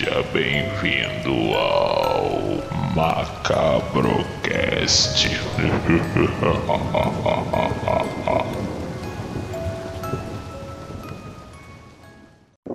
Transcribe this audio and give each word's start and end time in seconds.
Seja 0.00 0.22
bem-vindo 0.32 1.54
ao 1.58 2.30
Macabrocast. 2.96 5.28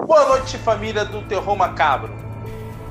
Boa 0.06 0.30
noite, 0.30 0.56
família 0.60 1.04
do 1.04 1.24
Terror 1.24 1.56
Macabro. 1.56 2.14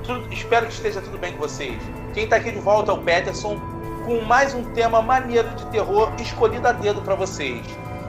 Tudo- 0.03 0.27
espero 0.33 0.67
que 0.67 0.73
esteja 0.73 1.01
tudo 1.01 1.17
bem 1.17 1.35
com 1.35 1.39
vocês. 1.39 1.81
Quem 2.13 2.27
tá 2.27 2.35
aqui 2.35 2.51
de 2.51 2.59
volta 2.59 2.91
é 2.91 2.95
o 2.95 2.99
Peterson 2.99 3.57
com 4.05 4.21
mais 4.23 4.53
um 4.53 4.65
tema 4.73 5.01
maneiro 5.01 5.49
de 5.51 5.65
terror 5.67 6.11
escolhido 6.21 6.67
a 6.67 6.73
dedo 6.73 7.01
para 7.03 7.15
vocês. 7.15 7.65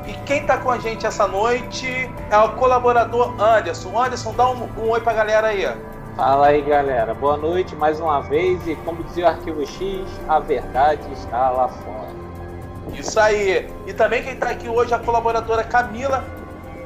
E 0.07 0.13
quem 0.25 0.43
tá 0.43 0.57
com 0.57 0.71
a 0.71 0.79
gente 0.79 1.05
essa 1.05 1.27
noite 1.27 2.09
é 2.31 2.37
o 2.39 2.53
colaborador 2.53 3.39
Anderson. 3.39 3.95
Anderson, 4.01 4.33
dá 4.33 4.49
um, 4.49 4.63
um 4.75 4.89
oi 4.89 5.01
pra 5.01 5.13
galera 5.13 5.49
aí. 5.49 5.67
Fala 6.15 6.47
aí, 6.47 6.61
galera. 6.61 7.13
Boa 7.13 7.35
noite 7.35 7.75
mais 7.75 7.99
uma 7.99 8.21
vez. 8.21 8.65
E 8.65 8.75
como 8.77 9.03
dizia 9.03 9.25
o 9.25 9.27
Arquivo 9.27 9.67
X, 9.67 10.07
a 10.29 10.39
verdade 10.39 11.03
está 11.11 11.49
lá 11.49 11.67
fora. 11.67 12.07
Isso 12.97 13.19
aí. 13.19 13.69
E 13.85 13.93
também 13.93 14.23
quem 14.23 14.37
tá 14.37 14.51
aqui 14.51 14.69
hoje 14.69 14.93
é 14.93 14.95
a 14.95 14.99
colaboradora 14.99 15.61
Camila. 15.65 16.23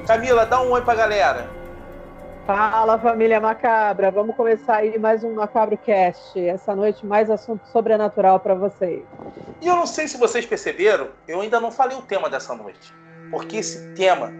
Camila, 0.07 0.47
dá 0.47 0.59
um 0.61 0.71
oi 0.71 0.81
pra 0.81 0.95
galera. 0.95 1.47
Fala 2.47 2.97
família 2.97 3.39
macabra, 3.39 4.09
vamos 4.09 4.35
começar 4.35 4.77
aí 4.77 4.97
mais 4.97 5.23
um 5.23 5.35
Macabro 5.35 5.77
Cast. 5.77 6.39
Essa 6.39 6.75
noite 6.75 7.05
mais 7.05 7.29
assunto 7.29 7.61
sobrenatural 7.67 8.39
para 8.39 8.55
vocês. 8.55 9.03
E 9.61 9.67
eu 9.67 9.75
não 9.75 9.85
sei 9.85 10.07
se 10.07 10.17
vocês 10.17 10.47
perceberam, 10.47 11.09
eu 11.27 11.41
ainda 11.41 11.59
não 11.59 11.69
falei 11.69 11.95
o 11.95 12.01
tema 12.01 12.27
dessa 12.27 12.55
noite. 12.55 12.91
Porque 13.29 13.57
esse 13.57 13.93
tema 13.93 14.33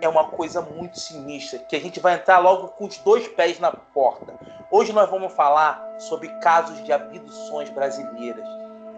é 0.00 0.08
uma 0.08 0.24
coisa 0.24 0.60
muito 0.60 0.98
sinistra, 0.98 1.58
que 1.58 1.76
a 1.76 1.80
gente 1.80 2.00
vai 2.00 2.14
entrar 2.14 2.38
logo 2.38 2.68
com 2.68 2.86
os 2.86 2.98
dois 2.98 3.28
pés 3.28 3.58
na 3.58 3.70
porta. 3.70 4.34
Hoje 4.70 4.92
nós 4.92 5.08
vamos 5.10 5.32
falar 5.32 5.96
sobre 5.98 6.28
casos 6.40 6.82
de 6.84 6.92
abduções 6.92 7.68
brasileiras. 7.70 8.46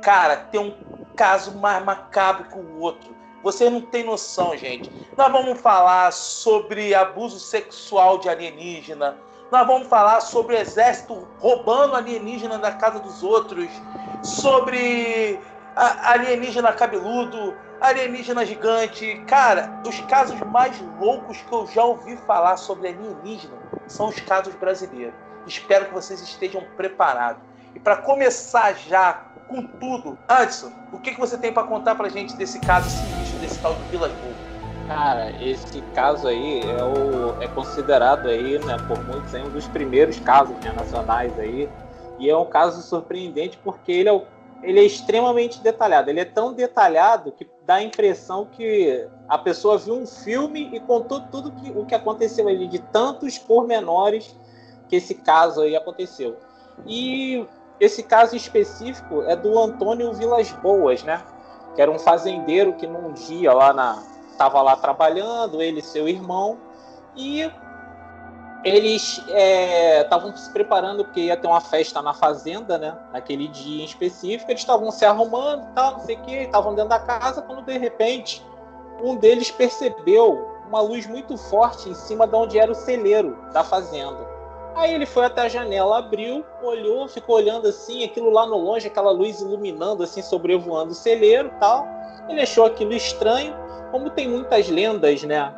Cara, 0.01 0.37
tem 0.37 0.61
um 0.61 0.75
caso 1.15 1.57
mais 1.59 1.85
macabro 1.85 2.45
que 2.45 2.59
o 2.59 2.81
outro. 2.81 3.15
Vocês 3.43 3.73
não 3.73 3.81
têm 3.81 4.05
noção, 4.05 4.57
gente. 4.57 4.91
Nós 5.17 5.31
vamos 5.33 5.61
falar 5.61 6.13
sobre 6.13 6.95
abuso 6.95 7.41
sexual 7.41 8.19
de 8.19 8.29
alienígena. 8.29 9.17
Nós 9.51 9.67
vamos 9.67 9.89
falar 9.89 10.21
sobre 10.21 10.55
o 10.55 10.59
exército 10.59 11.27
roubando 11.39 11.97
alienígena 11.97 12.59
da 12.59 12.73
casa 12.73 13.01
dos 13.01 13.23
outros. 13.23 13.69
Sobre 14.23 15.41
alienígena 15.77 16.73
cabeludo, 16.73 17.55
alienígena 17.81 18.45
gigante. 18.45 19.23
Cara, 19.27 19.81
os 19.87 20.01
casos 20.03 20.39
mais 20.41 20.79
loucos 21.01 21.39
que 21.39 21.53
eu 21.53 21.67
já 21.67 21.85
ouvi 21.85 22.17
falar 22.27 22.57
sobre 22.57 22.89
alienígena 22.89 23.55
são 23.87 24.09
os 24.09 24.19
casos 24.21 24.55
brasileiros. 24.55 25.15
Espero 25.47 25.87
que 25.87 25.95
vocês 25.95 26.21
estejam 26.21 26.63
preparados. 26.77 27.43
E 27.75 27.81
para 27.81 27.97
começar 27.97 28.75
já 28.75 29.23
com 29.49 29.63
tudo, 29.67 30.17
Anderson, 30.29 30.73
o 30.93 30.99
que, 30.99 31.13
que 31.13 31.21
você 31.21 31.37
tem 31.37 31.53
para 31.53 31.65
contar 31.65 31.95
pra 31.95 32.09
gente 32.09 32.37
desse 32.37 32.61
caso 32.61 32.89
sinistro, 32.89 33.39
desse 33.41 33.59
tal 33.61 33.75
de 33.75 33.83
Vila 33.91 34.09
Boa? 34.09 34.53
Cara, 34.89 35.31
esse 35.43 35.81
caso 35.95 36.29
aí 36.29 36.61
é, 36.61 36.83
o, 36.85 37.41
é 37.43 37.49
considerado 37.49 38.29
aí, 38.29 38.59
né, 38.65 38.77
por 38.87 39.03
muitos 39.05 39.35
aí, 39.35 39.43
um 39.43 39.49
dos 39.51 39.67
primeiros 39.69 40.19
casos 40.21 40.55
né, 40.59 40.73
nacionais 40.77 41.37
aí. 41.39 41.69
E 42.19 42.29
é 42.29 42.37
um 42.37 42.45
caso 42.45 42.83
surpreendente 42.83 43.59
porque 43.65 43.91
ele 43.91 44.09
é, 44.09 44.13
o- 44.13 44.25
ele 44.63 44.81
é 44.81 44.85
extremamente 44.85 45.61
detalhado. 45.61 46.11
Ele 46.11 46.21
é 46.21 46.25
tão 46.25 46.53
detalhado 46.53 47.33
que 47.33 47.49
dá 47.67 47.77
a 47.77 47.83
impressão 47.83 48.47
que 48.47 49.07
a 49.29 49.37
pessoa 49.39 49.79
viu 49.79 49.95
um 49.95 50.07
filme 50.07 50.71
e 50.73 50.81
contou 50.81 51.21
tudo 51.21 51.53
que, 51.53 51.71
o 51.71 51.85
que 51.85 51.95
aconteceu 51.95 52.49
ali, 52.49 52.69
de 52.69 52.79
tantos 52.79 53.39
pormenores 53.39 54.37
que 54.89 54.97
esse 54.97 55.15
caso 55.15 55.63
aí 55.63 55.75
aconteceu. 55.75 56.37
E 56.87 57.47
esse 57.81 58.03
caso 58.03 58.37
específico 58.37 59.23
é 59.23 59.35
do 59.35 59.59
Antônio 59.59 60.13
Vilas 60.13 60.53
Boas, 60.53 61.03
né? 61.03 61.23
Que 61.75 61.83
era 61.83 61.91
um 61.91 61.99
fazendeiro 61.99 62.75
que 62.75 62.87
num 62.87 63.13
dia 63.13 63.53
lá 63.53 63.73
na, 63.73 64.03
estava 64.31 64.61
lá 64.63 64.77
trabalhando, 64.77 65.63
ele 65.63 65.81
e 65.81 65.83
seu 65.83 66.09
irmão, 66.09 66.59
e 67.17 67.51
eles 68.65 69.21
estavam 70.01 70.37
se 70.37 70.51
preparando 70.53 71.05
porque 71.05 71.23
ia 71.23 71.37
ter 71.37 71.47
uma 71.47 71.61
festa 71.61 72.01
na 72.01 72.15
fazenda, 72.15 72.79
né? 72.79 72.97
Naquele 73.13 73.49
dia 73.49 73.83
em 73.83 73.85
específico, 73.85 74.51
eles 74.51 74.63
estavam 74.63 74.91
se 74.91 75.05
arrumando, 75.05 75.67
tal, 75.75 75.93
não 75.93 76.01
sei 76.01 76.17
o 76.17 76.23
que, 76.23 76.35
estavam 76.35 76.75
dentro 76.75 76.91
da 76.91 77.01
casa, 77.01 77.43
quando 77.43 77.63
de 77.63 77.77
repente 77.77 78.45
um 79.03 79.17
deles 79.17 79.51
percebeu 79.51 80.49
uma 80.69 80.81
luz 80.81 81.07
muito 81.07 81.37
forte 81.37 81.89
em 81.89 81.95
cima 81.95 82.27
de 82.27 82.35
onde 82.35 82.59
era 82.59 82.71
o 82.71 82.75
celeiro 82.75 83.37
da 83.53 83.65
fazenda. 83.65 84.31
Aí 84.75 84.95
ele 84.95 85.05
foi 85.05 85.27
até 85.27 85.43
a 85.43 85.49
janela, 85.49 85.99
abriu, 85.99 86.45
olhou, 86.63 87.07
ficou 87.07 87.37
olhando 87.37 87.69
assim, 87.69 88.05
aquilo 88.05 88.31
lá 88.31 88.47
no 88.47 88.57
longe, 88.57 88.87
aquela 88.87 89.11
luz 89.11 89.41
iluminando 89.41 90.03
assim, 90.03 90.23
sobrevoando 90.23 90.93
o 90.93 90.95
celeiro, 90.95 91.51
tal. 91.61 91.87
Ele 92.29 92.41
achou 92.41 92.65
aquilo 92.65 92.95
estranho, 92.95 93.55
como 93.91 94.09
tem 94.09 94.29
muitas 94.29 94.69
lendas, 94.71 95.23
né, 95.25 95.53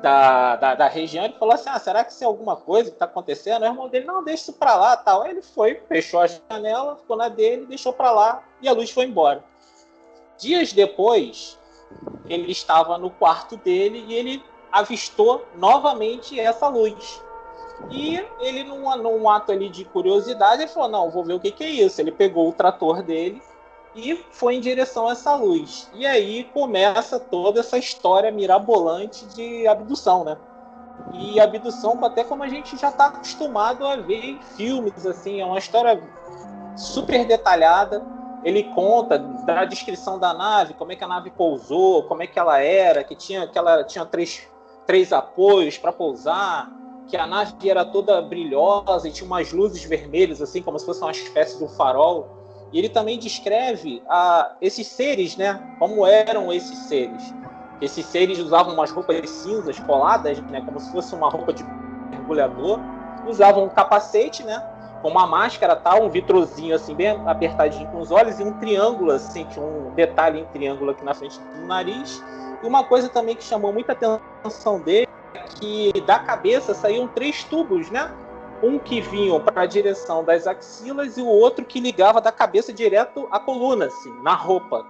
da, 0.00 0.56
da, 0.56 0.74
da 0.74 0.88
região, 0.88 1.24
ele 1.24 1.34
falou 1.38 1.54
assim, 1.54 1.68
ah, 1.68 1.78
será 1.78 2.04
que 2.04 2.12
isso 2.12 2.24
é 2.24 2.26
alguma 2.26 2.56
coisa 2.56 2.90
que 2.90 2.96
está 2.96 3.04
acontecendo? 3.04 3.62
O 3.62 3.66
irmão 3.66 3.88
dele, 3.88 4.06
não, 4.06 4.24
deixa 4.24 4.44
isso 4.44 4.52
para 4.54 4.74
lá, 4.74 4.96
tal. 4.96 5.22
Aí 5.22 5.30
ele 5.30 5.42
foi, 5.42 5.80
fechou 5.88 6.20
a 6.20 6.26
janela, 6.26 6.96
ficou 6.96 7.16
na 7.16 7.28
dele, 7.28 7.66
deixou 7.66 7.92
para 7.92 8.10
lá 8.10 8.42
e 8.60 8.68
a 8.68 8.72
luz 8.72 8.90
foi 8.90 9.04
embora. 9.04 9.44
Dias 10.38 10.72
depois, 10.72 11.58
ele 12.26 12.50
estava 12.50 12.96
no 12.96 13.10
quarto 13.10 13.56
dele 13.56 14.04
e 14.08 14.14
ele 14.14 14.42
avistou 14.72 15.46
novamente 15.54 16.38
essa 16.38 16.68
luz. 16.68 17.22
E 17.90 18.24
ele, 18.40 18.64
num, 18.64 18.94
num 18.96 19.28
ato 19.28 19.52
ali 19.52 19.68
de 19.68 19.84
curiosidade, 19.84 20.62
ele 20.62 20.70
falou, 20.70 20.88
não, 20.88 21.10
vou 21.10 21.24
ver 21.24 21.34
o 21.34 21.40
que, 21.40 21.50
que 21.50 21.64
é 21.64 21.68
isso. 21.68 22.00
Ele 22.00 22.12
pegou 22.12 22.48
o 22.48 22.52
trator 22.52 23.02
dele 23.02 23.42
e 23.94 24.24
foi 24.30 24.56
em 24.56 24.60
direção 24.60 25.08
a 25.08 25.12
essa 25.12 25.34
luz. 25.34 25.90
E 25.94 26.06
aí 26.06 26.44
começa 26.44 27.18
toda 27.18 27.60
essa 27.60 27.78
história 27.78 28.30
mirabolante 28.30 29.26
de 29.26 29.66
abdução, 29.66 30.24
né? 30.24 30.36
E 31.12 31.40
abdução, 31.40 31.98
até 32.04 32.22
como 32.22 32.42
a 32.42 32.48
gente 32.48 32.76
já 32.76 32.88
está 32.88 33.06
acostumado 33.06 33.86
a 33.86 33.96
ver 33.96 34.24
em 34.24 34.42
filmes, 34.56 35.06
assim, 35.06 35.40
é 35.40 35.44
uma 35.44 35.58
história 35.58 36.00
super 36.76 37.26
detalhada. 37.26 38.04
Ele 38.44 38.64
conta 38.64 39.18
da 39.18 39.64
descrição 39.64 40.18
da 40.18 40.32
nave, 40.32 40.74
como 40.74 40.92
é 40.92 40.96
que 40.96 41.04
a 41.04 41.08
nave 41.08 41.30
pousou, 41.30 42.04
como 42.04 42.22
é 42.22 42.26
que 42.26 42.38
ela 42.38 42.58
era, 42.58 43.04
que 43.04 43.14
tinha, 43.14 43.46
que 43.46 43.58
ela 43.58 43.84
tinha 43.84 44.06
três, 44.06 44.48
três 44.86 45.12
apoios 45.12 45.76
para 45.76 45.92
pousar, 45.92 46.70
que 47.06 47.16
a 47.16 47.26
nave 47.26 47.68
era 47.68 47.84
toda 47.84 48.22
brilhosa 48.22 49.08
e 49.08 49.12
tinha 49.12 49.26
umas 49.26 49.52
luzes 49.52 49.82
vermelhas, 49.84 50.40
assim, 50.40 50.62
como 50.62 50.78
se 50.78 50.86
fosse 50.86 51.02
uma 51.02 51.10
espécie 51.10 51.58
de 51.58 51.64
um 51.64 51.68
farol. 51.68 52.39
E 52.72 52.78
ele 52.78 52.88
também 52.88 53.18
descreve 53.18 54.02
ah, 54.08 54.52
esses 54.60 54.86
seres, 54.86 55.36
né? 55.36 55.60
Como 55.78 56.06
eram 56.06 56.52
esses 56.52 56.78
seres. 56.80 57.34
Esses 57.80 58.06
seres 58.06 58.38
usavam 58.38 58.74
umas 58.74 58.90
roupas 58.90 59.28
cinzas 59.28 59.78
coladas, 59.80 60.40
né? 60.42 60.60
Como 60.60 60.78
se 60.78 60.90
fosse 60.92 61.14
uma 61.14 61.28
roupa 61.28 61.52
de 61.52 61.64
mergulhador. 62.10 62.78
Usavam 63.26 63.64
um 63.64 63.68
capacete, 63.68 64.44
né? 64.44 64.62
Com 65.02 65.08
uma 65.08 65.26
máscara, 65.26 65.74
tal, 65.74 66.04
um 66.04 66.10
vitrozinho 66.10 66.74
assim, 66.74 66.94
bem 66.94 67.08
apertadinho 67.26 67.88
com 67.90 68.00
os 68.00 68.10
olhos 68.10 68.38
e 68.38 68.42
um 68.42 68.52
triângulo, 68.58 69.12
assim, 69.12 69.44
tinha 69.46 69.64
um 69.64 69.92
detalhe 69.94 70.40
em 70.40 70.44
triângulo 70.46 70.90
aqui 70.90 71.02
na 71.02 71.14
frente 71.14 71.40
do 71.40 71.66
nariz. 71.66 72.22
E 72.62 72.66
uma 72.66 72.84
coisa 72.84 73.08
também 73.08 73.34
que 73.34 73.42
chamou 73.42 73.72
muita 73.72 73.92
atenção 73.92 74.80
dele 74.80 75.08
é 75.34 75.38
que 75.58 75.90
da 76.02 76.18
cabeça 76.18 76.74
saíam 76.74 77.08
três 77.08 77.42
tubos, 77.44 77.90
né? 77.90 78.10
Um 78.62 78.78
que 78.78 79.00
vinha 79.00 79.38
para 79.40 79.62
a 79.62 79.66
direção 79.66 80.24
das 80.24 80.46
axilas 80.46 81.16
e 81.16 81.22
o 81.22 81.26
outro 81.26 81.64
que 81.64 81.80
ligava 81.80 82.20
da 82.20 82.32
cabeça 82.32 82.72
direto 82.72 83.28
à 83.30 83.38
coluna, 83.38 83.86
assim, 83.86 84.12
na 84.22 84.34
roupa. 84.34 84.86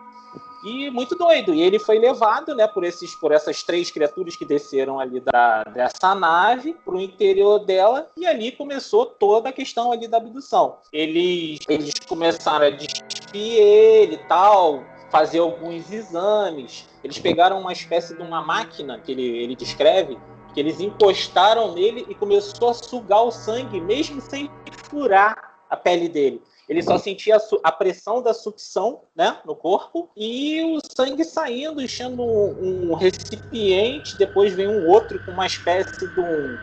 E 0.65 0.91
muito 0.91 1.17
doido. 1.17 1.55
E 1.55 1.62
ele 1.62 1.79
foi 1.79 1.99
levado, 1.99 2.55
né, 2.55 2.67
por 2.67 2.85
esses, 2.85 3.15
por 3.15 3.33
essas 3.33 3.62
três 3.62 3.91
criaturas 3.91 4.37
que 4.37 4.44
desceram 4.44 5.00
ali 5.00 5.21
da, 5.21 5.65
dessa 5.65 6.15
nave 6.15 6.75
para 6.85 6.94
o 6.94 7.00
interior 7.00 7.61
dela 7.61 8.11
e 8.17 8.27
ali 8.27 8.53
começou 8.53 9.06
toda 9.06 9.49
a 9.49 9.53
questão 9.53 9.91
ali 9.91 10.06
da 10.06 10.19
abdução. 10.19 10.77
Eles, 10.93 11.61
eles 11.69 11.94
começaram 12.06 12.67
a 12.67 12.71
despir 12.71 13.59
ele 13.59 14.17
e 14.17 14.29
tal, 14.29 14.85
fazer 15.11 15.39
alguns 15.39 15.91
exames. 15.91 16.87
Eles 17.03 17.19
pegaram 17.19 17.59
uma 17.59 17.73
espécie 17.73 18.15
de 18.15 18.23
uma 18.23 18.43
máquina 18.43 18.99
que 18.99 19.12
ele, 19.12 19.23
ele 19.23 19.56
descreve 19.56 20.19
que 20.52 20.61
eles 20.61 20.81
encostaram 20.81 21.73
nele 21.73 22.06
e 22.08 22.14
começou 22.14 22.70
a 22.70 22.75
sugar 22.75 23.23
o 23.23 23.31
sangue, 23.31 23.81
mesmo 23.81 24.20
sem 24.20 24.50
furar 24.88 25.55
a 25.69 25.76
pele 25.76 26.08
dele. 26.08 26.43
Ele 26.70 26.85
só 26.85 26.97
sentia 26.99 27.37
a, 27.64 27.73
pressão 27.73 28.23
da 28.23 28.32
sucção 28.32 29.00
né, 29.17 29.38
no 29.44 29.56
corpo 29.56 30.08
e 30.17 30.62
o 30.62 30.79
sangue 30.94 31.25
saindo, 31.25 31.82
enchendo 31.82 32.23
um, 32.23 32.93
um 32.93 32.94
recipiente. 32.94 34.17
Depois 34.17 34.55
vem 34.55 34.69
um 34.69 34.87
outro 34.87 35.19
com 35.25 35.32
uma 35.32 35.47
espécie 35.47 36.06
de 36.06 36.20
um. 36.20 36.56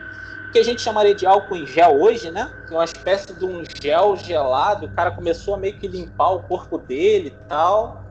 que 0.50 0.58
a 0.60 0.62
gente 0.62 0.80
chamaria 0.80 1.14
de 1.14 1.26
álcool 1.26 1.56
em 1.56 1.66
gel 1.66 2.00
hoje, 2.00 2.30
né? 2.30 2.50
É 2.70 2.72
uma 2.72 2.86
espécie 2.86 3.34
de 3.34 3.44
um 3.44 3.62
gel 3.82 4.16
gelado. 4.16 4.86
O 4.86 4.94
cara 4.94 5.10
começou 5.10 5.54
a 5.54 5.58
meio 5.58 5.78
que 5.78 5.86
limpar 5.86 6.30
o 6.30 6.42
corpo 6.44 6.78
dele 6.78 7.28
e 7.28 7.46
tal. 7.46 8.02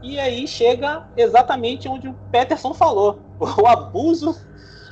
E 0.00 0.18
aí 0.18 0.48
chega 0.48 1.06
exatamente 1.18 1.86
onde 1.86 2.08
o 2.08 2.14
Peterson 2.30 2.72
falou: 2.72 3.20
o 3.38 3.66
abuso 3.66 4.34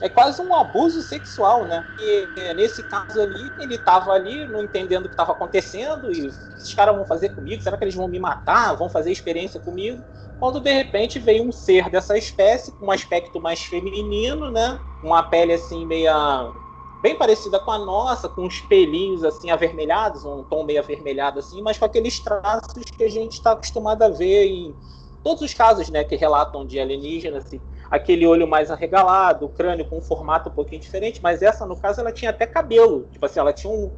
é 0.00 0.08
quase 0.08 0.40
um 0.42 0.54
abuso 0.54 1.02
sexual, 1.02 1.66
né? 1.66 1.86
E 1.98 2.32
é, 2.36 2.54
nesse 2.54 2.82
caso 2.82 3.20
ali, 3.20 3.52
ele 3.58 3.74
estava 3.74 4.12
ali, 4.12 4.46
não 4.48 4.62
entendendo 4.62 5.04
o 5.06 5.08
que 5.08 5.14
estava 5.14 5.32
acontecendo, 5.32 6.10
e 6.12 6.26
esses 6.56 6.74
caras 6.74 6.94
vão 6.96 7.04
fazer 7.06 7.30
comigo? 7.30 7.62
Será 7.62 7.76
que 7.76 7.84
eles 7.84 7.94
vão 7.94 8.08
me 8.08 8.18
matar? 8.18 8.74
Vão 8.76 8.88
fazer 8.88 9.12
experiência 9.12 9.60
comigo? 9.60 10.04
Quando 10.38 10.60
de 10.60 10.72
repente 10.72 11.18
veio 11.18 11.44
um 11.46 11.52
ser 11.52 11.90
dessa 11.90 12.16
espécie, 12.16 12.72
com 12.72 12.86
um 12.86 12.90
aspecto 12.90 13.40
mais 13.40 13.60
feminino, 13.62 14.50
né? 14.50 14.80
Uma 15.02 15.22
pele 15.22 15.52
assim, 15.52 15.84
meia. 15.86 16.54
bem 17.02 17.16
parecida 17.16 17.58
com 17.60 17.70
a 17.70 17.78
nossa, 17.78 18.28
com 18.28 18.42
uns 18.46 18.60
pelinhos 18.60 19.24
assim 19.24 19.50
avermelhados, 19.50 20.24
um 20.24 20.44
tom 20.44 20.64
meio 20.64 20.80
avermelhado 20.80 21.38
assim, 21.38 21.62
mas 21.62 21.78
com 21.78 21.84
aqueles 21.84 22.20
traços 22.20 22.84
que 22.84 23.04
a 23.04 23.08
gente 23.10 23.34
está 23.34 23.52
acostumado 23.52 24.02
a 24.02 24.08
ver 24.08 24.46
em 24.46 24.76
todos 25.22 25.42
os 25.42 25.54
casos, 25.54 25.88
né, 25.90 26.04
que 26.04 26.16
relatam 26.16 26.66
de 26.66 26.78
alienígenas, 26.80 27.44
assim, 27.46 27.60
aquele 27.90 28.26
olho 28.26 28.46
mais 28.46 28.70
arregalado, 28.70 29.46
o 29.46 29.48
crânio 29.48 29.84
com 29.84 29.98
um 29.98 30.02
formato 30.02 30.48
um 30.48 30.52
pouquinho 30.52 30.80
diferente, 30.80 31.20
mas 31.22 31.42
essa, 31.42 31.66
no 31.66 31.76
caso, 31.76 32.00
ela 32.00 32.12
tinha 32.12 32.30
até 32.30 32.46
cabelo. 32.46 33.08
Tipo 33.10 33.26
assim, 33.26 33.40
ela 33.40 33.52
tinha 33.52 33.72
um. 33.72 33.90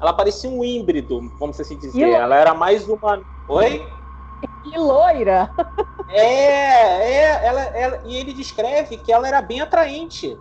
Ela 0.00 0.12
parecia 0.12 0.48
um 0.48 0.64
híbrido, 0.64 1.20
vamos 1.38 1.60
assim 1.60 1.78
dizer. 1.78 2.08
E 2.08 2.10
ela 2.10 2.36
era 2.36 2.54
mais 2.54 2.88
uma. 2.88 3.22
Oi? 3.48 3.86
E 4.64 4.78
loira! 4.78 5.50
É, 6.08 6.20
é, 6.20 7.46
ela, 7.46 7.60
ela, 7.60 8.00
e 8.04 8.16
ele 8.16 8.32
descreve 8.32 8.96
que 8.96 9.12
ela 9.12 9.28
era 9.28 9.42
bem 9.42 9.60
atraente. 9.60 10.36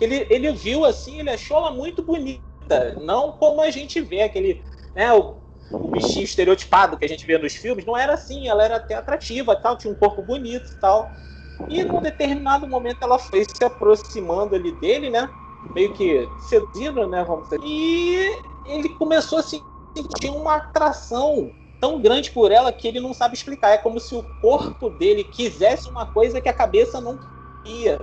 Ele, 0.00 0.26
ele 0.28 0.52
viu 0.52 0.84
assim, 0.84 1.20
ele 1.20 1.30
achou 1.30 1.56
ela 1.58 1.70
muito 1.70 2.02
bonita. 2.02 2.42
Não 3.00 3.32
como 3.32 3.60
a 3.60 3.70
gente 3.70 4.00
vê, 4.00 4.22
aquele. 4.22 4.62
Né, 4.94 5.12
o, 5.12 5.36
o 5.70 5.88
bichinho 5.88 6.24
estereotipado 6.24 6.96
que 6.96 7.04
a 7.04 7.08
gente 7.08 7.26
vê 7.26 7.38
nos 7.38 7.54
filmes, 7.54 7.84
não 7.84 7.96
era 7.96 8.14
assim, 8.14 8.48
ela 8.48 8.64
era 8.64 8.76
até 8.76 8.94
atrativa, 8.94 9.54
tal, 9.54 9.76
tinha 9.76 9.92
um 9.92 9.96
corpo 9.96 10.22
bonito 10.22 10.72
e 10.72 10.80
tal. 10.80 11.10
E 11.68 11.82
num 11.82 12.00
determinado 12.00 12.68
momento 12.68 12.98
ela 13.02 13.18
foi 13.18 13.44
se 13.44 13.64
aproximando 13.64 14.54
ali 14.54 14.72
dele, 14.72 15.10
né? 15.10 15.28
Meio 15.74 15.92
que 15.92 16.28
seduzindo, 16.38 17.06
né? 17.06 17.24
Vamos 17.24 17.44
dizer. 17.44 17.60
E 17.62 18.42
ele 18.64 18.90
começou 18.90 19.38
a 19.38 19.42
sentir 19.42 20.30
uma 20.30 20.56
atração 20.56 21.50
tão 21.80 22.00
grande 22.00 22.30
por 22.30 22.52
ela 22.52 22.72
que 22.72 22.86
ele 22.86 23.00
não 23.00 23.12
sabe 23.12 23.34
explicar. 23.34 23.70
É 23.70 23.78
como 23.78 23.98
se 23.98 24.14
o 24.14 24.22
corpo 24.40 24.90
dele 24.90 25.24
quisesse 25.24 25.88
uma 25.88 26.06
coisa 26.06 26.40
que 26.40 26.48
a 26.48 26.52
cabeça 26.52 27.00
não 27.00 27.18
queria. 27.64 27.98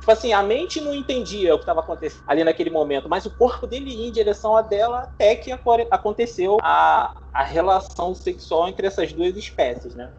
Tipo 0.00 0.12
assim, 0.12 0.34
a 0.34 0.42
mente 0.42 0.82
não 0.82 0.94
entendia 0.94 1.54
o 1.54 1.58
que 1.58 1.62
estava 1.62 1.80
acontecendo 1.80 2.24
ali 2.26 2.44
naquele 2.44 2.68
momento, 2.68 3.08
mas 3.08 3.24
o 3.24 3.30
corpo 3.30 3.66
dele 3.66 3.88
ia 3.88 4.08
em 4.08 4.12
direção 4.12 4.54
a 4.54 4.60
dela 4.60 5.00
até 5.00 5.34
que 5.34 5.50
aconteceu 5.90 6.58
a, 6.60 7.14
a 7.32 7.42
relação 7.42 8.14
sexual 8.14 8.68
entre 8.68 8.86
essas 8.86 9.14
duas 9.14 9.34
espécies, 9.34 9.94
né? 9.94 10.12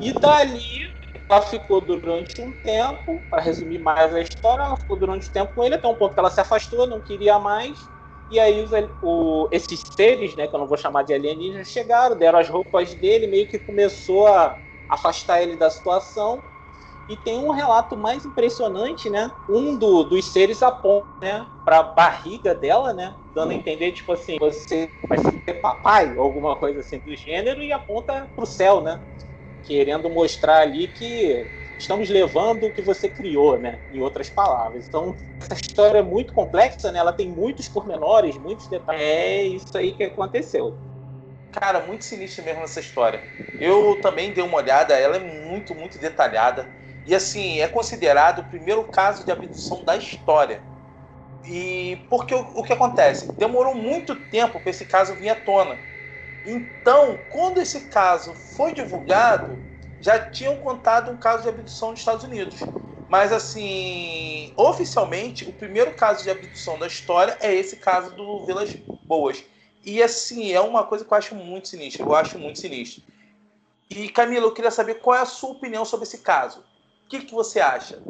E 0.00 0.12
dali 0.12 1.03
ela 1.28 1.42
ficou 1.42 1.80
durante 1.80 2.40
um 2.40 2.52
tempo, 2.52 3.24
para 3.30 3.42
resumir 3.42 3.78
mais 3.78 4.14
a 4.14 4.20
história, 4.20 4.62
ela 4.62 4.76
ficou 4.76 4.96
durante 4.96 5.28
um 5.28 5.32
tempo 5.32 5.54
com 5.54 5.64
ele, 5.64 5.74
até 5.74 5.88
um 5.88 5.94
ponto 5.94 6.14
que 6.14 6.20
ela 6.20 6.30
se 6.30 6.40
afastou, 6.40 6.86
não 6.86 7.00
queria 7.00 7.38
mais. 7.38 7.90
E 8.28 8.38
aí 8.38 8.62
os, 8.62 8.70
o, 9.00 9.48
esses 9.50 9.82
seres, 9.94 10.34
né, 10.36 10.46
que 10.46 10.54
eu 10.54 10.58
não 10.58 10.66
vou 10.66 10.76
chamar 10.76 11.02
de 11.02 11.14
alienígenas, 11.14 11.68
chegaram, 11.68 12.16
deram 12.16 12.38
as 12.38 12.48
roupas 12.48 12.94
dele, 12.94 13.26
meio 13.26 13.48
que 13.48 13.58
começou 13.58 14.26
a 14.26 14.58
afastar 14.88 15.42
ele 15.42 15.56
da 15.56 15.70
situação. 15.70 16.42
E 17.06 17.16
tem 17.16 17.38
um 17.38 17.50
relato 17.50 17.98
mais 17.98 18.24
impressionante, 18.24 19.10
né? 19.10 19.30
Um 19.46 19.76
do, 19.76 20.04
dos 20.04 20.32
seres 20.32 20.62
aponta, 20.62 21.06
né, 21.20 21.46
para 21.62 21.80
a 21.80 21.82
barriga 21.82 22.54
dela, 22.54 22.94
né, 22.94 23.14
dando 23.34 23.50
a 23.50 23.54
entender 23.54 23.92
tipo 23.92 24.12
assim, 24.12 24.36
você 24.38 24.90
vai 25.06 25.18
ser 25.18 25.54
papai, 25.60 26.16
ou 26.16 26.22
alguma 26.22 26.56
coisa 26.56 26.80
assim 26.80 26.98
do 27.00 27.14
gênero, 27.14 27.62
e 27.62 27.72
aponta 27.72 28.30
para 28.34 28.44
o 28.44 28.46
céu, 28.46 28.80
né? 28.80 29.02
Querendo 29.64 30.10
mostrar 30.10 30.60
ali 30.60 30.88
que 30.88 31.46
estamos 31.78 32.08
levando 32.08 32.66
o 32.66 32.72
que 32.72 32.82
você 32.82 33.08
criou, 33.08 33.58
né? 33.58 33.78
Em 33.92 34.00
outras 34.00 34.30
palavras. 34.30 34.86
Então, 34.86 35.16
essa 35.40 35.60
história 35.60 35.98
é 35.98 36.02
muito 36.02 36.32
complexa, 36.32 36.92
né? 36.92 36.98
Ela 36.98 37.12
tem 37.12 37.28
muitos 37.28 37.68
pormenores, 37.68 38.36
muitos 38.36 38.68
detalhes. 38.68 39.02
É 39.02 39.42
isso 39.42 39.76
aí 39.76 39.92
que 39.92 40.04
aconteceu. 40.04 40.76
Cara, 41.52 41.80
muito 41.80 42.04
sinistra 42.04 42.44
mesmo 42.44 42.62
essa 42.62 42.80
história. 42.80 43.22
Eu 43.60 43.96
também 44.00 44.32
dei 44.32 44.42
uma 44.42 44.56
olhada, 44.56 44.94
ela 44.94 45.16
é 45.16 45.20
muito, 45.20 45.74
muito 45.74 45.98
detalhada. 45.98 46.68
E 47.06 47.14
assim, 47.14 47.60
é 47.60 47.68
considerado 47.68 48.40
o 48.40 48.44
primeiro 48.44 48.82
caso 48.84 49.24
de 49.24 49.30
abdução 49.30 49.84
da 49.84 49.96
história. 49.96 50.62
E 51.46 51.98
porque 52.08 52.34
o, 52.34 52.40
o 52.56 52.62
que 52.62 52.72
acontece? 52.72 53.30
Demorou 53.36 53.74
muito 53.74 54.16
tempo 54.16 54.58
para 54.58 54.70
esse 54.70 54.84
caso 54.86 55.14
vir 55.14 55.28
à 55.28 55.34
tona 55.34 55.93
então, 56.44 57.18
quando 57.30 57.60
esse 57.60 57.82
caso 57.82 58.34
foi 58.34 58.72
divulgado, 58.72 59.58
já 60.00 60.30
tinham 60.30 60.56
contado 60.58 61.10
um 61.10 61.16
caso 61.16 61.44
de 61.44 61.48
abdução 61.48 61.90
nos 61.90 62.00
Estados 62.00 62.24
Unidos. 62.24 62.56
Mas, 63.08 63.32
assim, 63.32 64.52
oficialmente, 64.56 65.48
o 65.48 65.52
primeiro 65.52 65.94
caso 65.94 66.22
de 66.22 66.30
abdução 66.30 66.78
da 66.78 66.86
história 66.86 67.36
é 67.40 67.54
esse 67.54 67.76
caso 67.76 68.14
do 68.14 68.44
Vilas 68.44 68.74
Boas. 69.04 69.42
E, 69.84 70.02
assim, 70.02 70.52
é 70.52 70.60
uma 70.60 70.84
coisa 70.84 71.04
que 71.04 71.12
eu 71.12 71.16
acho 71.16 71.34
muito 71.34 71.68
sinistra. 71.68 72.02
Eu 72.02 72.14
acho 72.14 72.38
muito 72.38 72.58
sinistro. 72.58 73.02
E, 73.88 74.08
Camila, 74.08 74.46
eu 74.46 74.52
queria 74.52 74.70
saber 74.70 74.94
qual 74.96 75.16
é 75.16 75.20
a 75.20 75.26
sua 75.26 75.50
opinião 75.50 75.84
sobre 75.84 76.06
esse 76.06 76.18
caso. 76.18 76.60
O 77.04 77.08
que, 77.08 77.20
que 77.20 77.34
você 77.34 77.60
acha 77.60 78.02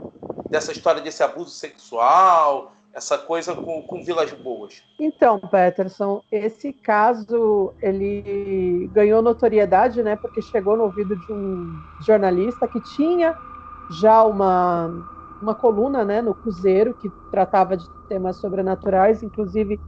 dessa 0.49 0.73
história 0.73 1.03
desse 1.03 1.23
abuso 1.23 1.51
sexual, 1.51 2.73
essa 2.95 3.19
coisa 3.19 3.55
com, 3.55 3.83
com 3.83 4.03
Vilas 4.03 4.33
Boas? 4.33 4.83
Então, 4.99 5.39
Peterson, 5.41 6.23
esse 6.31 6.73
caso 6.73 7.75
ele 7.83 8.89
ganhou 8.93 9.21
notoriedade, 9.21 10.03
né, 10.03 10.17
porque 10.17 10.41
chegou 10.41 10.77
no 10.77 10.85
ouvido 10.85 11.17
de 11.17 11.33
um 11.33 11.77
jornalista 12.07 12.69
que 12.69 12.81
tinha 12.81 13.37
já 14.01 14.25
uma 14.25 15.11
uma 15.43 15.55
coluna, 15.55 16.05
né, 16.05 16.23
no 16.23 16.35
Cruzeiro 16.35 16.95
que 16.95 17.11
tratava 17.31 17.77
de 17.77 17.85
temas 18.09 18.37
sobrenaturais, 18.37 19.23
inclusive 19.23 19.79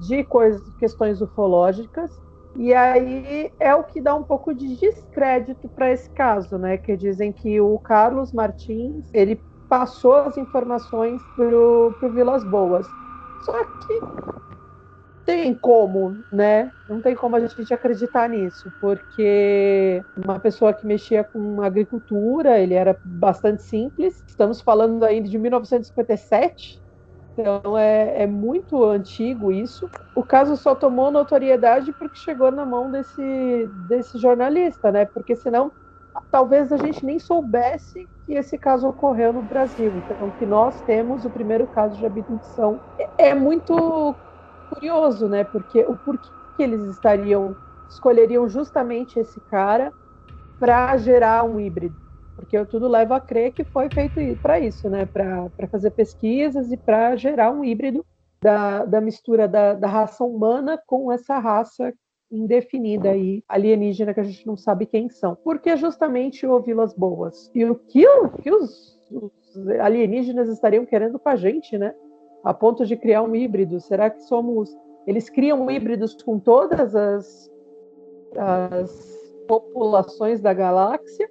de 0.00 0.24
coisas, 0.24 0.62
questões 0.76 1.20
ufológicas. 1.20 2.10
E 2.56 2.72
aí 2.72 3.52
é 3.58 3.74
o 3.74 3.84
que 3.84 4.00
dá 4.00 4.14
um 4.14 4.22
pouco 4.22 4.54
de 4.54 4.76
descrédito 4.76 5.68
para 5.68 5.90
esse 5.90 6.08
caso, 6.10 6.58
né? 6.58 6.76
Que 6.76 6.96
dizem 6.96 7.32
que 7.32 7.60
o 7.60 7.78
Carlos 7.78 8.32
Martins 8.32 9.08
ele 9.12 9.42
passou 9.72 10.16
as 10.16 10.36
informações 10.36 11.22
pro, 11.34 11.94
pro 11.98 12.12
Vilas 12.12 12.44
Boas. 12.44 12.86
Só 13.40 13.64
que 13.64 14.00
tem 15.24 15.54
como, 15.54 16.14
né? 16.30 16.70
Não 16.86 17.00
tem 17.00 17.14
como 17.14 17.36
a 17.36 17.40
gente 17.40 17.72
acreditar 17.72 18.28
nisso, 18.28 18.70
porque 18.82 20.04
uma 20.14 20.38
pessoa 20.38 20.74
que 20.74 20.86
mexia 20.86 21.24
com 21.24 21.62
agricultura, 21.62 22.58
ele 22.58 22.74
era 22.74 22.94
bastante 23.02 23.62
simples. 23.62 24.22
Estamos 24.26 24.60
falando 24.60 25.02
ainda 25.04 25.26
de 25.26 25.38
1957, 25.38 26.78
então 27.32 27.78
é, 27.78 28.24
é, 28.24 28.26
muito 28.26 28.84
antigo 28.84 29.50
isso. 29.50 29.88
O 30.14 30.22
caso 30.22 30.54
só 30.54 30.74
tomou 30.74 31.10
notoriedade 31.10 31.92
porque 31.92 32.16
chegou 32.18 32.52
na 32.52 32.66
mão 32.66 32.90
desse, 32.90 33.70
desse 33.88 34.18
jornalista, 34.18 34.92
né? 34.92 35.06
Porque 35.06 35.34
senão 35.34 35.72
talvez 36.30 36.72
a 36.72 36.76
gente 36.76 37.04
nem 37.04 37.18
soubesse 37.18 38.08
que 38.26 38.34
esse 38.34 38.58
caso 38.58 38.88
ocorreu 38.88 39.32
no 39.32 39.42
Brasil. 39.42 39.96
Então, 39.96 40.30
que 40.32 40.46
nós 40.46 40.80
temos 40.82 41.24
o 41.24 41.30
primeiro 41.30 41.66
caso 41.66 41.96
de 41.96 42.06
abdução 42.06 42.80
é, 42.98 43.30
é 43.30 43.34
muito 43.34 44.18
curioso, 44.66 45.28
né? 45.28 45.44
Porque 45.44 45.84
o 45.84 45.96
porquê 45.98 46.28
que 46.56 46.62
eles 46.62 46.82
estariam 46.82 47.56
escolheriam 47.88 48.48
justamente 48.48 49.18
esse 49.18 49.40
cara 49.42 49.92
para 50.58 50.96
gerar 50.96 51.44
um 51.44 51.60
híbrido? 51.60 51.96
Porque 52.36 52.64
tudo 52.66 52.88
leva 52.88 53.16
a 53.16 53.20
crer 53.20 53.52
que 53.52 53.64
foi 53.64 53.88
feito 53.90 54.20
para 54.42 54.58
isso, 54.60 54.88
né? 54.88 55.06
Para 55.06 55.50
fazer 55.70 55.90
pesquisas 55.92 56.70
e 56.72 56.76
para 56.76 57.16
gerar 57.16 57.52
um 57.52 57.64
híbrido 57.64 58.04
da, 58.42 58.84
da 58.84 59.00
mistura 59.00 59.46
da, 59.46 59.74
da 59.74 59.86
raça 59.88 60.24
humana 60.24 60.82
com 60.86 61.12
essa 61.12 61.38
raça 61.38 61.92
indefinida 62.32 63.10
aí, 63.10 63.44
alienígena 63.46 64.14
que 64.14 64.20
a 64.20 64.24
gente 64.24 64.46
não 64.46 64.56
sabe 64.56 64.86
quem 64.86 65.08
são. 65.10 65.36
Porque 65.44 65.76
justamente 65.76 66.46
o 66.46 66.58
Vilas 66.60 66.94
Boas. 66.94 67.50
E 67.54 67.64
o 67.64 67.74
que, 67.74 68.06
o, 68.08 68.30
que 68.30 68.50
os, 68.50 68.98
os 69.10 69.68
alienígenas 69.80 70.48
estariam 70.48 70.86
querendo 70.86 71.18
com 71.18 71.28
a 71.28 71.36
gente, 71.36 71.76
né? 71.76 71.94
A 72.42 72.54
ponto 72.54 72.86
de 72.86 72.96
criar 72.96 73.22
um 73.22 73.34
híbrido. 73.34 73.78
Será 73.80 74.08
que 74.08 74.22
somos. 74.22 74.74
Eles 75.06 75.28
criam 75.28 75.70
híbridos 75.70 76.20
com 76.22 76.38
todas 76.38 76.96
as, 76.96 77.50
as 78.36 79.34
populações 79.46 80.40
da 80.40 80.54
galáxia? 80.54 81.28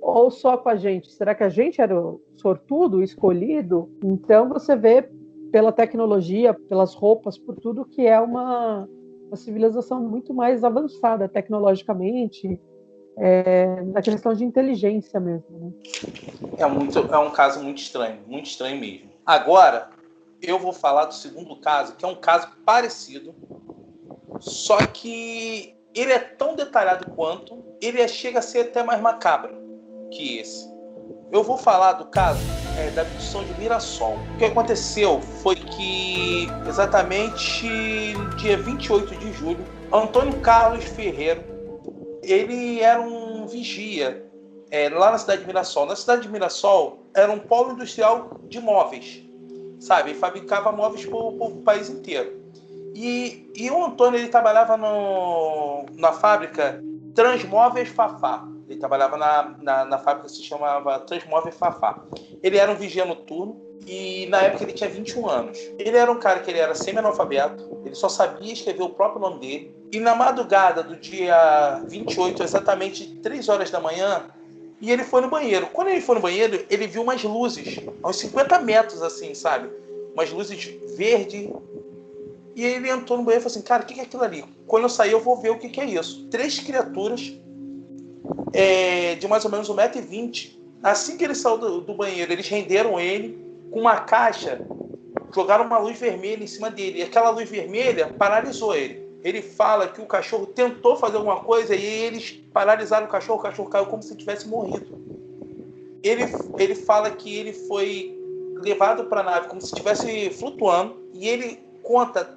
Ou 0.00 0.30
só 0.30 0.56
com 0.56 0.68
a 0.68 0.76
gente? 0.76 1.10
Será 1.12 1.34
que 1.34 1.44
a 1.44 1.48
gente 1.48 1.80
era 1.80 1.98
o 1.98 2.20
sortudo, 2.34 3.02
escolhido? 3.02 3.88
Então 4.04 4.48
você 4.48 4.74
vê 4.76 5.08
pela 5.52 5.70
tecnologia, 5.70 6.52
pelas 6.52 6.94
roupas, 6.94 7.38
por 7.38 7.54
tudo 7.56 7.84
que 7.84 8.04
é 8.06 8.18
uma 8.18 8.88
uma 9.32 9.36
civilização 9.36 9.98
muito 10.02 10.34
mais 10.34 10.62
avançada 10.62 11.26
tecnologicamente, 11.26 12.60
é, 13.16 13.80
na 13.82 14.02
questão 14.02 14.34
de 14.34 14.44
inteligência 14.44 15.18
mesmo. 15.18 15.58
Né? 15.58 15.72
É, 16.58 16.66
muito, 16.66 16.98
é 16.98 17.18
um 17.18 17.30
caso 17.30 17.62
muito 17.62 17.78
estranho, 17.78 18.20
muito 18.26 18.46
estranho 18.46 18.78
mesmo. 18.78 19.10
Agora, 19.24 19.88
eu 20.40 20.58
vou 20.58 20.72
falar 20.72 21.06
do 21.06 21.14
segundo 21.14 21.56
caso, 21.56 21.96
que 21.96 22.04
é 22.04 22.08
um 22.08 22.14
caso 22.14 22.48
parecido, 22.64 23.34
só 24.38 24.76
que 24.86 25.74
ele 25.94 26.12
é 26.12 26.18
tão 26.18 26.54
detalhado 26.54 27.10
quanto, 27.12 27.64
ele 27.80 28.02
é, 28.02 28.08
chega 28.08 28.38
a 28.38 28.42
ser 28.42 28.60
até 28.60 28.82
mais 28.82 29.00
macabro 29.00 29.56
que 30.10 30.38
esse. 30.38 30.70
Eu 31.30 31.42
vou 31.42 31.56
falar 31.56 31.94
do 31.94 32.06
caso 32.06 32.40
é, 32.76 32.90
da 32.90 33.02
abdução 33.02 33.44
de 33.44 33.58
Mirassol. 33.58 34.18
O 34.34 34.38
que 34.38 34.44
aconteceu 34.44 35.20
foi 35.20 35.56
que, 35.56 36.48
exatamente 36.68 38.14
dia 38.36 38.56
28 38.56 39.16
de 39.16 39.32
julho, 39.32 39.64
Antônio 39.92 40.38
Carlos 40.40 40.84
Ferreiro, 40.84 41.42
ele 42.22 42.80
era 42.80 43.00
um 43.00 43.46
vigia 43.46 44.24
é, 44.70 44.88
lá 44.88 45.10
na 45.10 45.18
cidade 45.18 45.42
de 45.42 45.46
Mirassol. 45.46 45.86
Na 45.86 45.96
cidade 45.96 46.22
de 46.22 46.28
Mirassol 46.28 47.06
era 47.14 47.30
um 47.30 47.38
polo 47.38 47.72
industrial 47.72 48.40
de 48.48 48.60
móveis, 48.60 49.22
sabe? 49.78 50.10
Ele 50.10 50.18
fabricava 50.18 50.72
móveis 50.72 51.04
para 51.04 51.16
o 51.16 51.62
país 51.62 51.90
inteiro. 51.90 52.40
E, 52.94 53.50
e 53.54 53.70
o 53.70 53.84
Antônio 53.84 54.18
ele 54.18 54.28
trabalhava 54.28 54.76
no, 54.76 55.86
na 55.96 56.12
fábrica 56.12 56.82
Transmóveis 57.14 57.88
Fafá. 57.88 58.46
Ele 58.72 58.80
trabalhava 58.80 59.18
na, 59.18 59.54
na, 59.60 59.84
na, 59.84 59.98
fábrica 59.98 60.28
que 60.28 60.34
se 60.34 60.42
chamava 60.42 60.98
Transmóveis 61.00 61.54
Fafá. 61.54 62.02
Ele 62.42 62.56
era 62.56 62.72
um 62.72 62.74
vigia 62.74 63.04
noturno 63.04 63.60
e 63.86 64.26
na 64.26 64.38
época 64.38 64.64
ele 64.64 64.72
tinha 64.72 64.88
21 64.88 65.28
anos. 65.28 65.58
Ele 65.78 65.96
era 65.96 66.10
um 66.10 66.18
cara 66.18 66.40
que 66.40 66.50
ele 66.50 66.58
era 66.58 66.74
semi-analfabeto, 66.74 67.82
ele 67.84 67.94
só 67.94 68.08
sabia 68.08 68.52
escrever 68.52 68.82
o 68.82 68.88
próprio 68.88 69.20
nome 69.20 69.40
dele. 69.40 69.76
E 69.92 70.00
na 70.00 70.14
madrugada 70.14 70.82
do 70.82 70.96
dia 70.96 71.82
28, 71.86 72.42
exatamente 72.42 73.06
3 73.16 73.48
horas 73.50 73.70
da 73.70 73.78
manhã, 73.78 74.24
e 74.80 74.90
ele 74.90 75.04
foi 75.04 75.20
no 75.20 75.28
banheiro. 75.28 75.66
Quando 75.66 75.88
ele 75.88 76.00
foi 76.00 76.14
no 76.14 76.20
banheiro, 76.22 76.64
ele 76.70 76.86
viu 76.86 77.02
umas 77.02 77.22
luzes, 77.22 77.78
a 78.02 78.08
uns 78.08 78.16
50 78.16 78.58
metros 78.60 79.02
assim, 79.02 79.34
sabe? 79.34 79.70
Umas 80.14 80.30
luzes 80.30 80.64
verde. 80.96 81.52
E 82.56 82.64
ele 82.64 82.90
entrou 82.90 83.18
no 83.18 83.24
banheiro 83.24 83.42
e 83.42 83.44
falou 83.44 83.56
assim: 83.56 83.62
Cara, 83.62 83.82
o 83.82 83.86
que 83.86 84.00
é 84.00 84.02
aquilo 84.02 84.24
ali? 84.24 84.44
Quando 84.66 84.84
eu 84.84 84.88
sair, 84.88 85.12
eu 85.12 85.20
vou 85.20 85.36
ver 85.36 85.50
o 85.50 85.58
que 85.58 85.80
é 85.80 85.84
isso. 85.84 86.26
Três 86.30 86.58
criaturas 86.58 87.32
é, 88.52 89.14
de 89.14 89.26
mais 89.28 89.44
ou 89.44 89.50
menos 89.50 89.68
1,20m. 89.68 90.56
Assim 90.82 91.16
que 91.16 91.24
ele 91.24 91.34
saiu 91.34 91.58
do, 91.58 91.80
do 91.80 91.94
banheiro, 91.94 92.32
eles 92.32 92.48
renderam 92.48 92.98
ele 92.98 93.38
com 93.70 93.80
uma 93.80 94.00
caixa, 94.00 94.60
jogaram 95.34 95.64
uma 95.64 95.78
luz 95.78 95.98
vermelha 95.98 96.42
em 96.42 96.46
cima 96.46 96.70
dele. 96.70 96.98
E 96.98 97.02
aquela 97.02 97.30
luz 97.30 97.48
vermelha 97.48 98.08
paralisou 98.18 98.74
ele. 98.74 99.02
Ele 99.22 99.40
fala 99.40 99.86
que 99.86 100.00
o 100.00 100.06
cachorro 100.06 100.46
tentou 100.46 100.96
fazer 100.96 101.16
alguma 101.16 101.40
coisa 101.40 101.74
e 101.74 101.84
eles 101.84 102.32
paralisaram 102.52 103.06
o 103.06 103.10
cachorro, 103.10 103.38
o 103.38 103.42
cachorro 103.42 103.70
caiu 103.70 103.86
como 103.86 104.02
se 104.02 104.16
tivesse 104.16 104.48
morrido. 104.48 105.00
Ele, 106.02 106.24
ele 106.58 106.74
fala 106.74 107.10
que 107.10 107.36
ele 107.36 107.52
foi 107.52 108.18
levado 108.56 109.04
para 109.04 109.20
a 109.20 109.24
nave 109.24 109.48
como 109.48 109.60
se 109.60 109.68
estivesse 109.68 110.30
flutuando 110.30 110.96
e 111.14 111.28
ele 111.28 111.60
conta 111.82 112.36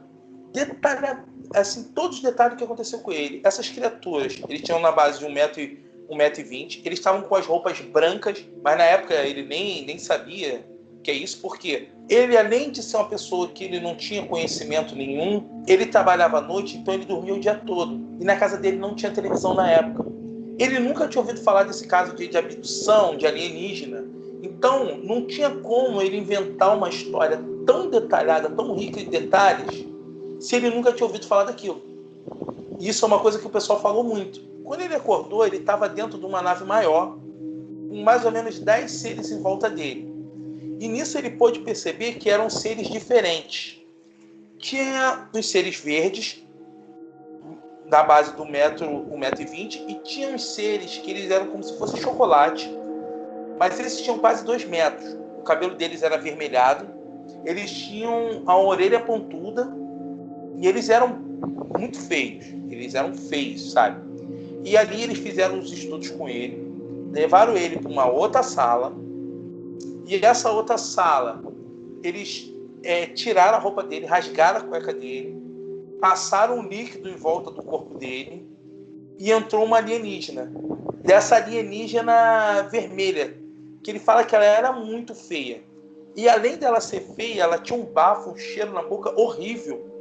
detalha, 0.52 1.24
assim, 1.54 1.84
todos 1.96 2.18
os 2.18 2.24
detalhes 2.24 2.58
que 2.58 2.64
aconteceu 2.64 3.00
com 3.00 3.12
ele. 3.12 3.42
Essas 3.44 3.70
criaturas, 3.70 4.40
eles 4.48 4.62
tinham 4.62 4.80
na 4.80 4.92
base 4.92 5.20
de 5.20 5.26
um 5.26 5.32
metro 5.32 5.62
e 5.62 5.86
1,20m. 6.10 6.82
Eles 6.86 7.00
estavam 7.00 7.22
com 7.22 7.36
as 7.36 7.46
roupas 7.46 7.80
brancas, 7.82 8.46
mas 8.64 8.78
na 8.78 8.84
época 8.84 9.14
ele 9.14 9.44
nem, 9.44 9.86
nem 9.86 9.98
sabia 9.98 10.66
que 11.04 11.12
é 11.12 11.14
isso, 11.14 11.40
porque 11.40 11.90
ele, 12.10 12.36
além 12.36 12.72
de 12.72 12.82
ser 12.82 12.98
uma 12.98 13.08
pessoa 13.08 13.48
que 13.50 13.64
ele 13.64 13.80
não 13.80 13.96
tinha 13.96 14.26
conhecimento 14.26 14.96
nenhum, 14.96 15.64
ele 15.68 15.86
trabalhava 15.86 16.40
à 16.40 16.42
noite, 16.42 16.78
então 16.78 16.94
ele 16.96 17.06
dormia 17.06 17.36
o 17.36 17.40
dia 17.40 17.56
todo. 17.56 18.00
E 18.20 18.24
na 18.24 18.36
casa 18.36 18.58
dele 18.58 18.78
não 18.78 18.96
tinha 18.96 19.12
televisão 19.12 19.54
na 19.54 19.70
época. 19.70 20.04
Ele 20.58 20.80
nunca 20.80 21.08
tinha 21.08 21.22
ouvido 21.22 21.42
falar 21.42 21.64
desse 21.64 21.86
caso 21.86 22.16
de, 22.16 22.28
de 22.28 22.38
abdução, 22.38 23.16
de 23.18 23.28
alienígena. 23.28 24.04
Então, 24.42 24.98
não 24.98 25.28
tinha 25.28 25.50
como 25.50 26.02
ele 26.02 26.18
inventar 26.18 26.76
uma 26.76 26.90
história 26.90 27.40
tão 27.68 27.90
detalhada, 27.90 28.50
tão 28.50 28.76
rica 28.76 29.00
de 29.00 29.10
detalhes, 29.10 29.86
se 30.40 30.56
ele 30.56 30.70
nunca 30.70 30.92
tinha 30.92 31.06
ouvido 31.06 31.28
falar 31.28 31.46
daquilo. 31.46 31.82
Isso 32.80 33.06
é 33.06 33.08
uma 33.08 33.20
coisa 33.20 33.40
que 33.40 33.48
o 33.48 33.50
pessoal 33.50 33.82
falou 33.82 34.04
muito. 34.04 34.40
Quando 34.64 34.82
ele 34.82 34.96
acordou, 34.96 35.46
ele 35.46 35.58
estava 35.58 35.88
dentro 35.88 36.18
de 36.18 36.26
uma 36.26 36.42
nave 36.42 36.64
maior, 36.66 37.18
com 37.90 38.02
mais 38.04 38.26
ou 38.26 38.32
menos 38.32 38.60
10 38.60 38.92
seres 38.92 39.32
em 39.32 39.42
volta 39.42 39.70
dele. 39.70 40.14
E 40.80 40.88
nisso 40.88 41.18
ele 41.18 41.30
pôde 41.30 41.60
perceber 41.60 42.14
que 42.14 42.30
eram 42.30 42.50
seres 42.50 42.88
diferentes. 42.88 43.80
Tinha 44.58 45.30
os 45.34 45.50
seres 45.50 45.78
verdes, 45.78 46.44
da 47.88 48.04
base 48.04 48.36
do 48.36 48.46
metro, 48.46 48.86
1,20m, 48.88 49.86
e 49.88 49.94
tinha 50.04 50.36
os 50.36 50.56
seres 50.56 50.98
que 50.98 51.12
eles 51.12 51.30
eram 51.30 51.48
como 51.48 51.64
se 51.64 51.78
fosse 51.78 51.98
chocolate, 52.02 52.70
mas 53.60 53.80
eles 53.80 54.02
tinham 54.02 54.18
quase 54.18 54.44
2 54.44 54.66
metros. 54.66 55.16
O 55.38 55.44
cabelo 55.44 55.76
deles 55.76 56.02
era 56.02 56.16
avermelhado, 56.16 56.88
eles 57.46 57.72
tinham 57.72 58.42
a 58.48 58.58
orelha 58.58 59.00
pontuda 59.00 59.72
e 60.58 60.68
eles 60.68 60.90
eram 60.90 61.20
muito 61.78 62.00
feios. 62.00 62.46
Eles 62.70 62.96
eram 62.96 63.14
feios, 63.14 63.72
sabe? 63.72 64.04
E 64.64 64.76
ali 64.76 65.04
eles 65.04 65.20
fizeram 65.20 65.60
os 65.60 65.72
estudos 65.72 66.10
com 66.10 66.28
ele, 66.28 66.60
levaram 67.12 67.56
ele 67.56 67.78
para 67.78 67.92
uma 67.92 68.08
outra 68.10 68.42
sala. 68.42 68.94
E 70.08 70.16
essa 70.16 70.52
outra 70.52 70.78
sala, 70.78 71.44
eles 72.04 72.52
é, 72.84 73.08
tiraram 73.08 73.58
a 73.58 73.62
roupa 73.62 73.84
dele, 73.84 74.06
rasgaram 74.06 74.60
a 74.60 74.64
cueca 74.64 74.94
dele, 74.94 75.36
passaram 76.00 76.60
um 76.60 76.68
líquido 76.68 77.10
em 77.10 77.16
volta 77.16 77.52
do 77.52 77.64
corpo 77.64 77.98
dele 77.98 78.48
e 79.18 79.32
entrou 79.32 79.64
uma 79.64 79.78
alienígena. 79.78 80.52
Dessa 81.04 81.36
alienígena 81.36 82.68
vermelha, 82.72 83.38
que 83.84 83.92
ele 83.92 84.00
fala 84.00 84.24
que 84.24 84.36
ela 84.36 84.46
era 84.46 84.72
muito 84.72 85.14
feia. 85.14 85.62
E 86.16 86.30
além 86.30 86.58
dela 86.58 86.80
ser 86.80 87.02
feia, 87.16 87.44
ela 87.44 87.58
tinha 87.58 87.78
um 87.78 87.86
bafo, 87.86 88.32
um 88.32 88.38
cheiro 88.38 88.74
na 88.74 88.82
boca 88.82 89.14
horrível. 89.20 89.95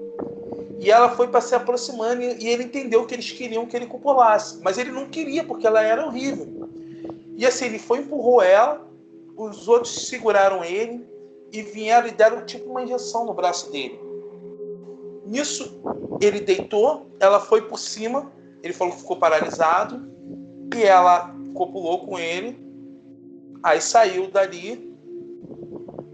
E 0.85 0.91
ela 0.91 1.09
foi 1.09 1.29
para 1.29 1.41
se 1.41 1.55
aproximando 1.55 2.21
e 2.23 2.47
ele 2.47 2.65
entendeu 2.65 3.07
que 3.07 3.15
eles 3.15 3.33
queriam 3.33 3.65
que 3.65 3.75
ele 3.75 3.87
copulasse. 3.87 4.61
Mas 4.63 4.77
ele 4.77 4.93
não 4.93 5.07
queria, 5.07 5.43
porque 5.43 5.67
ela 5.67 5.81
era 5.81 6.05
horrível. 6.05 6.69
E 7.39 7.47
assim, 7.47 7.65
ele 7.65 7.79
foi 7.79 8.01
empurrou 8.01 8.43
ela, 8.43 8.87
os 9.35 9.67
outros 9.67 10.09
seguraram 10.09 10.63
ele 10.63 11.03
e 11.51 11.63
vieram 11.63 12.07
e 12.07 12.11
deram 12.11 12.45
tipo 12.45 12.69
uma 12.69 12.83
injeção 12.83 13.25
no 13.25 13.33
braço 13.33 13.73
dele. 13.73 13.99
Nisso, 15.25 15.81
ele 16.21 16.41
deitou, 16.41 17.07
ela 17.19 17.41
foi 17.41 17.63
por 17.63 17.79
cima, 17.79 18.31
ele 18.63 18.75
falou 18.75 18.93
que 18.93 19.01
ficou 19.01 19.17
paralisado, 19.17 20.07
e 20.77 20.83
ela 20.83 21.35
copulou 21.55 22.07
com 22.07 22.19
ele, 22.19 22.59
aí 23.63 23.81
saiu 23.81 24.31
dali, 24.31 24.95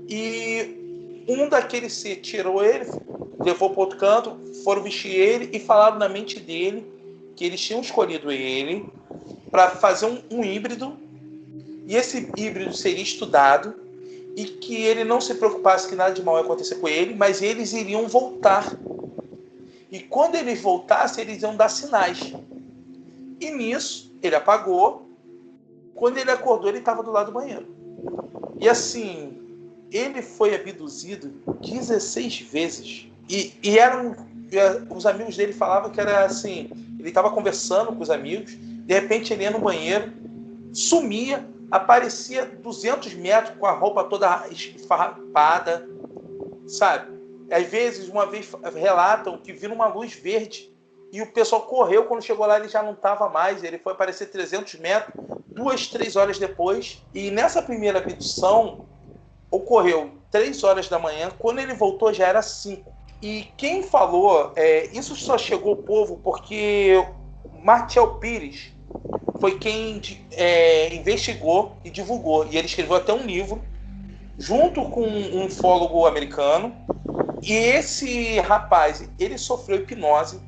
e 0.09 1.25
um 1.29 1.49
daqueles 1.49 1.93
se 1.93 2.15
tirou 2.15 2.65
ele, 2.65 2.87
levou 3.43 3.71
para 3.71 3.81
outro 3.81 3.99
canto, 3.99 4.37
foram 4.63 4.83
vestir 4.83 5.13
ele 5.13 5.51
e 5.53 5.59
falaram 5.59 5.99
na 5.99 6.09
mente 6.09 6.39
dele 6.39 6.85
que 7.35 7.45
eles 7.45 7.61
tinham 7.61 7.81
escolhido 7.81 8.31
ele 8.31 8.87
para 9.51 9.71
fazer 9.71 10.07
um, 10.07 10.19
um 10.31 10.45
híbrido 10.45 10.97
e 11.87 11.97
esse 11.97 12.31
híbrido 12.37 12.73
seria 12.73 13.03
estudado 13.03 13.75
e 14.37 14.45
que 14.45 14.77
ele 14.77 15.03
não 15.03 15.21
se 15.21 15.35
preocupasse 15.35 15.89
que 15.89 15.97
nada 15.97 16.15
de 16.15 16.23
mal 16.23 16.37
ia 16.37 16.43
acontecer 16.43 16.77
com 16.77 16.87
ele, 16.87 17.15
mas 17.15 17.43
eles 17.43 17.73
iriam 17.73 18.07
voltar. 18.07 18.79
E 19.91 19.99
quando 19.99 20.37
eles 20.37 20.61
voltassem, 20.61 21.25
eles 21.25 21.43
iam 21.43 21.57
dar 21.57 21.69
sinais. 21.69 22.33
E 23.41 23.51
nisso, 23.51 24.15
ele 24.23 24.37
apagou. 24.37 25.09
Quando 25.95 26.19
ele 26.19 26.31
acordou, 26.31 26.69
ele 26.69 26.79
estava 26.79 27.03
do 27.03 27.11
lado 27.11 27.27
do 27.27 27.33
banheiro. 27.33 27.67
E 28.61 28.69
assim, 28.69 29.37
ele 29.91 30.23
foi 30.23 30.55
abduzido 30.55 31.33
16 31.61 32.39
vezes. 32.41 33.10
E, 33.31 33.55
e 33.63 33.79
eram. 33.79 34.17
Os 34.91 35.07
amigos 35.07 35.37
dele 35.37 35.53
falavam 35.53 35.91
que 35.91 36.01
era 36.01 36.25
assim: 36.25 36.69
ele 36.99 37.09
estava 37.09 37.31
conversando 37.31 37.93
com 37.93 38.03
os 38.03 38.11
amigos, 38.11 38.57
de 38.57 38.93
repente 38.93 39.33
ele 39.33 39.45
ia 39.45 39.51
no 39.53 39.61
banheiro, 39.61 40.13
sumia, 40.73 41.49
aparecia 41.71 42.45
200 42.45 43.15
metros 43.15 43.57
com 43.57 43.67
a 43.67 43.71
roupa 43.71 44.03
toda 44.03 44.49
esfarrapada, 44.51 45.89
sabe? 46.67 47.21
Às 47.53 47.69
vezes, 47.69 48.09
uma 48.09 48.27
vez 48.27 48.51
relatam 48.75 49.39
que 49.39 49.53
viram 49.53 49.77
uma 49.77 49.87
luz 49.87 50.13
verde 50.15 50.71
e 51.13 51.23
o 51.23 51.33
pessoal 51.33 51.63
correu, 51.63 52.05
quando 52.05 52.23
chegou 52.23 52.47
lá 52.47 52.59
ele 52.59 52.69
já 52.69 52.83
não 52.83 52.93
estava 52.93 53.29
mais, 53.29 53.63
ele 53.63 53.79
foi 53.79 53.93
aparecer 53.93 54.27
300 54.27 54.75
metros, 54.77 55.15
duas, 55.47 55.87
três 55.87 56.17
horas 56.17 56.39
depois. 56.39 57.05
E 57.15 57.31
nessa 57.31 57.63
primeira 57.63 57.99
abdução 57.99 58.85
ocorreu 59.51 60.13
três 60.31 60.63
horas 60.63 60.89
da 60.89 60.99
manhã, 60.99 61.31
quando 61.39 61.61
ele 61.61 61.75
voltou 61.75 62.13
já 62.13 62.27
era 62.27 62.43
cinco. 62.43 63.00
E 63.23 63.49
quem 63.57 63.83
falou, 63.83 64.53
é, 64.57 64.87
isso 64.97 65.15
só 65.15 65.37
chegou 65.37 65.73
ao 65.73 65.77
povo 65.77 66.19
porque 66.23 67.05
Martial 67.63 68.17
Pires 68.17 68.73
foi 69.39 69.59
quem 69.59 70.01
é, 70.33 70.95
investigou 70.95 71.77
e 71.85 71.91
divulgou. 71.91 72.47
E 72.47 72.57
ele 72.57 72.67
escreveu 72.67 72.97
até 72.97 73.13
um 73.13 73.25
livro, 73.25 73.61
junto 74.39 74.83
com 74.91 75.03
um 75.03 75.47
ufólogo 75.47 76.07
americano. 76.07 76.75
E 77.43 77.53
esse 77.53 78.39
rapaz, 78.41 79.09
ele 79.19 79.37
sofreu 79.37 79.79
hipnose. 79.79 80.41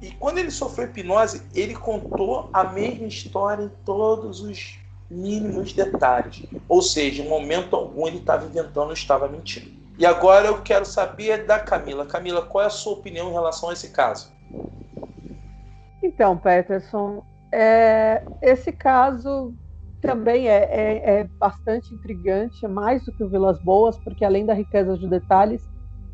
E 0.00 0.10
quando 0.12 0.38
ele 0.38 0.50
sofreu 0.50 0.86
hipnose, 0.86 1.42
ele 1.54 1.74
contou 1.74 2.50
a 2.52 2.64
mesma 2.64 3.06
história 3.06 3.64
em 3.64 3.70
todos 3.84 4.40
os 4.40 4.78
mínimos 5.10 5.72
detalhes. 5.72 6.44
Ou 6.68 6.82
seja, 6.82 7.22
em 7.22 7.28
momento 7.28 7.74
algum 7.74 8.06
ele 8.06 8.18
estava 8.18 8.46
inventando, 8.46 8.92
estava 8.92 9.28
mentindo. 9.28 9.81
E 9.98 10.06
agora 10.06 10.46
eu 10.46 10.62
quero 10.62 10.84
saber 10.84 11.46
da 11.46 11.58
Camila. 11.58 12.06
Camila, 12.06 12.42
qual 12.42 12.64
é 12.64 12.66
a 12.66 12.70
sua 12.70 12.94
opinião 12.94 13.28
em 13.28 13.32
relação 13.32 13.68
a 13.68 13.72
esse 13.72 13.90
caso? 13.90 14.32
Então, 16.02 16.36
Peterson, 16.36 17.24
é, 17.52 18.22
esse 18.40 18.72
caso 18.72 19.54
também 20.00 20.48
é, 20.48 20.64
é, 20.64 21.20
é, 21.20 21.24
bastante 21.38 21.94
intrigante, 21.94 22.64
é 22.64 22.68
mais 22.68 23.04
do 23.04 23.12
que 23.12 23.22
o 23.22 23.28
Vilas 23.28 23.62
Boas, 23.62 23.96
porque 23.98 24.24
além 24.24 24.44
da 24.44 24.52
riqueza 24.52 24.98
de 24.98 25.08
detalhes, 25.08 25.62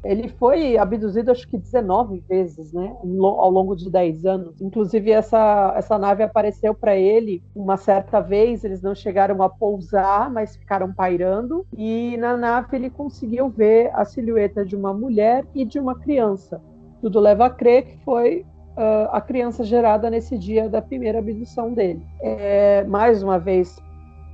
ele 0.05 0.29
foi 0.29 0.77
abduzido 0.77 1.31
acho 1.31 1.47
que 1.49 1.59
19 1.59 2.23
vezes, 2.29 2.73
né, 2.73 2.95
ao 3.23 3.51
longo 3.51 3.75
de 3.75 3.91
10 3.91 4.25
anos. 4.25 4.61
Inclusive 4.61 5.11
essa 5.11 5.73
essa 5.77 5.99
nave 5.99 6.23
apareceu 6.23 6.75
para 6.75 6.97
ele 6.97 7.43
uma 7.55 7.77
certa 7.77 8.21
vez, 8.21 8.65
eles 8.65 8.83
não 8.83 8.95
chegaram 8.95 9.43
a 9.43 9.49
pousar, 9.49 10.31
mas 10.31 10.57
ficaram 10.57 10.93
pairando 10.93 11.67
e 11.77 12.17
na 12.19 12.37
nave 12.37 12.77
ele 12.77 12.91
conseguiu 12.91 13.49
ver 13.49 13.91
a 13.95 14.05
silhueta 14.05 14.65
de 14.65 14.77
uma 14.77 14.93
mulher 14.93 15.45
e 15.55 15.65
de 15.65 15.79
uma 15.79 15.95
criança. 15.95 16.61
Tudo 17.01 17.21
leva 17.21 17.47
a 17.47 17.51
crer 17.51 17.85
que 17.85 17.99
foi 18.05 18.45
uh, 18.77 19.09
a 19.11 19.21
criança 19.21 19.65
gerada 19.65 20.09
nesse 20.09 20.39
dia 20.39 20.69
da 20.69 20.81
primeira 20.81 21.19
abdução 21.19 21.73
dele. 21.73 22.03
É, 22.21 22.85
mais 22.85 23.23
uma 23.23 23.39
vez, 23.39 23.77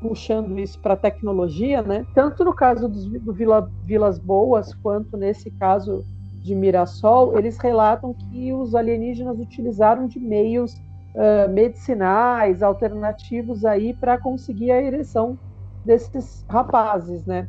puxando 0.04 0.58
isso 0.58 0.78
para 0.80 0.92
a 0.92 0.99
tecnologia, 0.99 1.80
né? 1.80 2.06
Tanto 2.14 2.44
no 2.44 2.52
caso 2.52 2.87
dos, 2.87 3.06
do 3.06 3.32
Vila, 3.32 3.70
Vilas 3.84 4.18
Boas 4.18 4.75
quanto 4.75 5.16
nesse 5.16 5.50
caso 5.52 6.04
de 6.42 6.54
Mirassol, 6.54 7.38
eles 7.38 7.56
relatam 7.56 8.12
que 8.12 8.52
os 8.52 8.75
alienígenas 8.75 9.38
utilizaram 9.38 10.06
de 10.06 10.20
meios 10.20 10.75
uh, 10.75 11.50
medicinais 11.50 12.62
alternativos 12.62 13.64
aí 13.64 13.94
para 13.94 14.18
conseguir 14.18 14.73
a 14.73 14.82
ereção 14.82 15.38
desses 15.87 16.44
rapazes, 16.50 17.25
né? 17.25 17.49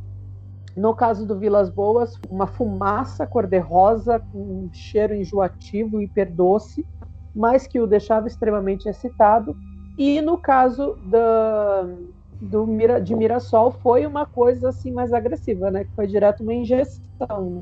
No 0.77 0.95
caso 0.95 1.27
do 1.27 1.37
Vilas 1.37 1.69
Boas, 1.69 2.17
uma 2.29 2.47
fumaça 2.47 3.27
cor-de-rosa 3.27 4.21
com 4.31 4.39
um 4.39 4.69
cheiro 4.71 5.13
enjoativo 5.13 6.01
hiperdoce, 6.01 6.85
mas 7.35 7.67
que 7.67 7.81
o 7.81 7.87
deixava 7.87 8.27
extremamente 8.27 8.87
excitado. 8.87 9.57
E 9.97 10.21
no 10.21 10.37
caso 10.37 10.97
da, 11.05 11.85
do 12.41 12.65
Mira, 12.65 12.99
de 12.99 13.15
Mirassol 13.15 13.71
foi 13.71 14.05
uma 14.05 14.25
coisa 14.25 14.69
assim 14.69 14.91
mais 14.91 15.13
agressiva, 15.13 15.71
né? 15.71 15.83
Que 15.83 15.91
foi 15.95 16.07
direto 16.07 16.43
uma 16.43 16.53
injeção. 16.53 17.01
Né? 17.29 17.61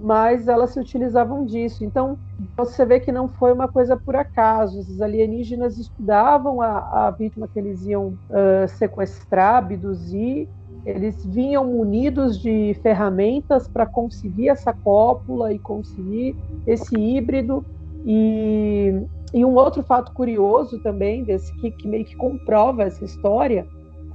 Mas 0.00 0.48
elas 0.48 0.70
se 0.70 0.80
utilizavam 0.80 1.44
disso. 1.44 1.84
Então 1.84 2.18
você 2.56 2.84
vê 2.84 3.00
que 3.00 3.10
não 3.10 3.28
foi 3.28 3.52
uma 3.52 3.68
coisa 3.68 3.96
por 3.96 4.16
acaso. 4.16 4.78
Os 4.78 5.00
alienígenas 5.00 5.78
estudavam 5.78 6.60
a, 6.60 7.06
a 7.06 7.10
vítima 7.10 7.48
que 7.48 7.58
eles 7.58 7.86
iam 7.86 8.08
uh, 8.08 8.68
sequestrar, 8.68 9.56
abduzir 9.56 10.48
eles 10.84 11.24
vinham 11.26 11.66
munidos 11.66 12.38
de 12.40 12.74
ferramentas 12.82 13.68
para 13.68 13.84
conseguir 13.84 14.48
essa 14.48 14.72
cópula 14.72 15.52
e 15.52 15.58
conseguir 15.58 16.36
esse 16.66 16.94
híbrido. 16.96 17.64
E, 18.06 19.02
e 19.34 19.44
um 19.44 19.54
outro 19.54 19.82
fato 19.82 20.12
curioso 20.12 20.78
também, 20.78 21.24
desse 21.24 21.52
que, 21.56 21.70
que 21.70 21.86
meio 21.86 22.04
que 22.04 22.16
comprova 22.16 22.84
essa 22.84 23.04
história, 23.04 23.66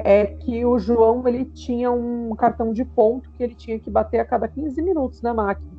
é 0.04 0.26
que 0.26 0.66
o 0.66 0.78
João 0.78 1.26
ele 1.26 1.46
tinha 1.46 1.90
um 1.90 2.36
cartão 2.36 2.74
de 2.74 2.84
ponto 2.84 3.32
que 3.32 3.42
ele 3.42 3.56
tinha 3.56 3.80
que 3.80 3.90
bater 3.90 4.20
a 4.20 4.26
cada 4.26 4.50
15 4.50 4.82
minutos 4.82 5.22
na 5.22 5.34
máquina. 5.34 5.72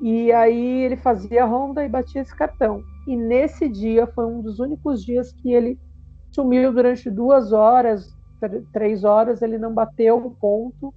E 0.00 0.30
aí 0.32 0.82
ele 0.84 0.96
fazia 0.96 1.42
a 1.42 1.46
ronda 1.46 1.84
e 1.84 1.88
batia 1.88 2.22
esse 2.22 2.34
cartão. 2.34 2.84
E 3.06 3.16
nesse 3.16 3.68
dia 3.68 4.06
foi 4.06 4.26
um 4.26 4.40
dos 4.40 4.60
únicos 4.60 5.04
dias 5.04 5.32
que 5.32 5.52
ele 5.52 5.78
sumiu 6.30 6.72
durante 6.72 7.10
duas 7.10 7.52
horas, 7.52 8.16
três 8.72 9.02
horas 9.02 9.42
ele 9.42 9.58
não 9.58 9.74
bateu 9.74 10.18
o 10.18 10.30
ponto. 10.30 10.94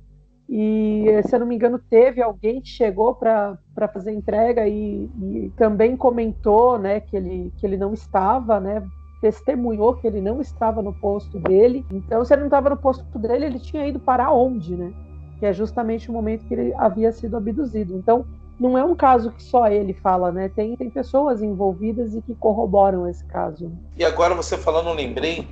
E, 0.48 1.06
se 1.24 1.36
eu 1.36 1.40
não 1.40 1.48
me 1.48 1.56
engano, 1.56 1.80
teve 1.90 2.22
alguém 2.22 2.62
que 2.62 2.70
chegou 2.70 3.16
para 3.16 3.58
fazer 3.92 4.12
entrega 4.12 4.68
e, 4.68 5.10
e, 5.20 5.52
também 5.58 5.98
comentou 5.98 6.78
né, 6.78 7.00
que, 7.00 7.18
ele, 7.18 7.52
que 7.58 7.66
ele 7.66 7.78
não 7.78 7.94
estava, 7.94 8.60
né, 8.60 8.84
testemunhou 9.26 9.96
que 9.96 10.06
ele 10.06 10.22
não 10.22 10.40
estava 10.40 10.84
no 10.84 10.94
posto 10.94 11.40
dele. 11.40 11.84
Então, 11.92 12.24
se 12.24 12.32
ele 12.32 12.42
não 12.42 12.48
estava 12.48 12.70
no 12.70 12.78
posto 12.78 13.04
dele, 13.18 13.48
ele 13.48 13.60
tinha 13.60 13.88
ido 13.88 14.00
para 14.00 14.32
onde, 14.32 14.76
né? 14.76 14.94
Que 15.40 15.48
é 15.48 15.54
justamente 15.54 16.12
o 16.12 16.14
momento 16.14 16.46
que 16.46 16.54
ele 16.54 16.74
havia 16.78 17.12
sido 17.12 17.36
abduzido. 17.36 17.96
Então, 17.96 18.24
não 18.60 18.78
é 18.78 18.84
um 18.84 18.96
caso 18.96 19.32
que 19.32 19.42
só 19.42 19.68
ele 19.68 19.94
fala, 19.94 20.32
né? 20.32 20.48
Tem, 20.48 20.76
tem 20.76 20.92
pessoas 20.92 21.42
envolvidas 21.42 22.14
e 22.14 22.22
que 22.22 22.36
corroboram 22.36 23.10
esse 23.10 23.26
caso. 23.26 23.72
E 23.98 24.06
agora 24.06 24.36
você 24.36 24.60
falando, 24.60 24.90
eu 24.90 24.94
lembrei 24.94 25.48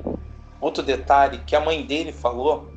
outro 0.61 0.83
detalhe 0.83 1.39
que 1.39 1.55
a 1.55 1.59
mãe 1.59 1.83
dele 1.83 2.11
falou 2.11 2.69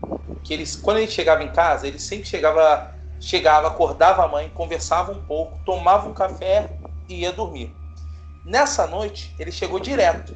que 0.42 0.54
eles, 0.54 0.74
quando 0.76 0.96
ele 0.96 1.10
chegava 1.10 1.42
em 1.42 1.52
casa, 1.52 1.86
ele 1.86 1.98
sempre 1.98 2.24
chegava, 2.24 2.90
chegava, 3.20 3.68
acordava 3.68 4.24
a 4.24 4.28
mãe, 4.28 4.50
conversava 4.54 5.12
um 5.12 5.22
pouco, 5.26 5.60
tomava 5.66 6.08
um 6.08 6.14
café 6.14 6.70
e 7.06 7.20
ia 7.20 7.32
dormir. 7.32 7.70
Nessa 8.46 8.86
noite, 8.86 9.34
ele 9.38 9.52
chegou 9.52 9.78
direto 9.78 10.34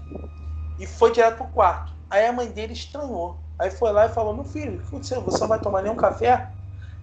e 0.81 0.87
foi 0.87 1.13
direto 1.13 1.37
pro 1.37 1.47
quarto. 1.49 1.93
Aí 2.09 2.27
a 2.27 2.33
mãe 2.33 2.49
dele 2.49 2.73
estranhou. 2.73 3.39
Aí 3.59 3.71
foi 3.71 3.93
lá 3.93 4.07
e 4.07 4.09
falou: 4.09 4.35
Meu 4.35 4.45
filho, 4.45 4.77
o 4.77 4.79
que 4.79 4.87
aconteceu? 4.87 5.21
Você 5.23 5.41
não 5.41 5.49
vai 5.49 5.61
tomar 5.61 5.83
nenhum 5.83 5.97
café? 5.97 6.51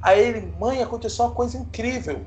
Aí 0.02 0.20
ele, 0.20 0.54
mãe, 0.60 0.82
aconteceu 0.82 1.26
uma 1.26 1.34
coisa 1.34 1.58
incrível. 1.58 2.26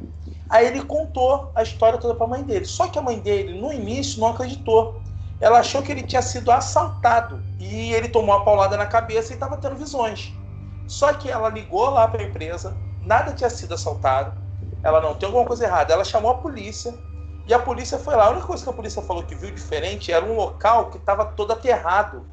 Aí 0.49 0.67
ele 0.67 0.83
contou 0.83 1.53
a 1.55 1.63
história 1.63 1.99
toda 1.99 2.15
para 2.15 2.27
a 2.27 2.31
mãe 2.31 2.43
dele. 2.43 2.65
Só 2.65 2.89
que 2.89 2.99
a 2.99 3.03
mãe 3.03 3.19
dele, 3.19 3.61
no 3.61 3.73
início, 3.73 4.21
não 4.21 4.29
acreditou 4.29 5.01
ela 5.41 5.61
achou 5.61 5.83
que 5.83 5.91
ele 5.91 6.03
tinha 6.03 6.21
sido 6.21 6.53
assaltado 6.53 7.43
e 7.59 7.95
ele 7.95 8.09
tomou 8.09 8.35
uma 8.35 8.45
paulada 8.45 8.77
na 8.77 8.87
cabeça 8.87 9.33
e 9.33 9.35
estava 9.35 9.57
tendo 9.57 9.75
visões. 9.75 10.33
Só 10.87 11.15
que 11.15 11.31
ela 11.31 11.49
ligou 11.49 11.89
lá 11.89 12.07
para 12.07 12.23
a 12.23 12.27
empresa, 12.27 12.77
nada 13.01 13.33
tinha 13.33 13.49
sido 13.49 13.73
assaltado, 13.73 14.35
ela 14.83 15.01
não 15.01 15.15
tem 15.15 15.27
alguma 15.27 15.47
coisa 15.47 15.65
errada. 15.65 15.95
Ela 15.95 16.05
chamou 16.05 16.31
a 16.31 16.35
polícia 16.39 16.93
e 17.51 17.55
a 17.55 17.59
polícia 17.59 17.99
foi 17.99 18.15
lá. 18.15 18.27
A 18.27 18.31
única 18.31 18.47
coisa 18.47 18.63
que 18.63 18.71
a 18.71 18.73
polícia 18.73 19.03
falou 19.03 19.25
que 19.25 19.35
viu 19.35 19.51
diferente 19.51 20.13
era 20.13 20.25
um 20.25 20.37
local 20.37 20.89
que 20.89 20.99
estava 20.99 21.27
todo 21.27 21.53
aterrado, 21.53 22.25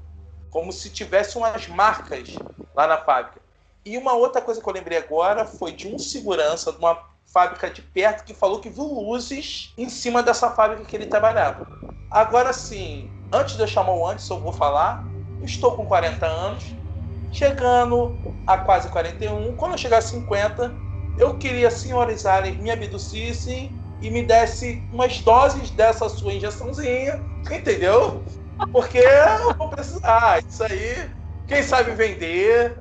como 0.52 0.72
se 0.72 0.92
tivesse 0.92 1.40
umas 1.40 1.68
marcas 1.68 2.36
lá 2.76 2.86
na 2.86 3.00
fábrica. 3.00 3.42
E 3.84 3.98
uma 3.98 4.14
outra 4.14 4.44
coisa 4.44 4.62
que 4.62 4.70
eu 4.70 4.74
lembrei 4.74 5.00
agora 5.00 5.44
foi 5.44 5.72
de 5.72 5.88
um 5.88 5.98
segurança 5.98 6.72
de 6.72 6.78
uma 6.78 7.02
fábrica 7.26 7.68
de 7.68 7.82
perto 7.82 8.26
que 8.26 8.34
falou 8.36 8.60
que 8.60 8.70
viu 8.70 8.84
luzes 8.84 9.74
em 9.76 9.90
cima 9.90 10.22
dessa 10.22 10.52
fábrica 10.52 10.86
que 10.86 10.96
ele 10.96 11.08
trabalhava. 11.08 11.68
Agora 12.12 12.54
sim, 12.54 13.10
antes 13.34 13.56
de 13.56 13.62
eu 13.64 13.68
chamar 13.68 13.94
o 13.94 14.06
antes, 14.06 14.30
eu 14.30 14.40
vou 14.40 14.54
falar. 14.54 15.04
Estou 15.42 15.76
com 15.76 15.88
40 15.88 16.28
anos, 16.28 16.64
chegando 17.32 18.16
a 18.46 18.56
quase 18.60 18.88
41. 18.90 19.56
Quando 19.56 19.72
eu 19.72 19.78
chegar 19.80 19.98
a 19.98 20.02
50, 20.02 20.72
eu 21.18 21.40
queria 21.40 21.72
senhorizarem 21.72 22.54
me 22.60 22.70
abducissem 22.70 23.87
e 24.02 24.10
me 24.10 24.24
desse 24.24 24.84
umas 24.92 25.20
doses 25.22 25.72
dessa 25.72 26.08
sua 26.10 26.34
injeçãozinha, 26.34 27.24
entendeu? 27.52 28.24
Porque 28.72 29.00
eu 29.00 29.54
vou 29.56 29.70
precisar. 29.70 30.44
Isso 30.48 30.64
aí 30.64 31.10
quem 31.48 31.64
sabe 31.64 31.92
vender. 31.92 32.76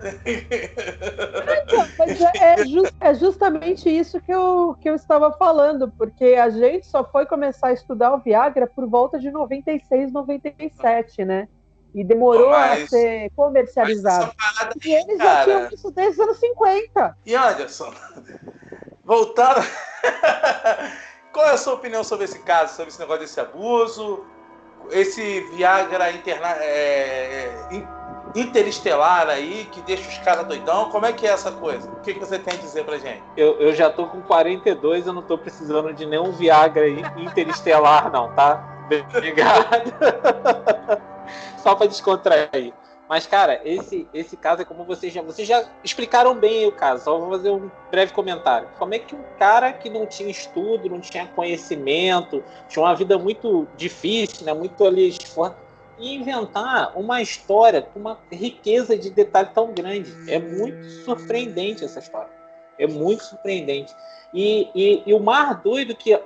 Então, 1.63 1.89
mas 1.99 2.21
é, 2.21 2.61
é, 2.61 2.67
just, 2.67 2.95
é, 3.01 3.15
justamente 3.15 3.89
isso 3.89 4.21
que 4.21 4.33
eu, 4.33 4.77
que 4.81 4.91
eu 4.91 4.97
estava 4.97 5.33
falando, 5.33 5.91
porque 5.97 6.35
a 6.35 6.51
gente 6.51 6.87
só 6.87 7.05
foi 7.05 7.27
começar 7.27 7.69
a 7.69 7.73
estudar 7.73 8.13
o 8.13 8.19
Viagra 8.19 8.67
por 8.67 8.87
volta 8.89 9.19
de 9.19 9.31
96, 9.31 10.13
97, 10.13 11.25
né? 11.25 11.49
E 11.95 12.05
demorou 12.05 12.51
mas, 12.51 12.85
a 12.85 12.87
ser 12.89 13.31
comercializado. 13.35 14.33
e 14.85 14.93
eles 14.93 15.19
cara... 15.19 15.35
já 15.37 15.45
tinham 15.45 15.69
isso 15.73 15.91
desde 15.93 16.21
os 16.21 16.29
anos 16.29 16.39
50. 16.39 17.17
E 17.25 17.35
Anderson, 17.35 17.95
voltando. 19.05 19.65
Qual 21.37 21.47
é 21.47 21.51
a 21.51 21.59
sua 21.59 21.75
opinião 21.75 22.03
sobre 22.03 22.25
esse 22.25 22.39
caso, 22.39 22.75
sobre 22.75 22.89
esse 22.89 22.99
negócio 22.99 23.21
desse 23.21 23.39
abuso? 23.39 24.25
Esse 24.91 25.41
Viagra 25.53 26.11
interna... 26.11 26.49
É, 26.61 27.69
interestelar 28.35 29.29
aí, 29.29 29.69
que 29.71 29.83
deixa 29.83 30.09
os 30.09 30.17
caras 30.25 30.47
doidão. 30.47 30.89
Como 30.89 31.05
é 31.05 31.13
que 31.13 31.27
é 31.27 31.31
essa 31.31 31.53
coisa? 31.53 31.91
O 31.91 31.97
que, 31.97 32.15
que 32.15 32.21
você 32.21 32.39
tem 32.39 32.55
a 32.55 32.57
dizer 32.57 32.87
pra 32.87 32.97
gente? 32.97 33.23
Eu, 33.37 33.61
eu 33.61 33.75
já 33.75 33.91
tô 33.91 34.07
com 34.07 34.23
42, 34.23 35.07
eu 35.07 35.13
não 35.13 35.21
tô 35.21 35.37
precisando 35.37 35.93
de 35.93 36.07
nenhum 36.07 36.33
Viagra 36.33 36.89
interestelar, 36.89 38.11
não, 38.11 38.33
tá? 38.33 38.87
Obrigado. 39.15 39.93
Só 41.63 41.75
pra 41.75 41.87
descontrair. 41.87 42.73
Mas, 43.09 43.27
cara, 43.27 43.61
esse, 43.65 44.09
esse 44.13 44.37
caso 44.37 44.63
é 44.63 44.65
como 44.65 44.85
vocês 44.85 45.13
já, 45.13 45.23
vocês 45.23 45.47
já 45.47 45.65
explicaram 45.85 46.35
bem 46.35 46.67
o 46.67 46.73
caso. 46.73 47.05
Só 47.05 47.19
vou 47.19 47.31
fazer 47.31 47.51
um 47.51 47.71
breve 47.91 48.13
comentário. 48.13 48.69
Como 48.79 48.95
é 48.95 48.99
que 48.99 49.15
um 49.15 49.23
cara 49.39 49.73
que 49.73 49.89
não 49.89 50.07
tinha 50.07 50.29
estudo, 50.29 50.89
não 50.91 51.01
tinha 51.01 51.27
conhecimento, 51.29 52.43
tinha 52.69 52.85
uma 52.85 52.95
vida 52.95 53.17
muito 53.17 53.69
difícil, 53.77 54.45
né, 54.45 54.53
muito 54.53 54.85
ali 54.85 55.17
e 55.99 56.15
inventar 56.15 56.93
uma 56.99 57.23
história 57.23 57.83
com 57.83 58.01
uma 58.01 58.19
riqueza 58.31 58.99
de 58.99 59.11
detalhe 59.11 59.51
tão 59.55 59.73
grande. 59.73 60.13
É 60.29 60.39
muito 60.39 60.85
surpreendente 61.05 61.85
essa 61.85 62.01
história. 62.01 62.31
É 62.79 62.87
muito 62.87 63.25
surpreendente. 63.25 63.95
E, 64.35 64.69
e, 64.75 65.03
e 65.07 65.15
o 65.15 65.21
mais 65.21 65.59
doido 65.63 65.95
que 65.95 66.19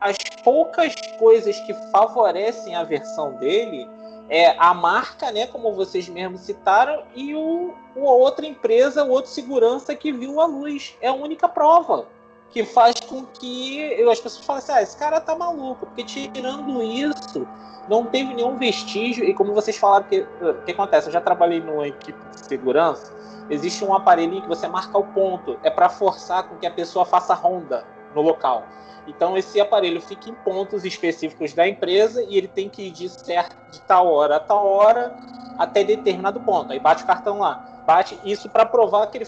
as 0.00 0.16
poucas 0.42 0.94
coisas 1.18 1.58
que 1.60 1.74
favorecem 1.90 2.74
a 2.74 2.84
versão 2.84 3.34
dele 3.34 3.86
é 4.30 4.54
a 4.56 4.72
marca, 4.72 5.32
né, 5.32 5.48
como 5.48 5.74
vocês 5.74 6.08
mesmos 6.08 6.42
citaram, 6.42 7.02
e 7.16 7.34
o, 7.34 7.74
o 7.96 8.02
outra 8.02 8.46
empresa, 8.46 9.04
o 9.04 9.10
outro 9.10 9.28
segurança 9.28 9.92
que 9.94 10.12
viu 10.12 10.40
a 10.40 10.46
luz. 10.46 10.96
É 11.00 11.08
a 11.08 11.12
única 11.12 11.48
prova. 11.48 12.06
que 12.50 12.64
faz 12.64 12.98
com 13.00 13.24
que 13.24 14.02
as 14.10 14.20
pessoas 14.20 14.44
falem 14.44 14.62
assim, 14.62 14.72
ah, 14.72 14.82
esse 14.82 14.96
cara 14.96 15.20
tá 15.20 15.36
maluco, 15.36 15.86
porque 15.86 16.02
tirando 16.02 16.82
isso, 16.82 17.46
não 17.88 18.06
teve 18.06 18.34
nenhum 18.34 18.56
vestígio, 18.56 19.24
e 19.24 19.34
como 19.34 19.54
vocês 19.54 19.76
falaram, 19.76 20.06
que, 20.06 20.26
o 20.40 20.54
que 20.64 20.72
acontece? 20.72 21.08
Eu 21.08 21.12
já 21.12 21.20
trabalhei 21.20 21.60
numa 21.60 21.86
equipe 21.86 22.18
de 22.30 22.40
segurança, 22.46 23.12
existe 23.48 23.84
um 23.84 23.94
aparelhinho 23.94 24.42
que 24.42 24.48
você 24.48 24.66
marca 24.66 24.98
o 24.98 25.04
ponto, 25.04 25.58
é 25.62 25.70
para 25.70 25.88
forçar 25.88 26.48
com 26.48 26.56
que 26.56 26.66
a 26.66 26.70
pessoa 26.72 27.04
faça 27.04 27.34
ronda 27.34 27.84
no 28.14 28.22
local. 28.22 28.64
Então 29.06 29.36
esse 29.36 29.60
aparelho 29.60 30.00
fica 30.00 30.30
em 30.30 30.34
pontos 30.34 30.84
específicos 30.84 31.52
da 31.52 31.66
empresa 31.66 32.22
e 32.22 32.36
ele 32.36 32.48
tem 32.48 32.68
que 32.68 32.82
ir 32.82 32.90
de 32.90 33.08
certo 33.08 33.56
de 33.70 33.80
tal 33.82 34.06
hora 34.12 34.36
a 34.36 34.40
tal 34.40 34.66
hora 34.66 35.16
até 35.58 35.82
determinado 35.82 36.40
ponto. 36.40 36.72
Aí 36.72 36.78
bate 36.78 37.02
o 37.02 37.06
cartão 37.06 37.38
lá, 37.38 37.82
bate 37.86 38.18
isso 38.24 38.48
para 38.48 38.64
provar 38.66 39.06
que 39.08 39.18
ele 39.18 39.26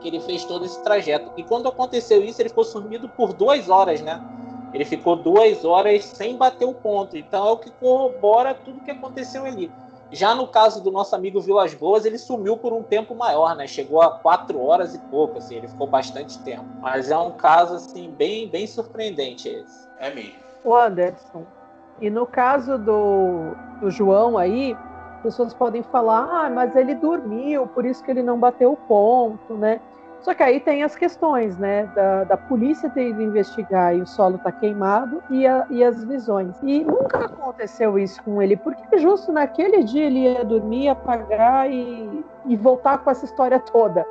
que 0.00 0.08
ele 0.08 0.20
fez 0.20 0.44
todo 0.44 0.64
esse 0.64 0.82
trajeto. 0.82 1.32
E 1.36 1.42
quando 1.42 1.68
aconteceu 1.68 2.22
isso, 2.22 2.40
ele 2.40 2.48
ficou 2.48 2.64
sumido 2.64 3.08
por 3.08 3.32
duas 3.32 3.68
horas, 3.68 4.00
né? 4.00 4.22
Ele 4.72 4.84
ficou 4.84 5.16
duas 5.16 5.64
horas 5.64 6.04
sem 6.04 6.36
bater 6.36 6.66
o 6.66 6.74
ponto. 6.74 7.16
Então 7.16 7.46
é 7.46 7.50
o 7.50 7.56
que 7.56 7.70
corrobora 7.70 8.54
tudo 8.54 8.82
que 8.82 8.90
aconteceu 8.90 9.44
ali. 9.44 9.70
Já 10.12 10.34
no 10.34 10.46
caso 10.46 10.82
do 10.82 10.90
nosso 10.90 11.14
amigo 11.14 11.40
Vilas 11.40 11.74
Boas, 11.74 12.04
ele 12.04 12.18
sumiu 12.18 12.56
por 12.56 12.72
um 12.72 12.82
tempo 12.82 13.14
maior, 13.14 13.56
né? 13.56 13.66
Chegou 13.66 14.00
a 14.00 14.18
quatro 14.18 14.60
horas 14.62 14.94
e 14.94 14.98
pouco, 14.98 15.38
assim, 15.38 15.56
ele 15.56 15.68
ficou 15.68 15.86
bastante 15.86 16.38
tempo. 16.42 16.64
Mas 16.80 17.10
é 17.10 17.18
um 17.18 17.32
caso, 17.32 17.74
assim, 17.74 18.10
bem, 18.10 18.48
bem 18.48 18.66
surpreendente 18.66 19.48
esse. 19.48 19.88
É 19.98 20.14
mesmo. 20.14 20.34
O 20.64 20.74
Anderson, 20.74 21.44
e 22.00 22.10
no 22.10 22.26
caso 22.26 22.78
do, 22.78 23.54
do 23.80 23.90
João 23.90 24.36
aí, 24.36 24.76
pessoas 25.22 25.52
podem 25.52 25.82
falar, 25.82 26.28
ah, 26.30 26.50
mas 26.50 26.74
ele 26.76 26.94
dormiu, 26.94 27.66
por 27.66 27.84
isso 27.84 28.02
que 28.04 28.10
ele 28.10 28.22
não 28.22 28.38
bateu 28.38 28.72
o 28.72 28.76
ponto, 28.76 29.54
né? 29.54 29.80
Só 30.26 30.34
que 30.34 30.42
aí 30.42 30.58
tem 30.58 30.82
as 30.82 30.96
questões, 30.96 31.56
né, 31.56 31.88
da, 31.94 32.24
da 32.24 32.36
polícia 32.36 32.90
ter 32.90 33.10
ido 33.10 33.22
investigar 33.22 33.94
e 33.94 34.02
o 34.02 34.06
solo 34.08 34.34
está 34.34 34.50
queimado 34.50 35.22
e, 35.30 35.46
a, 35.46 35.64
e, 35.70 35.84
as 35.84 36.02
visões. 36.02 36.56
E 36.64 36.82
nunca 36.82 37.26
aconteceu 37.26 37.96
isso 37.96 38.20
com 38.24 38.42
ele, 38.42 38.56
porque 38.56 38.98
justo 38.98 39.30
naquele 39.30 39.84
dia 39.84 40.06
ele 40.06 40.24
ia 40.24 40.44
dormir, 40.44 40.88
apagar 40.88 41.70
e, 41.70 42.24
e 42.44 42.56
voltar 42.56 42.98
com 42.98 43.08
essa 43.08 43.24
história 43.24 43.60
toda. 43.60 44.04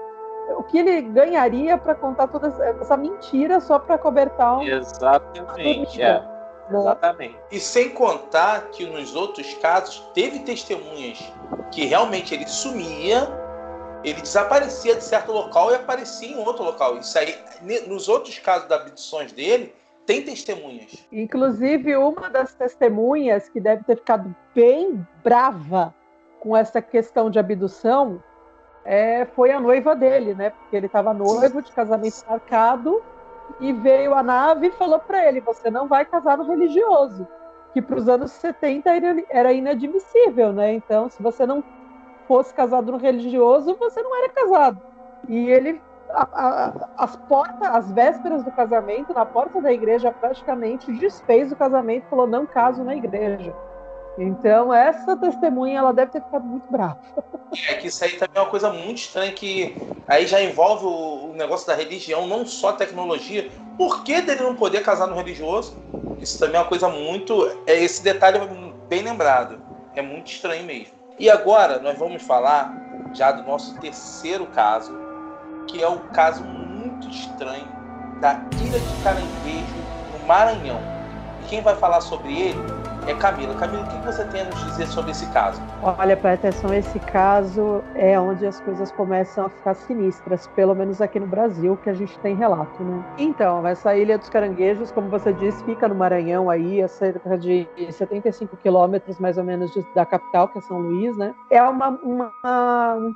O 0.57 0.63
que 0.63 0.77
ele 0.77 1.01
ganharia 1.01 1.77
para 1.77 1.93
contar 1.93 2.27
toda 2.27 2.47
essa 2.47 2.95
mentira 2.95 3.59
só 3.59 3.77
para 3.77 3.97
cobertar 3.97 4.59
um. 4.59 4.63
Exatamente. 4.63 6.01
É. 6.01 6.23
Exatamente. 6.71 7.37
E 7.51 7.59
sem 7.59 7.89
contar 7.89 8.69
que 8.69 8.85
nos 8.85 9.13
outros 9.13 9.53
casos 9.55 9.99
teve 10.13 10.39
testemunhas 10.39 11.29
que 11.71 11.83
realmente 11.85 12.33
ele 12.33 12.47
sumia 12.47 13.27
ele 14.05 14.21
desaparecia 14.21 14.95
de 14.95 15.03
certo 15.03 15.31
local 15.31 15.71
e 15.71 15.75
aparecia 15.75 16.29
em 16.29 16.37
outro 16.37 16.63
local. 16.63 16.97
Isso 16.97 17.17
aí, 17.17 17.35
nos 17.87 18.07
outros 18.07 18.37
casos 18.37 18.69
das 18.69 18.81
abduções 18.81 19.31
dele, 19.31 19.73
tem 20.05 20.23
testemunhas. 20.23 21.05
Inclusive, 21.11 21.95
uma 21.95 22.29
das 22.29 22.53
testemunhas 22.53 23.49
que 23.49 23.59
deve 23.59 23.83
ter 23.83 23.95
ficado 23.95 24.33
bem 24.53 25.05
brava 25.23 25.93
com 26.39 26.55
essa 26.55 26.81
questão 26.81 27.29
de 27.29 27.39
abdução 27.39 28.21
é, 28.85 29.25
foi 29.25 29.51
a 29.51 29.59
noiva 29.59 29.95
dele, 29.95 30.35
né? 30.35 30.51
Porque 30.51 30.75
ele 30.75 30.85
estava 30.85 31.11
noivo 31.11 31.59
de 31.59 31.71
casamento 31.71 32.23
marcado 32.29 33.01
e 33.59 33.73
veio 33.73 34.13
a 34.13 34.21
nave 34.21 34.67
e 34.67 34.71
falou 34.71 34.99
para 34.99 35.27
ele: 35.27 35.41
Você 35.41 35.71
não 35.71 35.87
vai 35.87 36.05
casar 36.05 36.37
no 36.37 36.45
religioso. 36.45 37.27
Que 37.73 37.81
para 37.81 37.97
os 37.97 38.07
anos 38.07 38.31
70 38.31 38.89
era 39.29 39.51
inadmissível, 39.51 40.53
né? 40.53 40.73
Então, 40.73 41.09
se 41.09 41.21
você 41.21 41.45
não 41.45 41.63
fosse 42.27 42.53
casado 42.53 42.91
no 42.91 42.97
religioso, 42.97 43.75
você 43.79 44.01
não 44.01 44.15
era 44.17 44.29
casado. 44.29 44.81
E 45.27 45.49
ele, 45.49 45.81
a, 46.09 46.23
a, 46.23 46.89
as 46.97 47.15
portas, 47.15 47.67
as 47.67 47.91
vésperas 47.91 48.43
do 48.43 48.51
casamento, 48.51 49.13
na 49.13 49.25
porta 49.25 49.61
da 49.61 49.71
igreja, 49.71 50.11
praticamente 50.11 50.91
desfez 50.93 51.51
o 51.51 51.55
casamento, 51.55 52.09
falou: 52.09 52.27
não 52.27 52.45
caso 52.45 52.83
na 52.83 52.95
igreja. 52.95 53.53
Então, 54.17 54.73
essa 54.73 55.17
testemunha, 55.17 55.79
ela 55.79 55.91
deve 55.91 56.11
ter 56.11 56.21
ficado 56.21 56.45
muito 56.45 56.65
brava. 56.71 56.97
É 57.67 57.73
que 57.73 57.87
isso 57.87 58.03
aí 58.03 58.11
também 58.11 58.35
é 58.35 58.39
uma 58.39 58.49
coisa 58.49 58.71
muito 58.71 58.99
estranha, 58.99 59.31
que 59.33 59.75
aí 60.07 60.25
já 60.25 60.41
envolve 60.41 60.85
o, 60.85 61.33
negócio 61.35 61.67
da 61.67 61.75
religião, 61.75 62.25
não 62.25 62.45
só 62.45 62.69
a 62.69 62.73
tecnologia. 62.73 63.49
Por 63.77 64.03
que 64.03 64.21
dele 64.21 64.41
não 64.41 64.55
poder 64.55 64.81
casar 64.83 65.07
no 65.07 65.15
religioso? 65.15 65.77
Isso 66.21 66.39
também 66.39 66.55
é 66.55 66.59
uma 66.59 66.69
coisa 66.69 66.87
muito. 66.87 67.45
É, 67.67 67.77
esse 67.77 68.01
detalhe 68.01 68.39
bem 68.87 69.01
lembrado. 69.01 69.61
É 69.93 70.01
muito 70.01 70.31
estranho 70.31 70.63
mesmo. 70.63 70.94
E 71.17 71.29
agora 71.29 71.79
nós 71.79 71.97
vamos 71.97 72.21
falar 72.23 72.75
já 73.13 73.31
do 73.31 73.43
nosso 73.43 73.73
terceiro 73.79 74.45
caso, 74.47 74.93
que 75.65 75.81
é 75.81 75.87
o 75.87 75.99
caso 76.09 76.43
muito 76.43 77.07
estranho 77.09 77.67
da 78.19 78.33
Ilha 78.61 78.79
de 78.79 79.03
Caranguejo, 79.03 79.75
no 80.11 80.27
Maranhão. 80.27 80.81
Quem 81.47 81.61
vai 81.61 81.75
falar 81.75 82.01
sobre 82.01 82.37
ele 82.37 82.59
é 83.07 83.13
Camila. 83.13 83.53
Camila, 83.55 83.83
o 83.83 83.87
que 83.87 83.97
você 84.05 84.25
tem 84.25 84.41
a 84.41 84.45
nos 84.45 84.63
dizer 84.65 84.87
sobre 84.87 85.11
esse 85.11 85.25
caso? 85.31 85.61
Olha, 85.81 86.19
atenção, 86.33 86.73
esse 86.73 86.99
caso 86.99 87.83
é 87.93 88.19
onde 88.19 88.45
as 88.45 88.59
coisas 88.61 88.91
começam 88.91 89.45
a 89.45 89.49
ficar 89.49 89.75
sinistras, 89.75 90.47
pelo 90.55 90.73
menos 90.73 91.01
aqui 91.01 91.19
no 91.19 91.27
Brasil, 91.27 91.77
que 91.83 91.89
a 91.89 91.93
gente 91.93 92.17
tem 92.19 92.35
relato, 92.35 92.83
né? 92.83 93.03
Então, 93.17 93.65
essa 93.67 93.95
Ilha 93.95 94.17
dos 94.17 94.29
Caranguejos, 94.29 94.91
como 94.91 95.09
você 95.09 95.31
disse, 95.33 95.63
fica 95.65 95.87
no 95.87 95.95
Maranhão 95.95 96.49
aí, 96.49 96.81
a 96.81 96.87
cerca 96.87 97.37
de 97.37 97.67
75 97.91 98.57
quilômetros 98.57 99.19
mais 99.19 99.37
ou 99.37 99.43
menos 99.43 99.71
da 99.93 100.05
capital, 100.05 100.47
que 100.47 100.57
é 100.57 100.61
São 100.61 100.79
Luís, 100.79 101.15
né? 101.17 101.33
É 101.49 101.61
uma, 101.63 101.89
uma, 101.89 102.31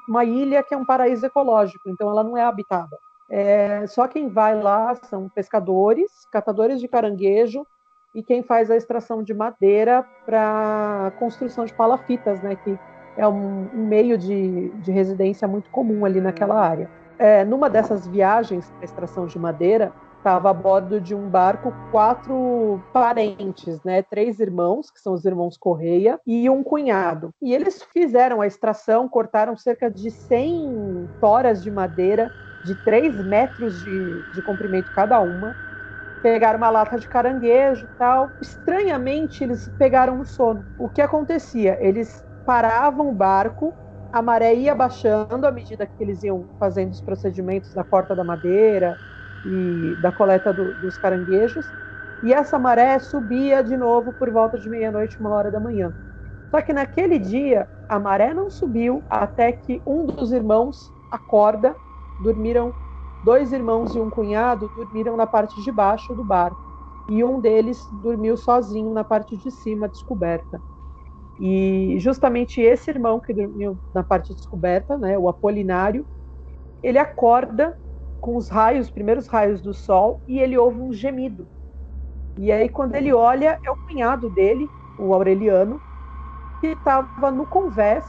uma 0.07 0.23
ilha 0.23 0.61
que 0.61 0.73
é 0.73 0.77
um 0.77 0.85
paraíso 0.85 1.25
ecológico, 1.25 1.89
então 1.89 2.09
ela 2.09 2.23
não 2.23 2.37
é 2.37 2.43
habitada. 2.43 2.97
É, 3.29 3.85
só 3.87 4.07
quem 4.07 4.27
vai 4.27 4.59
lá 4.59 4.95
são 4.95 5.29
pescadores, 5.29 6.25
catadores 6.31 6.79
de 6.79 6.87
caranguejo 6.87 7.65
e 8.13 8.23
quem 8.23 8.43
faz 8.43 8.71
a 8.71 8.75
extração 8.75 9.21
de 9.23 9.33
madeira 9.33 10.05
para 10.25 11.11
construção 11.19 11.65
de 11.65 11.73
palafitas, 11.73 12.41
né, 12.41 12.55
que 12.55 12.77
é 13.17 13.27
um, 13.27 13.67
um 13.73 13.85
meio 13.85 14.17
de, 14.17 14.69
de, 14.69 14.91
residência 14.91 15.47
muito 15.47 15.69
comum 15.69 16.05
ali 16.05 16.21
naquela 16.21 16.59
área. 16.59 16.89
É, 17.17 17.43
numa 17.43 17.69
dessas 17.69 18.07
viagens 18.07 18.69
para 18.71 18.85
extração 18.85 19.27
de 19.27 19.37
madeira, 19.37 19.91
estava 20.17 20.49
a 20.49 20.53
bordo 20.53 21.01
de 21.01 21.15
um 21.15 21.29
barco 21.29 21.73
quatro 21.91 22.81
parentes, 22.93 23.81
né? 23.83 24.01
Três 24.03 24.39
irmãos, 24.39 24.91
que 24.91 24.99
são 24.99 25.13
os 25.13 25.25
irmãos 25.25 25.57
Correia, 25.57 26.19
e 26.25 26.49
um 26.49 26.63
cunhado. 26.63 27.33
E 27.41 27.53
eles 27.53 27.83
fizeram 27.83 28.41
a 28.41 28.47
extração, 28.47 29.07
cortaram 29.09 29.57
cerca 29.57 29.89
de 29.89 30.11
100 30.11 31.09
toras 31.19 31.63
de 31.63 31.71
madeira 31.71 32.31
de 32.63 32.75
3 32.83 33.23
metros 33.25 33.81
de, 33.83 34.31
de 34.33 34.41
comprimento 34.41 34.91
cada 34.93 35.19
uma, 35.19 35.55
pegaram 36.21 36.57
uma 36.57 36.69
lata 36.69 36.97
de 36.97 37.07
caranguejo 37.07 37.87
tal. 37.97 38.29
Estranhamente, 38.41 39.43
eles 39.43 39.69
pegaram 39.77 40.17
no 40.17 40.25
sono. 40.25 40.65
O 40.77 40.89
que 40.89 41.01
acontecia? 41.01 41.77
Eles 41.79 42.23
paravam 42.45 43.09
o 43.09 43.13
barco, 43.13 43.73
a 44.11 44.21
maré 44.21 44.55
ia 44.55 44.73
baixando 44.73 45.45
à 45.45 45.51
medida 45.51 45.85
que 45.85 46.03
eles 46.03 46.23
iam 46.23 46.45
fazendo 46.59 46.91
os 46.91 47.01
procedimentos 47.01 47.73
da 47.73 47.83
corta 47.83 48.15
da 48.15 48.23
madeira 48.23 48.97
e 49.45 49.95
da 50.01 50.11
coleta 50.11 50.51
do, 50.51 50.73
dos 50.81 50.97
caranguejos, 50.97 51.65
e 52.23 52.33
essa 52.33 52.59
maré 52.59 52.99
subia 52.99 53.63
de 53.63 53.77
novo 53.77 54.11
por 54.13 54.29
volta 54.29 54.57
de 54.57 54.69
meia-noite, 54.69 55.19
uma 55.19 55.29
hora 55.29 55.51
da 55.51 55.59
manhã. 55.59 55.93
Só 56.51 56.61
que 56.61 56.73
naquele 56.73 57.19
dia, 57.19 57.67
a 57.87 57.99
maré 57.99 58.33
não 58.33 58.49
subiu 58.49 59.03
até 59.09 59.51
que 59.51 59.81
um 59.85 60.05
dos 60.05 60.31
irmãos 60.31 60.91
acorda, 61.11 61.75
dormiram 62.23 62.73
Dois 63.21 63.51
irmãos 63.51 63.95
e 63.95 63.99
um 63.99 64.09
cunhado 64.09 64.69
dormiram 64.75 65.17
na 65.17 65.27
parte 65.27 65.61
de 65.61 65.71
baixo 65.71 66.15
do 66.15 66.23
barco 66.23 66.57
e 67.09 67.23
um 67.23 67.39
deles 67.39 67.87
dormiu 67.91 68.37
sozinho 68.37 68.93
na 68.93 69.03
parte 69.03 69.35
de 69.35 69.51
cima, 69.51 69.89
descoberta. 69.89 70.61
E 71.37 71.97
justamente 71.99 72.61
esse 72.61 72.89
irmão 72.89 73.19
que 73.19 73.33
dormiu 73.33 73.77
na 73.93 74.03
parte 74.03 74.33
descoberta, 74.33 74.97
né, 74.97 75.17
o 75.17 75.27
Apolinário, 75.27 76.05
ele 76.83 76.97
acorda 76.97 77.75
com 78.19 78.35
os 78.35 78.49
raios, 78.49 78.87
os 78.87 78.91
primeiros 78.91 79.27
raios 79.27 79.61
do 79.61 79.73
sol, 79.73 80.21
e 80.27 80.39
ele 80.39 80.57
ouve 80.57 80.79
um 80.79 80.93
gemido. 80.93 81.47
E 82.37 82.51
aí, 82.51 82.69
quando 82.69 82.95
ele 82.95 83.13
olha, 83.13 83.57
é 83.65 83.71
o 83.71 83.77
cunhado 83.87 84.29
dele, 84.29 84.67
o 84.97 85.13
Aureliano, 85.13 85.79
que 86.59 86.67
estava 86.67 87.31
no 87.31 87.45
convés 87.45 88.05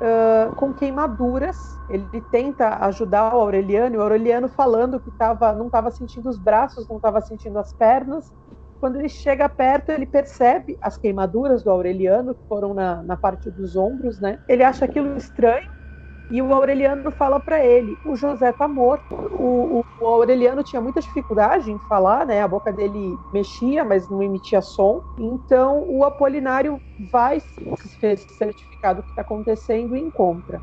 uh, 0.00 0.54
com 0.56 0.72
queimaduras. 0.72 1.56
Ele 1.88 2.20
tenta 2.30 2.84
ajudar 2.86 3.34
o 3.34 3.40
Aureliano, 3.40 3.94
e 3.94 3.98
o 3.98 4.02
Aureliano 4.02 4.48
falando 4.48 5.00
que 5.00 5.10
tava, 5.10 5.52
não 5.52 5.66
estava 5.66 5.90
sentindo 5.90 6.28
os 6.28 6.38
braços, 6.38 6.88
não 6.88 6.96
estava 6.96 7.20
sentindo 7.20 7.58
as 7.58 7.72
pernas. 7.72 8.32
Quando 8.80 8.96
ele 8.96 9.08
chega 9.08 9.48
perto, 9.48 9.90
ele 9.90 10.06
percebe 10.06 10.78
as 10.80 10.96
queimaduras 10.96 11.62
do 11.62 11.70
Aureliano, 11.70 12.34
que 12.34 12.46
foram 12.48 12.72
na, 12.72 13.02
na 13.02 13.16
parte 13.16 13.50
dos 13.50 13.76
ombros, 13.76 14.18
né? 14.18 14.38
Ele 14.48 14.62
acha 14.62 14.86
aquilo 14.86 15.16
estranho 15.16 15.68
e 16.30 16.40
o 16.40 16.54
Aureliano 16.54 17.10
fala 17.10 17.40
para 17.40 17.64
ele: 17.64 17.96
o 18.04 18.14
José 18.14 18.52
tá 18.52 18.68
morto. 18.68 19.14
O, 19.14 19.80
o, 19.80 19.84
o, 20.00 20.06
Aureliano 20.06 20.62
tinha 20.62 20.80
muita 20.80 21.00
dificuldade 21.00 21.70
em 21.70 21.78
falar, 21.88 22.24
né? 22.24 22.40
A 22.40 22.48
boca 22.48 22.72
dele 22.72 23.16
mexia, 23.32 23.84
mas 23.84 24.08
não 24.08 24.22
emitia 24.22 24.62
som. 24.62 25.02
Então 25.18 25.84
o 25.88 26.04
Apolinário 26.04 26.80
vai 27.10 27.40
certificar 28.38 28.94
do 28.94 29.02
que 29.02 29.10
está 29.10 29.22
acontecendo 29.22 29.96
e 29.96 30.00
encontra 30.00 30.60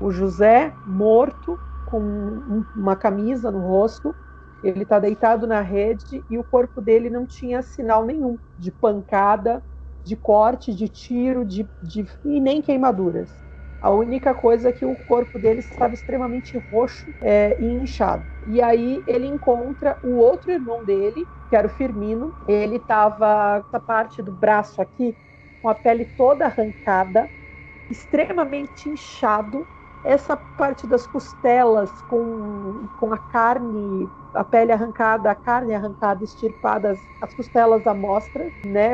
o 0.00 0.10
José 0.10 0.72
morto 0.86 1.58
com 1.86 2.62
uma 2.76 2.94
camisa 2.94 3.50
no 3.50 3.60
rosto 3.60 4.14
Ele 4.62 4.82
está 4.82 4.98
deitado 4.98 5.46
na 5.46 5.60
rede 5.60 6.22
e 6.28 6.38
o 6.38 6.44
corpo 6.44 6.80
dele 6.80 7.10
não 7.10 7.26
tinha 7.26 7.62
sinal 7.62 8.04
nenhum 8.04 8.36
de 8.58 8.70
pancada, 8.70 9.62
de 10.04 10.16
corte, 10.16 10.74
de 10.74 10.88
tiro, 10.88 11.44
de, 11.44 11.66
de 11.82 12.06
e 12.24 12.40
nem 12.40 12.60
queimaduras. 12.60 13.47
A 13.80 13.90
única 13.90 14.34
coisa 14.34 14.70
é 14.70 14.72
que 14.72 14.84
o 14.84 14.96
corpo 14.96 15.38
dele 15.38 15.60
estava 15.60 15.94
extremamente 15.94 16.56
roxo 16.58 17.14
é, 17.22 17.56
e 17.60 17.64
inchado. 17.66 18.26
E 18.46 18.60
aí 18.60 19.04
ele 19.06 19.26
encontra 19.26 19.98
o 20.02 20.16
outro 20.16 20.50
irmão 20.50 20.84
dele, 20.84 21.28
que 21.48 21.54
era 21.56 21.66
o 21.66 21.70
Firmino. 21.70 22.34
Ele 22.46 22.76
estava 22.76 23.58
essa 23.66 23.80
parte 23.80 24.20
do 24.22 24.32
braço 24.32 24.82
aqui 24.82 25.16
com 25.62 25.68
a 25.68 25.74
pele 25.74 26.04
toda 26.04 26.46
arrancada, 26.46 27.30
extremamente 27.90 28.88
inchado. 28.88 29.68
Essa 30.02 30.36
parte 30.56 30.86
das 30.86 31.06
costelas 31.06 32.02
com, 32.02 32.88
com 32.96 33.12
a 33.12 33.18
carne, 33.18 34.12
a 34.32 34.44
pele 34.44 34.72
arrancada, 34.72 35.30
a 35.30 35.34
carne 35.34 35.74
arrancada, 35.74 36.24
estirpada, 36.24 36.92
as, 36.92 37.10
as 37.20 37.34
costelas 37.34 37.86
à 37.86 37.94
mostra, 37.94 38.50
né? 38.66 38.92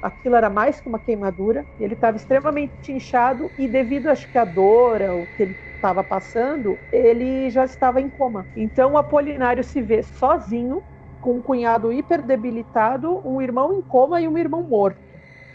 Aquilo 0.00 0.36
era 0.36 0.50
mais 0.50 0.80
que 0.80 0.88
uma 0.88 1.00
queimadura. 1.00 1.66
Ele 1.78 1.94
estava 1.94 2.16
extremamente 2.16 2.92
inchado 2.92 3.52
e 3.56 3.68
devido 3.68 4.08
acho 4.08 4.28
que 4.30 4.38
a 4.38 4.44
dor, 4.44 5.02
o 5.02 5.26
que 5.36 5.42
ele 5.42 5.58
estava 5.76 6.02
passando, 6.04 6.80
ele 6.90 7.50
já 7.50 7.64
estava 7.64 8.00
em 8.00 8.08
coma. 8.10 8.48
Então 8.54 8.92
o 8.94 8.98
Apolinário 8.98 9.62
se 9.64 9.82
vê 9.82 10.02
sozinho, 10.02 10.82
com 11.20 11.36
um 11.38 11.42
cunhado 11.42 11.92
hiper 11.92 12.24
debilitado, 12.24 13.20
um 13.26 13.40
irmão 13.42 13.72
em 13.74 13.82
coma 13.82 14.20
e 14.20 14.28
um 14.28 14.38
irmão 14.38 14.68
morto. 14.68 15.00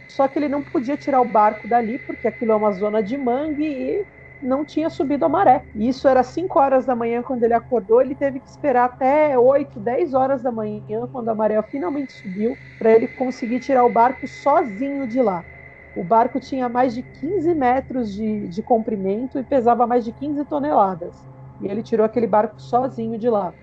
Só 0.08 0.28
que 0.28 0.38
ele 0.40 0.50
não 0.50 0.64
podia 0.64 0.98
tirar 0.98 1.22
o 1.22 1.26
barco 1.26 1.68
dali 1.68 2.00
porque 2.00 2.28
aquilo 2.28 2.52
é 2.52 2.56
uma 2.56 2.72
zona 2.72 3.02
de 3.02 3.18
mangue 3.18 3.64
e 3.66 4.08
não 4.42 4.66
tinha 4.66 4.90
subido 4.90 5.26
a 5.26 5.30
maré. 5.30 5.66
Isso 5.74 6.08
era 6.08 6.24
5 6.24 6.60
horas 6.60 6.86
da 6.86 6.96
manhã 6.96 7.22
quando 7.24 7.44
ele 7.44 7.54
acordou, 7.54 8.02
ele 8.02 8.16
teve 8.16 8.40
que 8.42 8.50
esperar 8.50 8.86
até 8.86 9.38
8, 9.38 9.80
10 9.80 10.14
horas 10.14 10.42
da 10.44 10.52
manhã, 10.52 10.82
quando 11.12 11.30
a 11.30 11.36
maré 11.36 11.62
finalmente 11.64 12.14
subiu, 12.14 12.60
para 12.80 12.92
ele 12.92 13.08
conseguir 13.08 13.60
tirar 13.60 13.86
o 13.86 13.90
barco 13.90 14.28
sozinho 14.28 15.08
de 15.08 15.22
lá. 15.22 15.46
O 15.94 16.04
barco 16.04 16.40
tinha 16.40 16.70
mais 16.70 16.94
de 16.94 17.04
15 17.04 17.54
metros 17.54 18.14
de, 18.14 18.48
de 18.48 18.64
comprimento 18.64 19.38
e 19.40 19.44
pesava 19.44 19.86
mais 19.86 20.06
de 20.06 20.14
15 20.14 20.46
toneladas. 20.46 21.28
E 21.60 21.68
ele 21.68 21.84
tirou 21.84 22.06
aquele 22.06 22.28
barco 22.28 22.56
sozinho 22.62 23.18
de 23.20 23.30
lá. 23.30 23.54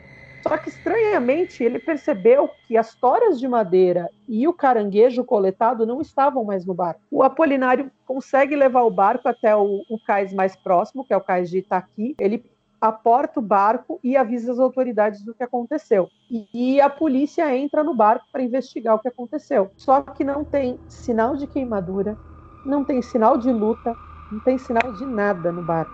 Só 0.48 0.56
que 0.56 0.70
estranhamente 0.70 1.62
ele 1.62 1.78
percebeu 1.78 2.48
que 2.66 2.74
as 2.74 2.94
toras 2.94 3.38
de 3.38 3.46
madeira 3.46 4.08
e 4.26 4.48
o 4.48 4.52
caranguejo 4.52 5.22
coletado 5.22 5.84
não 5.84 6.00
estavam 6.00 6.42
mais 6.42 6.64
no 6.64 6.72
barco. 6.72 7.02
O 7.10 7.22
Apolinário 7.22 7.90
consegue 8.06 8.56
levar 8.56 8.82
o 8.84 8.90
barco 8.90 9.28
até 9.28 9.54
o, 9.54 9.82
o 9.90 9.98
cais 10.06 10.32
mais 10.32 10.56
próximo, 10.56 11.04
que 11.04 11.12
é 11.12 11.16
o 11.18 11.20
cais 11.20 11.50
de 11.50 11.58
Itaqui. 11.58 12.16
Ele 12.18 12.42
aporta 12.80 13.40
o 13.40 13.42
barco 13.42 14.00
e 14.02 14.16
avisa 14.16 14.52
as 14.52 14.58
autoridades 14.58 15.22
do 15.22 15.34
que 15.34 15.42
aconteceu. 15.42 16.08
E, 16.30 16.48
e 16.54 16.80
a 16.80 16.88
polícia 16.88 17.54
entra 17.54 17.84
no 17.84 17.94
barco 17.94 18.24
para 18.32 18.42
investigar 18.42 18.94
o 18.94 19.00
que 19.00 19.08
aconteceu. 19.08 19.70
Só 19.76 20.00
que 20.00 20.24
não 20.24 20.44
tem 20.44 20.80
sinal 20.88 21.36
de 21.36 21.46
queimadura, 21.46 22.16
não 22.64 22.84
tem 22.84 23.02
sinal 23.02 23.36
de 23.36 23.52
luta, 23.52 23.94
não 24.32 24.40
tem 24.40 24.56
sinal 24.56 24.94
de 24.94 25.04
nada 25.04 25.52
no 25.52 25.62
barco. 25.62 25.92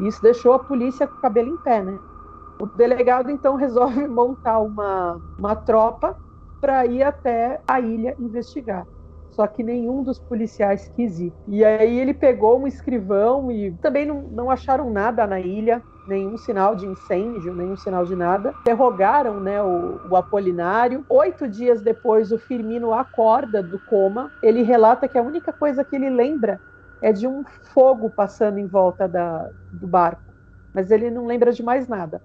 Isso 0.00 0.20
deixou 0.22 0.52
a 0.52 0.58
polícia 0.58 1.06
com 1.06 1.16
o 1.16 1.20
cabelo 1.20 1.48
em 1.48 1.56
pé, 1.56 1.82
né? 1.82 1.98
O 2.62 2.66
delegado 2.66 3.28
então 3.28 3.56
resolve 3.58 4.06
montar 4.06 4.60
uma, 4.60 5.20
uma 5.36 5.56
tropa 5.56 6.16
para 6.60 6.86
ir 6.86 7.02
até 7.02 7.60
a 7.66 7.80
ilha 7.80 8.14
investigar. 8.20 8.86
Só 9.32 9.48
que 9.48 9.64
nenhum 9.64 10.04
dos 10.04 10.20
policiais 10.20 10.88
quis 10.94 11.18
ir. 11.18 11.32
E 11.48 11.64
aí 11.64 11.98
ele 11.98 12.14
pegou 12.14 12.60
um 12.60 12.66
escrivão 12.68 13.50
e 13.50 13.72
também 13.82 14.06
não, 14.06 14.22
não 14.22 14.48
acharam 14.48 14.90
nada 14.90 15.26
na 15.26 15.40
ilha, 15.40 15.82
nenhum 16.06 16.36
sinal 16.36 16.76
de 16.76 16.86
incêndio, 16.86 17.52
nenhum 17.52 17.76
sinal 17.76 18.04
de 18.04 18.14
nada. 18.14 18.54
Interrogaram 18.60 19.40
né, 19.40 19.60
o, 19.60 19.98
o, 20.08 20.14
Apolinário. 20.14 21.04
Oito 21.08 21.48
dias 21.48 21.82
depois, 21.82 22.30
o 22.30 22.38
Firmino 22.38 22.92
acorda 22.92 23.60
do 23.60 23.78
coma. 23.86 24.30
Ele 24.40 24.62
relata 24.62 25.08
que 25.08 25.18
a 25.18 25.22
única 25.22 25.52
coisa 25.52 25.82
que 25.82 25.96
ele 25.96 26.10
lembra 26.10 26.60
é 27.00 27.12
de 27.12 27.26
um 27.26 27.42
fogo 27.74 28.08
passando 28.08 28.58
em 28.58 28.66
volta 28.68 29.08
da, 29.08 29.50
do 29.72 29.88
barco. 29.88 30.22
Mas 30.72 30.92
ele 30.92 31.10
não 31.10 31.26
lembra 31.26 31.50
de 31.50 31.62
mais 31.62 31.88
nada. 31.88 32.22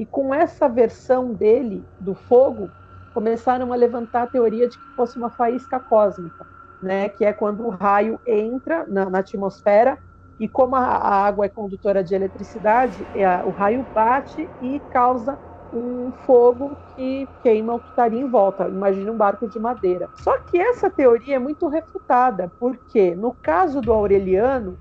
E 0.00 0.06
com 0.06 0.34
essa 0.34 0.66
versão 0.66 1.34
dele 1.34 1.86
do 2.00 2.14
fogo, 2.14 2.70
começaram 3.12 3.70
a 3.70 3.76
levantar 3.76 4.22
a 4.22 4.26
teoria 4.26 4.66
de 4.66 4.78
que 4.78 4.94
fosse 4.96 5.18
uma 5.18 5.28
faísca 5.28 5.78
cósmica, 5.78 6.46
né? 6.80 7.10
Que 7.10 7.22
é 7.22 7.34
quando 7.34 7.66
o 7.66 7.68
raio 7.68 8.18
entra 8.26 8.86
na, 8.88 9.10
na 9.10 9.18
atmosfera 9.18 9.98
e 10.38 10.48
como 10.48 10.74
a, 10.74 10.86
a, 10.86 11.26
água 11.26 11.44
é 11.44 11.50
condutora 11.50 12.02
de 12.02 12.14
eletricidade, 12.14 13.06
é, 13.14 13.44
o 13.44 13.50
raio 13.50 13.86
bate 13.94 14.50
e 14.58 14.80
causa 14.88 15.38
um 15.70 16.10
fogo 16.24 16.78
que 16.94 17.28
queima 17.42 17.74
o 17.74 17.80
que 17.80 17.90
estaria 17.90 18.22
em 18.22 18.30
volta. 18.30 18.68
Imagina 18.68 19.12
um 19.12 19.18
barco 19.18 19.46
de 19.46 19.58
madeira. 19.58 20.08
Só 20.14 20.38
que 20.38 20.56
essa 20.56 20.88
teoria 20.88 21.36
é 21.36 21.38
muito 21.38 21.68
refutada, 21.68 22.50
porque 22.58 23.14
no 23.14 23.34
caso 23.42 23.82
do 23.82 23.92
Aureliano, 23.92 24.78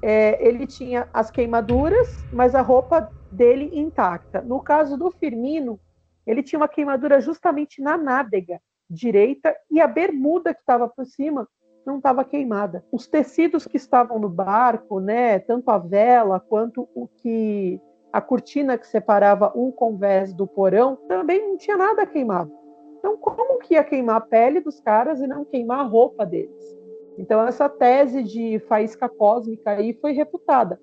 é, 0.00 0.46
ele 0.46 0.68
tinha 0.68 1.08
as 1.12 1.32
queimaduras, 1.32 2.24
mas 2.32 2.54
a 2.54 2.62
roupa 2.62 3.08
dele 3.32 3.70
intacta. 3.72 4.40
No 4.42 4.60
caso 4.60 4.96
do 4.96 5.10
Firmino, 5.10 5.80
ele 6.26 6.42
tinha 6.42 6.58
uma 6.58 6.68
queimadura 6.68 7.20
justamente 7.20 7.80
na 7.80 7.96
nádega 7.96 8.60
direita 8.88 9.56
e 9.70 9.80
a 9.80 9.86
bermuda 9.86 10.52
que 10.54 10.60
estava 10.60 10.88
por 10.88 11.06
cima 11.06 11.48
não 11.84 11.96
estava 11.96 12.24
queimada. 12.24 12.84
Os 12.92 13.08
tecidos 13.08 13.66
que 13.66 13.76
estavam 13.76 14.18
no 14.18 14.28
barco, 14.28 15.00
né, 15.00 15.38
tanto 15.40 15.70
a 15.70 15.78
vela 15.78 16.38
quanto 16.38 16.88
o 16.94 17.08
que 17.08 17.80
a 18.12 18.20
cortina 18.20 18.76
que 18.76 18.86
separava 18.86 19.52
um 19.56 19.72
convés 19.72 20.34
do 20.34 20.46
porão, 20.46 20.96
também 21.08 21.40
não 21.40 21.56
tinha 21.56 21.76
nada 21.76 22.06
queimado. 22.06 22.52
Então, 22.98 23.16
como 23.16 23.58
que 23.58 23.74
ia 23.74 23.82
queimar 23.82 24.16
a 24.16 24.20
pele 24.20 24.60
dos 24.60 24.78
caras 24.78 25.20
e 25.20 25.26
não 25.26 25.44
queimar 25.44 25.80
a 25.80 25.88
roupa 25.88 26.24
deles? 26.24 26.78
Então, 27.18 27.44
essa 27.44 27.68
tese 27.68 28.22
de 28.22 28.60
faísca 28.68 29.08
cósmica 29.08 29.72
aí 29.72 29.94
foi 29.94 30.12
refutada 30.12 30.78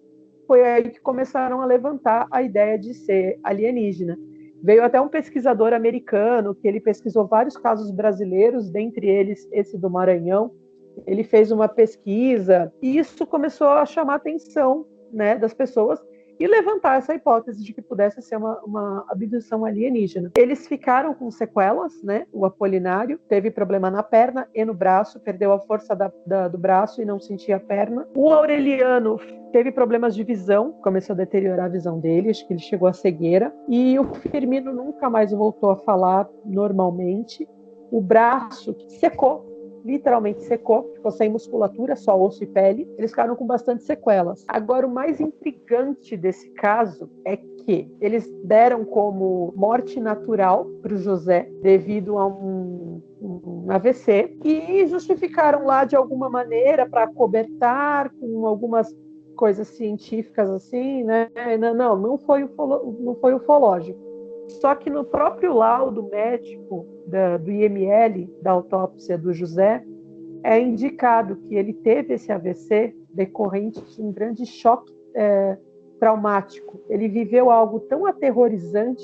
foi 0.49 0.65
aí 0.65 0.89
que 0.89 0.99
começaram 0.99 1.61
a 1.61 1.65
levantar 1.67 2.25
a 2.31 2.41
ideia 2.41 2.75
de 2.75 2.91
ser 2.91 3.39
alienígena. 3.43 4.17
Veio 4.63 4.83
até 4.83 4.99
um 4.99 5.07
pesquisador 5.07 5.73
americano 5.73 6.55
que 6.55 6.67
ele 6.67 6.79
pesquisou 6.79 7.27
vários 7.27 7.55
casos 7.55 7.91
brasileiros, 7.91 8.67
dentre 8.67 9.07
eles 9.07 9.47
esse 9.51 9.77
do 9.77 9.91
Maranhão. 9.91 10.51
Ele 11.05 11.23
fez 11.23 11.51
uma 11.51 11.67
pesquisa 11.67 12.73
e 12.81 12.97
isso 12.97 13.27
começou 13.27 13.67
a 13.67 13.85
chamar 13.85 14.13
a 14.13 14.15
atenção 14.15 14.87
né, 15.13 15.37
das 15.37 15.53
pessoas 15.53 16.01
e 16.39 16.47
levantar 16.47 16.97
essa 16.97 17.13
hipótese 17.13 17.63
de 17.63 17.73
que 17.73 17.81
pudesse 17.81 18.21
ser 18.21 18.37
uma, 18.37 18.59
uma 18.61 19.05
abdução 19.09 19.65
alienígena. 19.65 20.31
Eles 20.37 20.67
ficaram 20.67 21.13
com 21.13 21.29
sequelas, 21.29 22.01
né? 22.01 22.25
O 22.31 22.45
Apolinário 22.45 23.19
teve 23.27 23.51
problema 23.51 23.91
na 23.91 24.01
perna 24.01 24.47
e 24.55 24.63
no 24.63 24.73
braço, 24.73 25.19
perdeu 25.19 25.51
a 25.51 25.59
força 25.59 25.95
da, 25.95 26.11
da, 26.25 26.47
do 26.47 26.57
braço 26.57 27.01
e 27.01 27.05
não 27.05 27.19
sentia 27.19 27.57
a 27.57 27.59
perna. 27.59 28.07
O 28.15 28.31
Aureliano 28.31 29.19
teve 29.51 29.71
problemas 29.71 30.15
de 30.15 30.23
visão, 30.23 30.71
começou 30.81 31.13
a 31.13 31.17
deteriorar 31.17 31.65
a 31.65 31.69
visão 31.69 31.99
dele, 31.99 32.29
acho 32.29 32.47
que 32.47 32.53
ele 32.53 32.61
chegou 32.61 32.87
à 32.87 32.93
cegueira. 32.93 33.53
E 33.67 33.99
o 33.99 34.05
Firmino 34.13 34.73
nunca 34.73 35.09
mais 35.09 35.31
voltou 35.31 35.71
a 35.71 35.77
falar 35.77 36.29
normalmente. 36.45 37.47
O 37.91 37.99
braço 37.99 38.75
secou, 38.87 39.48
literalmente 39.89 40.43
secou, 40.43 40.91
ficou 40.95 41.11
sem 41.11 41.29
musculatura, 41.29 41.95
só 41.95 42.19
osso 42.19 42.43
e 42.43 42.47
pele. 42.47 42.87
Eles 42.97 43.11
ficaram 43.11 43.35
com 43.35 43.45
bastante 43.45 43.83
sequelas. 43.83 44.45
Agora, 44.47 44.85
o 44.85 44.91
mais 44.91 45.19
intrigante 45.19 46.15
desse 46.15 46.49
caso 46.51 47.09
é 47.25 47.37
que 47.37 47.91
eles 47.99 48.29
deram 48.43 48.85
como 48.85 49.53
morte 49.55 49.99
natural 49.99 50.65
para 50.81 50.93
o 50.93 50.97
José 50.97 51.49
devido 51.61 52.17
a 52.17 52.27
um, 52.27 53.01
um 53.21 53.65
AVC 53.69 54.37
e 54.43 54.87
justificaram 54.87 55.65
lá 55.65 55.85
de 55.85 55.95
alguma 55.95 56.29
maneira 56.29 56.87
para 56.87 57.07
cobertar 57.07 58.11
com 58.19 58.47
algumas 58.47 58.95
coisas 59.35 59.67
científicas 59.69 60.49
assim, 60.49 61.03
né? 61.03 61.29
Não, 61.59 61.73
não, 61.73 61.97
não 61.97 62.17
foi 62.17 62.41
não 62.99 63.15
foi 63.21 63.33
ufológico. 63.33 64.08
Só 64.49 64.75
que 64.75 64.89
no 64.89 65.03
próprio 65.03 65.53
laudo 65.53 66.03
médico 66.09 66.85
da, 67.07 67.37
do 67.37 67.51
IML, 67.51 68.27
da 68.41 68.51
autópsia 68.51 69.17
do 69.17 69.31
José, 69.31 69.83
é 70.43 70.59
indicado 70.59 71.37
que 71.47 71.55
ele 71.55 71.73
teve 71.73 72.15
esse 72.15 72.31
AVC 72.31 72.95
decorrente 73.13 73.81
de 73.95 74.01
um 74.01 74.11
grande 74.11 74.45
choque 74.45 74.93
é, 75.13 75.57
traumático. 75.99 76.79
Ele 76.89 77.07
viveu 77.07 77.51
algo 77.51 77.79
tão 77.81 78.05
aterrorizante, 78.05 79.03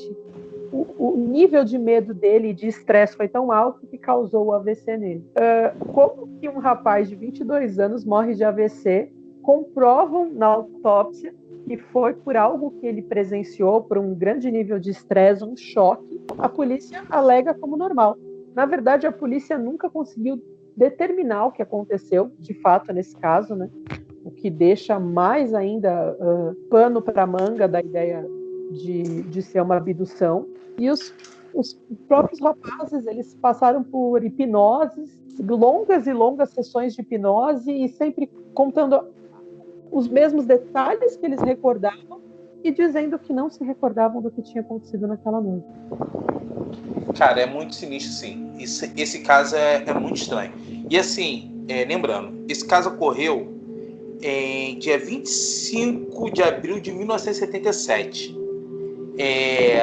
o, 0.71 1.13
o 1.13 1.17
nível 1.17 1.63
de 1.63 1.77
medo 1.77 2.13
dele 2.13 2.49
e 2.49 2.53
de 2.53 2.67
estresse 2.67 3.15
foi 3.15 3.27
tão 3.27 3.51
alto 3.51 3.85
que 3.87 3.97
causou 3.97 4.47
o 4.47 4.53
AVC 4.53 4.97
nele. 4.97 5.25
Uh, 5.31 5.85
como 5.93 6.27
que 6.39 6.49
um 6.49 6.57
rapaz 6.57 7.07
de 7.07 7.15
22 7.15 7.79
anos 7.79 8.03
morre 8.03 8.33
de 8.33 8.43
AVC? 8.43 9.11
Comprovam 9.41 10.31
na 10.33 10.47
autópsia 10.47 11.33
que 11.65 11.77
foi 11.77 12.13
por 12.13 12.37
algo 12.37 12.71
que 12.79 12.85
ele 12.85 13.01
presenciou, 13.01 13.81
por 13.81 13.97
um 13.97 14.13
grande 14.13 14.51
nível 14.51 14.79
de 14.79 14.91
estresse, 14.91 15.43
um 15.43 15.57
choque, 15.57 16.21
a 16.37 16.47
polícia 16.47 17.03
alega 17.09 17.53
como 17.53 17.75
normal. 17.75 18.17
Na 18.53 18.65
verdade, 18.65 19.07
a 19.07 19.11
polícia 19.11 19.57
nunca 19.57 19.89
conseguiu 19.89 20.41
determinar 20.77 21.47
o 21.47 21.51
que 21.51 21.61
aconteceu, 21.61 22.31
de 22.39 22.53
fato, 22.53 22.93
nesse 22.93 23.15
caso, 23.17 23.55
né? 23.55 23.69
O 24.23 24.31
que 24.31 24.49
deixa 24.49 24.99
mais 24.99 25.53
ainda 25.53 26.15
uh, 26.19 26.55
pano 26.69 27.01
para 27.01 27.25
manga 27.25 27.67
da 27.67 27.79
ideia 27.79 28.25
de, 28.71 29.23
de 29.23 29.41
ser 29.41 29.61
uma 29.61 29.77
abdução. 29.77 30.47
E 30.77 30.89
os, 30.89 31.13
os 31.53 31.73
próprios 32.07 32.41
rapazes, 32.41 33.05
eles 33.07 33.35
passaram 33.35 33.83
por 33.83 34.23
hipnoses, 34.23 35.19
longas 35.39 36.07
e 36.07 36.13
longas 36.13 36.49
sessões 36.51 36.93
de 36.93 37.01
hipnose 37.01 37.71
e 37.71 37.87
sempre 37.89 38.29
contando 38.53 39.14
os 39.95 40.09
mesmos 40.09 40.45
detalhes 40.45 41.15
que 41.15 41.25
eles 41.25 41.41
recordavam 41.41 42.19
e 42.61 42.69
dizendo 42.69 43.17
que 43.17 43.31
não 43.31 43.49
se 43.49 43.63
recordavam 43.63 44.21
do 44.21 44.29
que 44.29 44.41
tinha 44.41 44.59
acontecido 44.59 45.07
naquela 45.07 45.39
noite. 45.39 45.65
Cara, 47.17 47.39
é 47.39 47.45
muito 47.45 47.73
sinistro, 47.73 48.11
sim. 48.11 48.51
Esse, 48.59 48.91
esse 48.97 49.19
caso 49.21 49.55
é, 49.55 49.85
é 49.87 49.93
muito 49.93 50.17
estranho. 50.17 50.51
E 50.89 50.97
assim, 50.97 51.63
é, 51.69 51.85
lembrando, 51.85 52.43
esse 52.49 52.65
caso 52.67 52.89
ocorreu 52.89 53.53
em 54.21 54.77
dia 54.79 54.99
25 54.99 56.29
de 56.29 56.43
abril 56.43 56.81
de 56.81 56.91
1977. 56.91 58.37
É, 59.17 59.79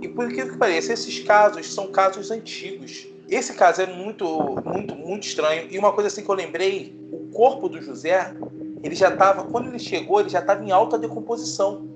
e 0.00 0.08
por 0.08 0.32
que 0.32 0.46
pareça, 0.56 0.94
esses 0.94 1.20
casos 1.20 1.70
são 1.74 1.88
casos 1.88 2.30
antigos. 2.30 3.06
Esse 3.28 3.52
caso 3.52 3.82
é 3.82 3.86
muito, 3.86 4.56
muito, 4.64 4.96
muito 4.96 5.26
estranho. 5.26 5.68
E 5.70 5.78
uma 5.78 5.92
coisa 5.92 6.08
assim 6.08 6.24
que 6.24 6.30
eu 6.30 6.34
lembrei, 6.34 6.96
o 7.12 7.28
corpo 7.34 7.68
do 7.68 7.82
José, 7.82 8.34
ele 8.82 8.94
já 8.94 9.08
estava, 9.08 9.44
quando 9.44 9.68
ele 9.68 9.78
chegou, 9.78 10.20
ele 10.20 10.28
já 10.28 10.40
estava 10.40 10.64
em 10.64 10.72
alta 10.72 10.98
decomposição. 10.98 11.88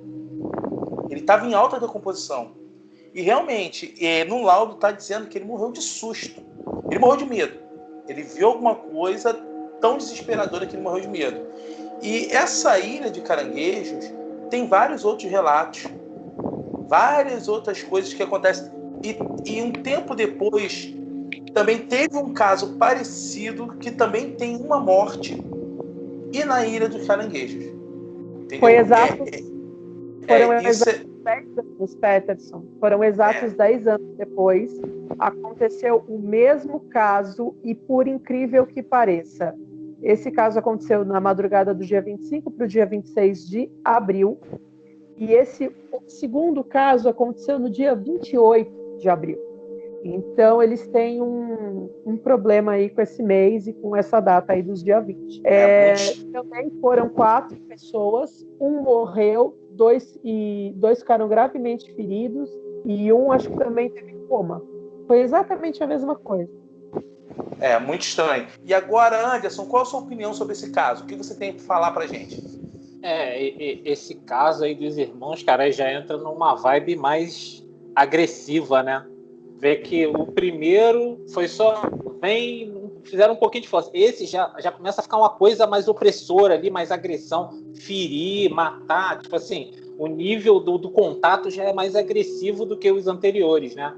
Ele 1.11 1.21
estava 1.21 1.47
em 1.47 1.55
alta 1.55 1.81
decomposição. 1.81 2.53
E 3.13 3.23
realmente, 3.23 3.95
é, 4.01 4.25
no 4.25 4.43
laudo 4.43 4.75
está 4.75 4.93
dizendo 4.93 5.27
que 5.27 5.39
ele 5.39 5.45
morreu 5.45 5.73
de 5.73 5.81
susto. 5.81 6.41
Ele 6.91 7.01
morreu 7.01 7.17
de 7.17 7.27
medo. 7.27 7.59
Ele 8.09 8.23
viu 8.23 8.49
alguma 8.49 8.75
coisa 8.75 9.35
tão 9.81 9.97
desesperadora 9.97 10.67
que 10.67 10.77
ele 10.77 10.83
morreu 10.83 11.01
de 11.01 11.09
medo. 11.09 11.47
E 12.03 12.27
essa 12.27 12.79
ilha 12.79 13.11
de 13.11 13.21
caranguejos 13.21 14.13
tem 14.51 14.69
vários 14.69 15.05
outros 15.05 15.31
relatos, 15.31 15.87
várias 16.87 17.49
outras 17.49 17.83
coisas 17.83 18.13
que 18.15 18.23
acontecem. 18.23 18.71
E, 19.03 19.17
e 19.51 19.63
um 19.63 19.73
tempo 19.73 20.15
depois, 20.15 20.95
também 21.53 21.79
teve 21.87 22.17
um 22.17 22.33
caso 22.33 22.75
parecido 22.77 23.77
que 23.79 23.91
também 23.91 24.35
tem 24.37 24.57
uma 24.57 24.79
morte 24.79 25.43
e 26.33 26.45
na 26.45 26.67
ilha 26.67 26.89
dos 26.89 27.07
caranguejos. 27.07 27.65
Entendeu? 27.65 28.61
Foi 28.61 28.77
exato. 28.77 29.23
É, 29.25 30.35
é, 30.35 30.39
foram 30.39 30.53
é, 30.53 30.65
exatos 30.65 31.07
10 31.25 31.59
anos, 31.59 31.95
Peterson. 31.97 32.65
Foram 32.81 33.05
exatos 33.05 33.53
é. 33.53 33.57
10 33.57 33.87
anos 33.89 34.17
depois. 34.17 34.81
Aconteceu 35.19 36.05
o 36.09 36.19
mesmo 36.19 36.81
caso 36.91 37.55
e, 37.65 37.75
por 37.75 38.07
incrível 38.07 38.67
que 38.67 38.83
pareça, 38.83 39.55
esse 40.03 40.31
caso 40.31 40.59
aconteceu 40.59 41.05
na 41.05 41.21
madrugada 41.21 41.75
do 41.75 41.85
dia 41.85 42.03
25 42.03 42.51
para 42.51 42.65
o 42.65 42.69
dia 42.69 42.87
26 42.87 43.49
de 43.49 43.71
abril. 43.85 44.39
E 45.17 45.33
esse 45.33 45.71
segundo 46.07 46.63
caso 46.63 47.09
aconteceu 47.09 47.59
no 47.59 47.71
dia 47.71 47.95
28 47.95 48.99
de 48.99 49.09
abril. 49.09 49.46
Então, 50.05 50.63
eles 50.63 50.87
têm 50.89 51.21
um, 51.21 51.91
um, 52.05 52.17
problema 52.17 52.73
aí 52.73 52.89
com 52.89 53.01
esse 53.01 53.23
mês 53.23 53.67
e 53.67 53.73
com 53.73 53.97
essa 53.97 54.21
data 54.21 54.53
aí 54.53 54.63
dos 54.63 54.83
dia 54.83 55.01
20. 55.01 55.43
É, 55.45 55.95
também 56.33 56.71
foram 56.81 57.09
quatro 57.09 57.57
pessoas, 57.63 58.47
um 58.61 58.83
morreu, 58.83 59.57
dois, 59.73 60.19
e, 60.23 60.73
dois 60.77 61.01
ficaram 61.01 61.29
gravemente 61.29 61.93
feridos 61.95 62.51
e 62.85 63.13
um 63.13 63.33
acho 63.33 63.51
que 63.51 63.57
também 63.59 63.91
teve 63.91 64.15
coma. 64.29 64.63
Foi 65.07 65.21
exatamente 65.21 65.83
a 65.83 65.87
mesma 65.87 66.15
coisa. 66.15 66.51
É, 67.61 67.79
muito 67.79 68.03
estranho. 68.03 68.47
E 68.65 68.73
agora, 68.75 69.35
Anderson, 69.35 69.67
qual 69.67 69.83
a 69.83 69.87
sua 69.87 70.01
opinião 70.01 70.33
sobre 70.35 70.53
esse 70.53 70.71
caso? 70.71 71.05
O 71.05 71.07
que 71.07 71.17
você 71.17 71.35
tem 71.35 71.53
para 71.53 71.65
falar 71.65 71.91
para 71.91 72.07
gente? 72.07 72.43
É, 73.03 73.41
esse 73.85 74.15
caso 74.15 74.65
aí 74.65 74.75
dos 74.75 74.97
irmãos, 74.99 75.43
cara, 75.43 75.71
já 75.71 75.93
entra 75.93 76.17
numa 76.17 76.55
vibe 76.55 76.97
mais 76.97 77.65
agressiva, 77.95 78.83
né? 78.83 79.07
Vê 79.59 79.77
que 79.77 80.07
o 80.07 80.27
primeiro 80.27 81.25
foi 81.33 81.49
só 81.49 81.83
bem. 82.21 82.75
Fizeram 83.05 83.35
um 83.35 83.37
pouquinho 83.37 83.63
de 83.63 83.69
força. 83.69 83.91
Esse 83.95 84.27
já, 84.27 84.53
já 84.59 84.71
começa 84.71 85.01
a 85.01 85.05
ficar 85.05 85.17
uma 85.17 85.31
coisa 85.31 85.67
mais 85.67 85.89
opressora 85.89 86.55
ali, 86.55 86.71
mais 86.71 86.91
agressão, 86.91 87.51
ferir, 87.75 88.51
matar. 88.51 89.21
Tipo 89.21 89.37
assim, 89.37 89.73
o 89.99 90.07
nível 90.07 90.61
do, 90.61 90.77
do 90.77 90.91
contato 90.91 91.51
já 91.51 91.65
é 91.65 91.73
mais 91.73 91.97
agressivo 91.97 92.67
do 92.67 92.77
que 92.77 92.91
os 92.91 93.07
anteriores, 93.07 93.75
né? 93.75 93.95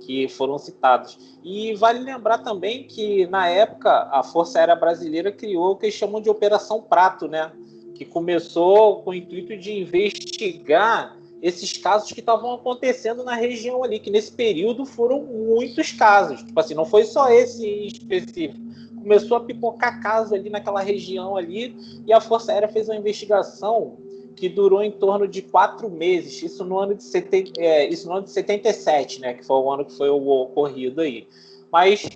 que 0.00 0.28
foram 0.28 0.58
citados. 0.58 1.18
E 1.44 1.74
vale 1.74 2.00
lembrar 2.00 2.38
também 2.38 2.84
que, 2.84 3.26
na 3.26 3.48
época, 3.48 4.08
a 4.10 4.22
Força 4.22 4.58
Aérea 4.58 4.74
Brasileira 4.74 5.30
criou 5.30 5.72
o 5.72 5.76
que 5.76 5.86
eles 5.86 5.94
chamam 5.94 6.20
de 6.20 6.28
Operação 6.28 6.82
Prato, 6.82 7.28
né? 7.28 7.52
que 7.94 8.04
começou 8.04 9.02
com 9.02 9.10
o 9.10 9.14
intuito 9.14 9.56
de 9.56 9.78
investigar 9.78 11.19
esses 11.42 11.76
casos 11.76 12.12
que 12.12 12.20
estavam 12.20 12.54
acontecendo 12.54 13.24
na 13.24 13.34
região 13.34 13.82
ali, 13.82 13.98
que 13.98 14.10
nesse 14.10 14.32
período 14.32 14.84
foram 14.84 15.22
muitos 15.22 15.92
casos. 15.92 16.42
Tipo 16.42 16.58
assim, 16.60 16.74
não 16.74 16.84
foi 16.84 17.04
só 17.04 17.30
esse 17.30 17.66
em 17.66 17.86
específico. 17.86 18.58
Começou 18.96 19.38
a 19.38 19.40
pipocar 19.40 20.02
casos 20.02 20.32
ali 20.32 20.50
naquela 20.50 20.80
região 20.80 21.36
ali, 21.36 21.74
e 22.06 22.12
a 22.12 22.20
Força 22.20 22.52
Aérea 22.52 22.68
fez 22.68 22.88
uma 22.88 22.96
investigação 22.96 23.96
que 24.36 24.48
durou 24.48 24.82
em 24.82 24.92
torno 24.92 25.26
de 25.26 25.42
quatro 25.42 25.90
meses, 25.90 26.42
isso 26.42 26.64
no 26.64 26.78
ano 26.78 26.94
de, 26.94 27.02
seten 27.02 27.52
é, 27.58 27.86
isso 27.88 28.06
no 28.06 28.14
ano 28.14 28.24
de 28.24 28.30
77, 28.30 29.20
né, 29.20 29.34
que 29.34 29.44
foi 29.44 29.56
o 29.56 29.70
ano 29.70 29.84
que 29.84 29.96
foi 29.96 30.08
o 30.08 30.28
ocorrido 30.28 31.00
aí. 31.00 31.28
Mas 31.70 32.08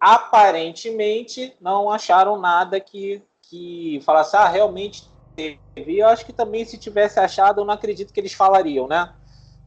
aparentemente 0.00 1.54
não 1.60 1.90
acharam 1.90 2.38
nada 2.38 2.80
que, 2.80 3.22
que 3.42 4.00
falasse, 4.04 4.36
ah, 4.36 4.48
realmente 4.48 5.04
teve. 5.34 5.58
Eu 5.76 6.08
acho 6.08 6.24
que 6.24 6.32
também 6.32 6.64
se 6.64 6.78
tivesse 6.78 7.18
achado, 7.18 7.60
eu 7.60 7.64
não 7.64 7.74
acredito 7.74 8.12
que 8.12 8.20
eles 8.20 8.32
falariam, 8.32 8.86
né? 8.86 9.12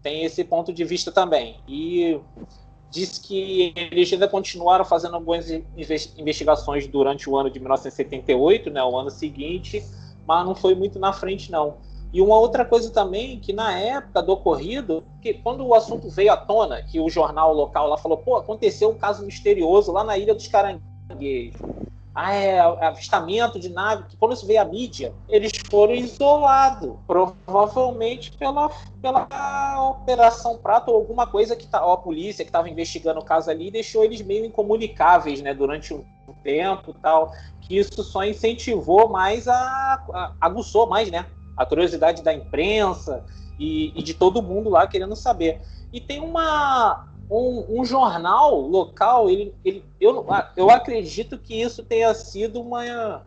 Tem 0.02 0.24
esse 0.24 0.44
ponto 0.44 0.72
de 0.72 0.84
vista 0.84 1.12
também. 1.12 1.58
E 1.68 2.20
diz 2.92 3.18
que 3.18 3.74
eles 3.76 4.12
ainda 4.14 4.28
continuaram 4.28 4.86
fazendo 4.86 5.16
algumas 5.16 5.50
investigações 6.18 6.88
durante 6.88 7.30
o 7.30 7.38
ano 7.38 7.50
de 7.50 7.60
1978, 7.60 8.70
né, 8.70 8.82
o 8.84 8.98
ano 8.98 9.10
seguinte, 9.10 9.84
mas 10.26 10.46
não 10.46 10.56
foi 10.56 10.76
muito 10.76 10.98
na 10.98 11.12
frente 11.12 11.52
não. 11.52 11.78
E 12.14 12.22
uma 12.22 12.38
outra 12.38 12.64
coisa 12.64 12.90
também, 12.92 13.40
que 13.40 13.52
na 13.52 13.78
época 13.78 14.22
do 14.22 14.32
ocorrido, 14.32 15.04
que 15.22 15.34
quando 15.34 15.66
o 15.66 15.74
assunto 15.74 16.10
veio 16.10 16.32
à 16.32 16.38
tona, 16.38 16.82
que 16.82 16.98
o 17.00 17.10
jornal 17.10 17.54
local 17.54 17.90
lá 17.90 17.98
falou, 17.98 18.18
pô, 18.18 18.38
aconteceu 18.38 18.90
um 18.90 18.98
caso 18.98 19.26
misterioso 19.26 19.92
lá 19.92 20.04
na 20.04 20.18
Ilha 20.18 20.34
dos 20.34 20.48
Caranguejos 20.48 21.75
ah, 22.16 22.34
é, 22.34 22.60
avistamento 22.60 23.60
de 23.60 23.68
nave, 23.68 24.06
que 24.08 24.16
quando 24.16 24.32
isso 24.32 24.48
veio 24.48 24.62
à 24.62 24.66
mídia, 24.66 25.14
eles 25.28 25.52
foram 25.70 25.94
isolados, 25.94 26.94
provavelmente 27.06 28.32
pela, 28.38 28.72
pela 29.02 29.90
Operação 29.90 30.58
Prato 30.58 30.92
ou 30.92 30.96
alguma 30.96 31.28
coisa 31.28 31.58
que 31.58 31.68
tá, 31.68 31.80
a 31.80 31.98
polícia 31.98 32.46
que 32.46 32.50
estava 32.50 32.70
investigando 32.70 33.20
o 33.20 33.26
caso 33.26 33.52
ali 33.52 33.70
deixou 33.70 34.02
eles 34.02 34.22
meio 34.22 34.46
incomunicáveis, 34.46 35.42
né, 35.42 35.54
durante 35.54 35.94
um 35.94 36.06
tempo 36.42 36.94
tal, 36.94 37.34
que 37.60 37.78
isso 37.78 38.02
só 38.02 38.24
incentivou 38.24 39.10
mais 39.10 39.50
a, 39.50 40.02
a 40.14 40.34
aguçou 40.40 40.88
mais, 40.88 41.12
né, 41.12 41.26
a 41.58 41.66
curiosidade 41.66 42.24
da 42.24 42.34
imprensa 42.34 43.26
e, 43.60 43.92
e 43.94 44.02
de 44.02 44.14
todo 44.14 44.42
mundo 44.42 44.70
lá 44.70 44.88
querendo 44.88 45.18
saber. 45.18 45.60
E 45.92 46.00
tem 46.00 46.22
uma 46.22 47.08
um, 47.30 47.80
um, 47.80 47.86
jornal 47.86 48.60
local, 48.60 49.30
ele, 49.30 49.54
ele, 49.64 49.84
eu, 50.00 50.26
eu 50.56 50.70
acredito 50.70 51.38
que 51.38 51.60
isso 51.62 51.84
tenha 51.84 52.14
sido 52.14 52.62
uma. 52.62 53.24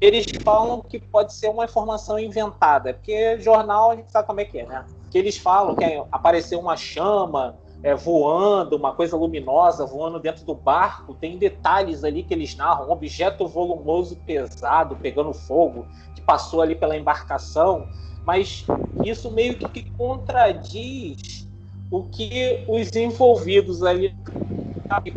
Eles 0.00 0.26
falam 0.42 0.80
que 0.80 0.98
pode 0.98 1.34
ser 1.34 1.48
uma 1.48 1.64
informação 1.64 2.18
inventada, 2.18 2.94
porque 2.94 3.38
jornal 3.38 3.90
a 3.90 3.96
gente 3.96 4.10
sabe 4.10 4.26
como 4.26 4.40
é 4.40 4.44
que 4.44 4.58
é, 4.58 4.66
né? 4.66 4.86
Que 5.10 5.18
eles 5.18 5.36
falam 5.36 5.74
que 5.74 5.84
apareceu 6.10 6.58
uma 6.58 6.76
chama 6.76 7.58
é, 7.82 7.94
voando, 7.94 8.76
uma 8.76 8.94
coisa 8.94 9.16
luminosa 9.16 9.84
voando 9.86 10.18
dentro 10.18 10.44
do 10.44 10.54
barco, 10.54 11.14
tem 11.14 11.38
detalhes 11.38 12.04
ali 12.04 12.22
que 12.22 12.32
eles 12.32 12.54
narram, 12.54 12.88
um 12.88 12.92
objeto 12.92 13.46
volumoso 13.46 14.16
pesado 14.26 14.96
pegando 14.96 15.32
fogo, 15.32 15.86
que 16.14 16.22
passou 16.22 16.62
ali 16.62 16.74
pela 16.74 16.96
embarcação, 16.96 17.86
mas 18.24 18.64
isso 19.04 19.30
meio 19.30 19.58
que 19.58 19.90
contradiz 19.90 21.49
o 21.90 22.04
que 22.04 22.64
os 22.68 22.94
envolvidos 22.94 23.82
ali, 23.82 24.14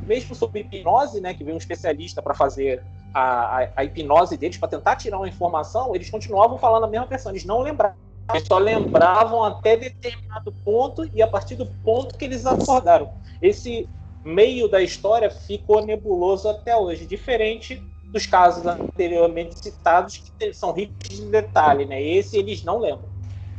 mesmo 0.05 0.33
sobre 0.33 0.61
hipnose, 0.61 1.21
né, 1.21 1.33
que 1.33 1.43
veio 1.43 1.55
um 1.55 1.59
especialista 1.59 2.21
para 2.21 2.33
fazer 2.33 2.83
a, 3.13 3.59
a, 3.59 3.69
a, 3.77 3.83
hipnose 3.83 4.35
deles, 4.37 4.57
para 4.57 4.69
tentar 4.69 4.95
tirar 4.95 5.17
uma 5.17 5.27
informação, 5.27 5.95
eles 5.95 6.09
continuavam 6.09 6.57
falando 6.57 6.85
a 6.85 6.87
mesma 6.87 7.05
versão, 7.05 7.31
eles 7.31 7.45
não 7.45 7.61
lembravam. 7.61 7.97
Eles 8.33 8.47
só 8.47 8.57
lembravam 8.57 9.43
até 9.43 9.75
determinado 9.75 10.51
ponto 10.63 11.09
e 11.13 11.21
a 11.21 11.27
partir 11.27 11.55
do 11.55 11.65
ponto 11.83 12.17
que 12.17 12.23
eles 12.23 12.45
acordaram. 12.45 13.13
Esse 13.41 13.87
meio 14.23 14.69
da 14.69 14.81
história 14.81 15.29
ficou 15.29 15.85
nebuloso 15.85 16.47
até 16.47 16.75
hoje, 16.75 17.05
diferente 17.05 17.83
dos 18.05 18.25
casos 18.25 18.65
anteriormente 18.65 19.59
citados, 19.59 20.17
que 20.39 20.53
são 20.53 20.71
ricos 20.71 21.09
de 21.09 21.25
detalhe, 21.25 21.85
né? 21.85 22.01
Esse 22.01 22.37
eles 22.37 22.63
não 22.63 22.79
lembram. 22.79 23.09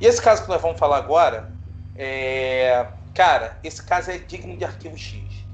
E 0.01 0.07
esse 0.07 0.23
caso 0.23 0.45
que 0.45 0.49
nós 0.49 0.63
vamos 0.63 0.79
falar 0.79 0.97
agora, 0.97 1.53
é... 1.97 2.87
Cara, 3.15 3.59
esse 3.63 3.83
caso 3.85 4.11
é 4.11 4.19
digno 4.19 4.57
de 4.57 4.65
arquivo 4.65 4.97
X. 4.99 5.47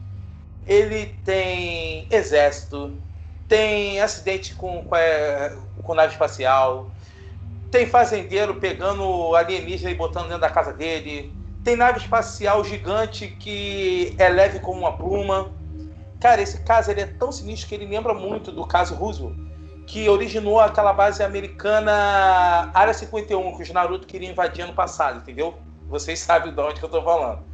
Ele 0.67 1.07
tem 1.07 2.09
exército, 2.11 3.03
tem 3.49 4.01
acidente 4.01 4.55
com, 4.55 4.85
com, 4.85 4.97
é, 4.97 5.57
com 5.83 5.95
nave 5.95 6.13
espacial, 6.13 6.95
tem 7.71 7.87
fazendeiro 7.87 8.57
pegando 8.61 9.35
alienígena 9.37 9.91
e 9.91 9.95
botando 9.95 10.27
dentro 10.29 10.41
da 10.43 10.51
casa 10.51 10.73
dele, 10.73 11.37
Tem 11.65 11.77
nave 11.77 11.99
espacial 11.99 12.65
gigante 12.65 13.29
que 13.29 14.15
é 14.19 14.29
leve 14.31 14.61
como 14.61 14.81
uma 14.81 14.97
pluma. 14.99 15.53
Cara, 16.21 16.43
esse 16.43 16.63
caso 16.65 16.91
ele 16.91 17.03
é 17.03 17.07
tão 17.07 17.33
sinistro 17.33 17.69
que 17.69 17.75
ele 17.75 17.87
lembra 17.87 18.15
muito 18.15 18.53
do 18.53 18.67
caso 18.67 18.95
Roosevelt, 18.95 19.39
que 19.87 20.09
originou 20.09 20.61
aquela 20.61 20.93
base 20.93 21.23
americana 21.23 22.71
Área 22.75 22.95
51, 22.95 23.57
que 23.57 23.63
os 23.63 23.71
Naruto 23.71 24.07
queriam 24.07 24.31
invadir 24.33 24.63
ano 24.65 24.75
passado, 24.75 25.19
entendeu? 25.19 25.63
Vocês 25.89 26.21
sabem 26.21 26.55
de 26.55 26.61
onde 26.61 26.81
que 26.81 26.87
eu 26.87 26.91
tô 26.91 27.03
falando. 27.03 27.50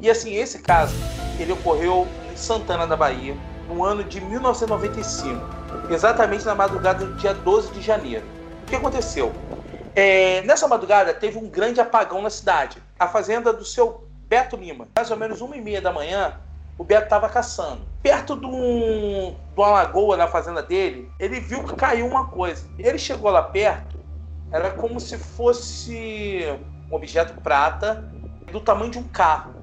E 0.00 0.10
assim, 0.10 0.34
esse 0.34 0.60
caso, 0.60 0.94
ele 1.38 1.52
ocorreu 1.52 2.06
em 2.32 2.36
Santana 2.36 2.86
da 2.86 2.96
Bahia, 2.96 3.36
no 3.68 3.84
ano 3.84 4.02
de 4.02 4.20
1995, 4.20 5.40
exatamente 5.90 6.44
na 6.44 6.54
madrugada 6.54 7.04
do 7.04 7.14
dia 7.14 7.34
12 7.34 7.72
de 7.72 7.82
janeiro. 7.82 8.24
O 8.62 8.66
que 8.66 8.76
aconteceu? 8.76 9.32
É, 9.94 10.42
nessa 10.42 10.68
madrugada 10.68 11.12
teve 11.12 11.38
um 11.38 11.48
grande 11.48 11.80
apagão 11.80 12.22
na 12.22 12.30
cidade. 12.30 12.82
A 12.98 13.08
fazenda 13.08 13.52
do 13.52 13.64
seu 13.64 14.06
Beto 14.28 14.56
Lima, 14.56 14.86
mais 14.94 15.10
ou 15.10 15.16
menos 15.16 15.40
uma 15.40 15.56
e 15.56 15.60
meia 15.60 15.80
da 15.80 15.92
manhã, 15.92 16.34
o 16.78 16.84
Beto 16.84 17.04
estava 17.04 17.28
caçando. 17.28 17.80
Perto 18.02 18.36
de, 18.36 18.46
um, 18.46 19.34
de 19.54 19.60
uma 19.60 19.68
lagoa 19.68 20.16
na 20.16 20.28
fazenda 20.28 20.62
dele, 20.62 21.10
ele 21.18 21.40
viu 21.40 21.64
que 21.64 21.74
caiu 21.74 22.06
uma 22.06 22.28
coisa. 22.28 22.64
Ele 22.78 22.98
chegou 22.98 23.30
lá 23.30 23.42
perto, 23.42 23.98
era 24.52 24.70
como 24.70 25.00
se 25.00 25.18
fosse 25.18 26.44
um 26.90 26.94
objeto 26.94 27.40
prata 27.40 28.04
do 28.52 28.60
tamanho 28.60 28.90
de 28.90 28.98
um 28.98 29.08
carro. 29.08 29.54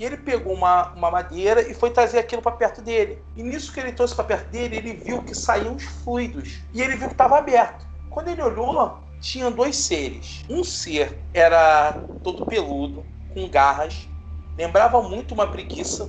E 0.00 0.04
ele 0.04 0.16
pegou 0.16 0.54
uma, 0.54 0.94
uma 0.94 1.10
madeira 1.10 1.60
e 1.60 1.74
foi 1.74 1.90
trazer 1.90 2.20
aquilo 2.20 2.40
para 2.40 2.52
perto 2.52 2.80
dele. 2.80 3.18
E 3.36 3.42
nisso 3.42 3.70
que 3.70 3.78
ele 3.78 3.92
trouxe 3.92 4.14
para 4.14 4.24
perto 4.24 4.48
dele, 4.50 4.78
ele 4.78 4.94
viu 4.94 5.22
que 5.22 5.34
saíam 5.34 5.76
os 5.76 5.84
fluidos. 5.84 6.62
E 6.72 6.80
ele 6.80 6.96
viu 6.96 7.08
que 7.08 7.12
estava 7.12 7.36
aberto. 7.36 7.86
Quando 8.08 8.28
ele 8.28 8.40
olhou, 8.40 8.98
tinha 9.20 9.50
dois 9.50 9.76
seres. 9.76 10.42
Um 10.48 10.64
ser 10.64 11.18
era 11.34 11.92
todo 12.24 12.46
peludo, 12.46 13.04
com 13.34 13.46
garras, 13.46 14.08
lembrava 14.56 15.02
muito 15.02 15.34
uma 15.34 15.46
preguiça, 15.46 16.08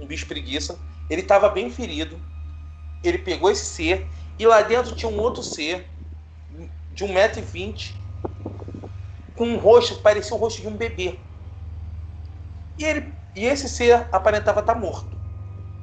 um 0.00 0.06
bicho 0.06 0.26
preguiça. 0.26 0.78
Ele 1.10 1.20
estava 1.20 1.50
bem 1.50 1.68
ferido. 1.68 2.18
Ele 3.04 3.18
pegou 3.18 3.50
esse 3.50 3.66
ser 3.66 4.08
e 4.38 4.46
lá 4.46 4.62
dentro 4.62 4.96
tinha 4.96 5.12
um 5.12 5.20
outro 5.20 5.42
ser 5.42 5.86
de 6.94 7.04
1,20m 7.04 7.92
com 9.36 9.44
um 9.44 9.58
rosto 9.58 9.96
que 9.96 10.02
parecia 10.02 10.34
o 10.34 10.40
rosto 10.40 10.62
de 10.62 10.66
um 10.66 10.78
bebê. 10.78 11.18
E, 12.78 12.84
ele, 12.84 13.17
e 13.38 13.44
esse 13.44 13.68
ser 13.68 14.08
aparentava 14.10 14.58
estar 14.58 14.74
morto. 14.74 15.16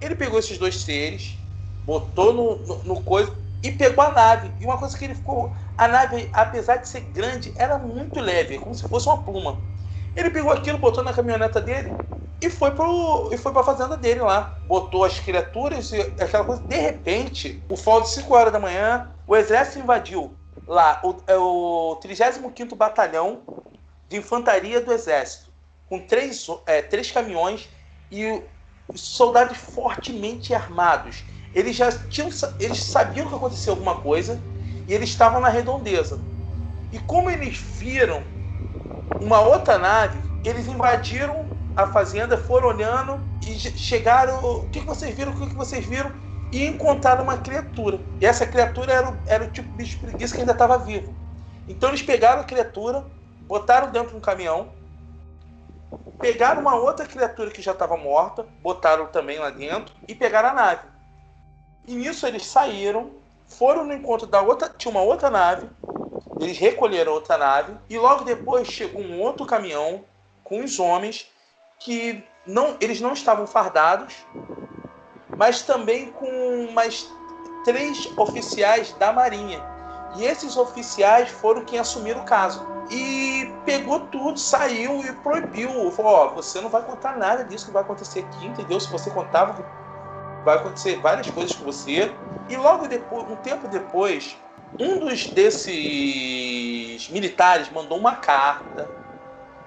Ele 0.01 0.13
pegou 0.13 0.37
esses 0.37 0.57
dois 0.57 0.81
seres, 0.81 1.37
botou 1.85 2.33
no, 2.33 2.57
no, 2.57 2.83
no 2.83 3.01
coisa 3.01 3.31
e 3.63 3.71
pegou 3.71 4.03
a 4.03 4.11
nave. 4.11 4.51
E 4.59 4.65
uma 4.65 4.77
coisa 4.77 4.97
que 4.97 5.05
ele 5.05 5.15
ficou. 5.15 5.55
A 5.77 5.87
nave, 5.87 6.29
apesar 6.33 6.77
de 6.77 6.89
ser 6.89 6.99
grande, 6.99 7.53
era 7.55 7.77
muito 7.77 8.19
leve, 8.19 8.59
como 8.59 8.75
se 8.75 8.85
fosse 8.89 9.07
uma 9.07 9.23
pluma. 9.23 9.57
Ele 10.17 10.29
pegou 10.29 10.51
aquilo, 10.51 10.77
botou 10.77 11.01
na 11.01 11.13
caminhoneta 11.13 11.61
dele 11.61 11.93
e 12.41 12.49
foi 12.49 12.71
pro 12.71 13.29
e 13.31 13.37
foi 13.37 13.53
para 13.53 13.61
a 13.61 13.65
fazenda 13.65 13.95
dele 13.95 14.19
lá. 14.19 14.59
Botou 14.67 15.05
as 15.05 15.17
criaturas 15.17 15.93
e 15.93 16.01
aquela 16.01 16.43
coisa. 16.43 16.61
De 16.61 16.77
repente, 16.77 17.63
o 17.69 17.77
fall 17.77 18.01
de 18.01 18.09
5 18.09 18.33
horas 18.35 18.51
da 18.51 18.59
manhã, 18.59 19.09
o 19.25 19.33
exército 19.33 19.79
invadiu 19.79 20.35
lá 20.67 20.99
o, 21.05 21.15
é 21.25 21.37
o 21.37 21.97
35º 22.03 22.75
Batalhão 22.75 23.41
de 24.09 24.17
Infantaria 24.17 24.81
do 24.81 24.91
Exército, 24.93 25.44
com 25.89 25.99
três, 25.99 26.47
é, 26.65 26.81
três 26.81 27.11
caminhões 27.11 27.69
e 28.11 28.41
soldados 28.95 29.57
fortemente 29.57 30.53
armados 30.53 31.23
eles 31.55 31.73
já 31.77 31.89
tinham, 32.09 32.29
eles 32.59 32.83
sabiam 32.83 33.29
que 33.29 33.33
aconteceu 33.33 33.71
alguma 33.71 33.95
coisa 34.01 34.39
e 34.87 34.93
eles 34.93 35.09
estavam 35.09 35.39
na 35.39 35.47
redondeza. 35.47 36.19
E 36.91 36.99
como 36.99 37.29
eles 37.29 37.57
viram 37.57 38.21
uma 39.21 39.39
outra 39.39 39.77
nave, 39.77 40.19
eles 40.43 40.67
invadiram 40.67 41.45
a 41.73 41.87
fazenda, 41.87 42.37
foram 42.37 42.67
olhando 42.67 43.21
e 43.47 43.57
chegaram. 43.57 44.37
O 44.43 44.69
que, 44.69 44.81
vocês 44.81 45.15
viram? 45.15 45.31
O 45.31 45.47
que, 45.47 45.55
vocês 45.55 45.85
viram? 45.85 46.11
E 46.51 46.65
encontraram 46.65 47.23
uma 47.23 47.37
criatura. 47.37 48.01
E 48.19 48.25
essa 48.25 48.45
criatura 48.45 48.91
era, 48.91 49.09
o, 49.09 49.17
era 49.25 49.45
o 49.45 49.49
tipo 49.49 49.69
de 49.69 49.77
bicho 49.77 49.97
preguiça 49.99 50.35
que 50.35 50.41
ainda 50.41 50.51
estava 50.51 50.77
vivo. 50.77 51.15
Então 51.69 51.89
eles 51.89 52.01
pegaram 52.01 52.41
a 52.41 52.43
criatura, 52.43 53.05
botaram 53.47 53.91
dentro 53.91 54.09
de 54.09 54.17
um 54.17 54.19
caminhão, 54.19 54.73
pegaram 56.19 56.61
uma 56.61 56.75
outra 56.75 57.05
criatura 57.05 57.51
que 57.51 57.61
já 57.61 57.71
estava 57.71 57.97
morta, 57.97 58.45
botaram 58.61 59.07
também 59.07 59.39
lá 59.39 59.49
dentro 59.49 59.93
e 60.07 60.15
pegaram 60.15 60.49
a 60.49 60.53
nave. 60.53 60.87
E 61.87 61.95
nisso 61.95 62.25
eles 62.25 62.45
saíram, 62.45 63.11
foram 63.47 63.83
no 63.83 63.93
encontro 63.93 64.27
da 64.27 64.41
outra. 64.41 64.69
Tinha 64.69 64.91
uma 64.91 65.01
outra 65.01 65.29
nave. 65.29 65.69
Eles 66.39 66.57
recolheram 66.57 67.13
outra 67.13 67.37
nave. 67.37 67.77
E 67.89 67.97
logo 67.97 68.23
depois 68.23 68.67
chegou 68.67 69.01
um 69.01 69.21
outro 69.21 69.45
caminhão 69.45 70.03
com 70.43 70.63
os 70.63 70.79
homens 70.79 71.29
que 71.79 72.23
não, 72.45 72.77
eles 72.79 73.01
não 73.01 73.13
estavam 73.13 73.45
fardados, 73.45 74.15
mas 75.37 75.61
também 75.61 76.11
com 76.11 76.71
mais 76.71 77.09
três 77.63 78.05
oficiais 78.17 78.93
da 78.93 79.11
Marinha. 79.11 79.63
E 80.15 80.23
esses 80.23 80.55
oficiais 80.55 81.29
foram 81.29 81.65
quem 81.65 81.79
assumiram 81.79 82.21
o 82.21 82.25
caso. 82.25 82.65
E 82.89 83.34
pegou 83.65 84.01
tudo, 84.01 84.39
saiu 84.39 85.01
e 85.01 85.11
proibiu. 85.11 85.91
Falou: 85.91 86.13
Ó, 86.13 86.27
você 86.29 86.61
não 86.61 86.69
vai 86.69 86.83
contar 86.83 87.17
nada 87.17 87.43
disso 87.43 87.65
que 87.65 87.71
vai 87.71 87.81
acontecer 87.83 88.19
aqui, 88.19 88.45
entendeu? 88.45 88.79
Se 88.79 88.89
você 88.91 89.09
contava, 89.09 89.65
vai 90.43 90.55
acontecer 90.55 90.97
várias 91.01 91.29
coisas 91.29 91.55
com 91.55 91.65
você. 91.65 92.13
E 92.47 92.55
logo 92.55 92.87
depois, 92.87 93.29
um 93.29 93.35
tempo 93.37 93.67
depois, 93.67 94.37
um 94.79 94.99
dos 94.99 95.27
desses 95.27 97.09
militares 97.09 97.69
mandou 97.71 97.97
uma 97.97 98.15
carta 98.15 98.87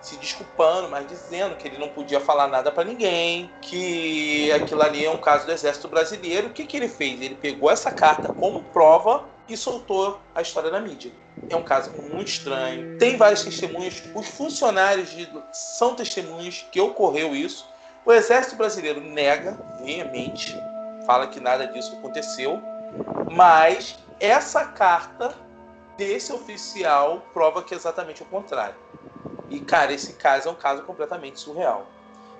se 0.00 0.16
desculpando, 0.16 0.88
mas 0.88 1.08
dizendo 1.08 1.56
que 1.56 1.66
ele 1.66 1.76
não 1.76 1.88
podia 1.88 2.20
falar 2.20 2.46
nada 2.46 2.70
para 2.70 2.84
ninguém, 2.84 3.50
que 3.60 4.50
aquilo 4.52 4.80
ali 4.80 5.04
é 5.04 5.10
um 5.10 5.18
caso 5.18 5.44
do 5.44 5.50
exército 5.50 5.88
brasileiro. 5.88 6.48
O 6.48 6.50
que, 6.50 6.64
que 6.64 6.76
ele 6.76 6.88
fez? 6.88 7.20
Ele 7.20 7.34
pegou 7.34 7.68
essa 7.68 7.90
carta 7.90 8.32
como 8.32 8.62
prova 8.62 9.24
e 9.48 9.56
soltou 9.56 10.20
a 10.34 10.42
história 10.42 10.70
na 10.70 10.80
mídia. 10.80 11.12
É 11.48 11.56
um 11.56 11.62
caso 11.62 11.90
muito 11.92 12.28
estranho. 12.28 12.98
Tem 12.98 13.16
várias 13.16 13.42
testemunhas. 13.42 14.02
Os 14.14 14.28
funcionários 14.28 15.10
de... 15.10 15.28
são 15.52 15.94
testemunhas 15.94 16.66
que 16.70 16.80
ocorreu 16.80 17.34
isso. 17.34 17.68
O 18.04 18.12
exército 18.12 18.56
brasileiro 18.56 19.00
nega 19.00 19.58
veemente 19.80 20.56
fala 21.06 21.26
que 21.26 21.40
nada 21.40 21.66
disso 21.66 21.96
aconteceu, 21.96 22.60
mas 23.30 23.98
essa 24.20 24.66
carta 24.66 25.34
desse 25.96 26.32
oficial 26.32 27.22
prova 27.32 27.62
que 27.62 27.72
é 27.72 27.76
exatamente 27.76 28.22
o 28.22 28.26
contrário. 28.26 28.76
E, 29.48 29.60
cara, 29.60 29.92
esse 29.92 30.12
caso 30.14 30.48
é 30.48 30.52
um 30.52 30.54
caso 30.54 30.82
completamente 30.82 31.40
surreal. 31.40 31.86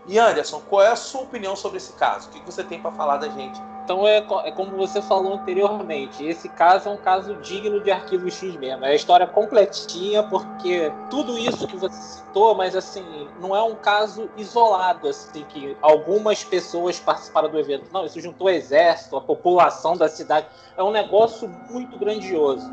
E 0.06 0.18
Anderson, 0.18 0.60
qual 0.68 0.82
é 0.82 0.88
a 0.88 0.96
sua 0.96 1.22
opinião 1.22 1.56
sobre 1.56 1.78
esse 1.78 1.92
caso? 1.94 2.28
O 2.28 2.32
que 2.32 2.40
você 2.40 2.62
tem 2.62 2.80
para 2.80 2.92
falar 2.92 3.16
da 3.16 3.28
gente? 3.28 3.60
Então 3.88 4.06
é, 4.06 4.18
é, 4.18 4.50
como 4.50 4.76
você 4.76 5.00
falou 5.00 5.32
anteriormente, 5.32 6.22
esse 6.22 6.46
caso 6.46 6.90
é 6.90 6.92
um 6.92 6.98
caso 6.98 7.36
digno 7.36 7.80
de 7.80 7.90
arquivo 7.90 8.30
X 8.30 8.54
mesmo. 8.56 8.84
É 8.84 8.90
a 8.90 8.94
história 8.94 9.26
completinha, 9.26 10.22
porque 10.24 10.92
tudo 11.08 11.38
isso 11.38 11.66
que 11.66 11.74
você 11.74 11.96
citou, 11.96 12.54
mas 12.54 12.76
assim, 12.76 13.02
não 13.40 13.56
é 13.56 13.62
um 13.62 13.74
caso 13.76 14.28
isolado, 14.36 15.08
assim, 15.08 15.42
que 15.44 15.74
algumas 15.80 16.44
pessoas 16.44 17.00
participaram 17.00 17.48
do 17.48 17.58
evento. 17.58 17.88
Não, 17.90 18.04
isso 18.04 18.20
juntou 18.20 18.48
o 18.48 18.50
exército, 18.50 19.16
a 19.16 19.22
população 19.22 19.96
da 19.96 20.06
cidade. 20.06 20.44
É 20.76 20.82
um 20.82 20.90
negócio 20.90 21.48
muito 21.70 21.98
grandioso. 21.98 22.70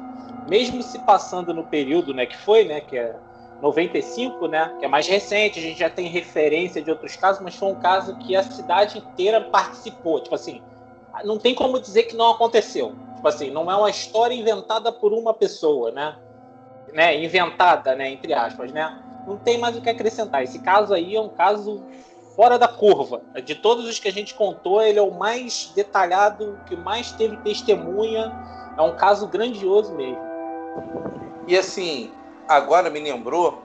Mesmo 0.49 0.84
se 0.84 0.99
passando 0.99 1.53
no 1.53 1.63
período, 1.63 2.13
né, 2.13 2.26
que 2.26 2.36
foi, 2.36 2.66
né, 2.66 2.82
que 2.82 2.97
é 2.97 3.16
95, 3.61 4.49
né, 4.49 4.76
que 4.80 4.84
é 4.84 4.88
mais 4.89 5.07
recente, 5.07 5.59
a 5.59 5.61
gente 5.61 5.80
já 5.80 5.89
tem 5.89 6.09
referência 6.09 6.82
de 6.82 6.91
outros 6.91 7.16
casos, 7.16 7.41
mas 7.41 7.55
foi 7.55 7.70
um 7.70 7.76
caso 7.76 8.18
que 8.18 8.36
a 8.36 8.43
cidade 8.43 8.97
inteira 8.97 9.39
participou. 9.39 10.20
Tipo 10.20 10.36
assim, 10.36 10.61
não 11.24 11.38
tem 11.38 11.55
como 11.55 11.80
dizer 11.80 12.03
que 12.03 12.16
não 12.16 12.32
aconteceu. 12.32 12.93
Tipo 13.16 13.28
assim, 13.28 13.49
não 13.49 13.72
é 13.72 13.76
uma 13.76 13.89
história 13.89 14.34
inventada 14.34 14.91
por 14.91 15.13
uma 15.13 15.34
pessoa, 15.34 15.91
né? 15.91 16.16
né? 16.93 17.24
Inventada, 17.24 17.95
né? 17.95 18.11
Entre 18.11 18.34
aspas, 18.34 18.72
né? 18.72 19.01
Não 19.28 19.38
tem 19.38 19.57
mais 19.57 19.76
o 19.76 19.82
que 19.82 19.89
acrescentar. 19.89 20.43
Esse 20.43 20.59
caso 20.59 20.93
aí 20.93 21.16
é 21.16 21.22
um 21.22 21.30
caso 21.30 21.84
fora 22.36 22.59
da 22.59 22.68
curva. 22.68 23.22
De 23.43 23.55
todos 23.55 23.86
os 23.88 23.99
que 23.99 24.07
a 24.07 24.11
gente 24.11 24.34
contou, 24.34 24.82
ele 24.82 24.99
é 24.99 25.01
o 25.01 25.11
mais 25.11 25.72
detalhado, 25.76 26.59
que 26.66 26.76
mais 26.76 27.11
teve 27.11 27.38
testemunha. 27.38 28.32
É 28.78 28.82
um 28.82 28.95
caso 28.95 29.28
grandioso 29.28 29.93
mesmo. 29.93 30.22
E 31.47 31.57
assim, 31.57 32.11
agora 32.47 32.89
me 32.89 32.99
lembrou 32.99 33.61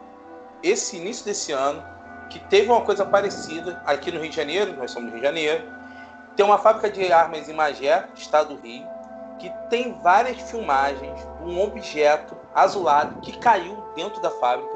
esse 0.62 0.96
início 0.96 1.24
desse 1.24 1.53
ano 1.53 1.82
que 2.28 2.38
teve 2.38 2.70
uma 2.70 2.82
coisa 2.82 3.05
parecida 3.05 3.82
aqui 3.84 4.12
no 4.12 4.20
Rio 4.20 4.30
de 4.30 4.36
Janeiro, 4.36 4.76
nós 4.76 4.90
somos 4.90 5.11
do 5.11 5.14
Rio 5.14 5.20
de 5.20 5.26
Janeiro, 5.26 5.80
tem 6.41 6.47
uma 6.47 6.57
fábrica 6.57 6.88
de 6.88 7.12
armas 7.12 7.51
em 7.51 7.53
Magé, 7.53 8.03
estado 8.14 8.55
do 8.55 8.62
Rio, 8.62 8.88
que 9.38 9.53
tem 9.68 9.93
várias 10.01 10.41
filmagens 10.51 11.20
de 11.38 11.45
um 11.45 11.62
objeto 11.62 12.34
azulado 12.55 13.20
que 13.20 13.36
caiu 13.36 13.76
dentro 13.95 14.22
da 14.22 14.30
fábrica. 14.30 14.72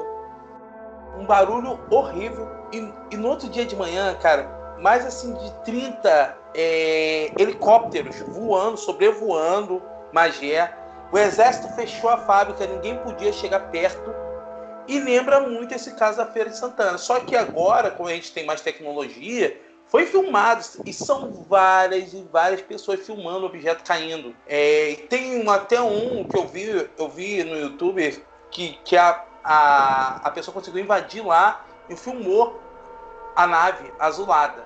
Um 1.17 1.25
barulho 1.25 1.79
horrível. 1.89 2.47
E, 2.71 2.77
e 3.09 3.17
no 3.17 3.29
outro 3.29 3.49
dia 3.49 3.65
de 3.65 3.75
manhã, 3.75 4.13
cara, 4.21 4.77
mais 4.79 5.07
assim 5.07 5.33
de 5.33 5.51
30 5.63 6.37
é, 6.53 7.31
helicópteros 7.35 8.19
voando, 8.27 8.77
sobrevoando 8.77 9.81
Magé. 10.13 10.71
O 11.11 11.17
exército 11.17 11.73
fechou 11.73 12.11
a 12.11 12.17
fábrica, 12.17 12.67
ninguém 12.67 12.95
podia 12.99 13.33
chegar 13.33 13.71
perto. 13.71 14.13
E 14.87 14.99
lembra 14.99 15.39
muito 15.39 15.73
esse 15.73 15.95
caso 15.95 16.17
da 16.17 16.27
Feira 16.27 16.51
de 16.51 16.57
Santana. 16.57 16.99
Só 16.99 17.21
que 17.21 17.35
agora, 17.35 17.89
como 17.89 18.07
a 18.07 18.13
gente 18.13 18.31
tem 18.31 18.45
mais 18.45 18.61
tecnologia, 18.61 19.64
foi 19.87 20.05
filmado 20.05 20.63
e 20.85 20.91
são 20.91 21.31
várias 21.47 22.13
e 22.13 22.21
várias 22.31 22.61
pessoas 22.61 22.99
filmando 22.99 23.43
o 23.43 23.45
objeto 23.45 23.83
caindo. 23.83 24.35
É, 24.47 25.05
tem 25.09 25.43
um, 25.43 25.49
até 25.49 25.79
um 25.81 26.23
que 26.23 26.37
eu 26.37 26.47
vi, 26.47 26.89
eu 26.97 27.09
vi 27.09 27.43
no 27.43 27.55
YouTube 27.55 28.23
que, 28.51 28.79
que 28.83 28.97
a, 28.97 29.23
a, 29.43 30.27
a 30.27 30.31
pessoa 30.31 30.53
conseguiu 30.53 30.81
invadir 30.81 31.25
lá 31.25 31.65
e 31.89 31.95
filmou 31.95 32.59
a 33.35 33.45
nave 33.45 33.91
azulada. 33.99 34.63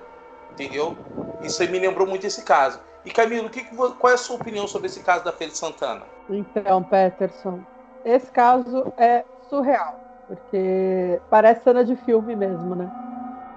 Entendeu? 0.52 0.96
Isso 1.42 1.62
aí 1.62 1.68
me 1.68 1.78
lembrou 1.78 2.06
muito 2.06 2.26
esse 2.26 2.42
caso. 2.42 2.80
E 3.04 3.10
Camilo, 3.10 3.48
que 3.48 3.64
qual 3.74 4.10
é 4.10 4.14
a 4.14 4.18
sua 4.18 4.36
opinião 4.36 4.66
sobre 4.66 4.88
esse 4.88 5.00
caso 5.00 5.24
da 5.24 5.32
Feira 5.32 5.52
de 5.52 5.58
Santana? 5.58 6.02
Então, 6.28 6.82
Peterson, 6.82 7.60
esse 8.04 8.30
caso 8.30 8.92
é 8.96 9.24
surreal, 9.48 9.98
porque 10.26 11.20
parece 11.30 11.64
cena 11.64 11.84
de 11.84 11.96
filme 11.96 12.36
mesmo, 12.36 12.74
né? 12.74 12.90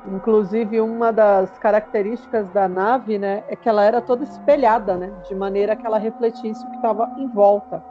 Inclusive, 0.06 0.82
uma 0.82 1.12
das 1.12 1.58
características 1.58 2.50
da 2.50 2.68
nave, 2.68 3.18
né, 3.18 3.44
é 3.48 3.56
que 3.56 3.70
ela 3.70 3.84
era 3.84 4.02
toda 4.02 4.24
espelhada, 4.24 4.98
né, 4.98 5.14
de 5.28 5.34
maneira 5.34 5.76
que 5.76 5.86
ela 5.86 5.98
refletisse 5.98 6.66
o 6.66 6.70
que 6.70 6.76
estava 6.76 7.10
em 7.18 7.28
volta. 7.28 7.82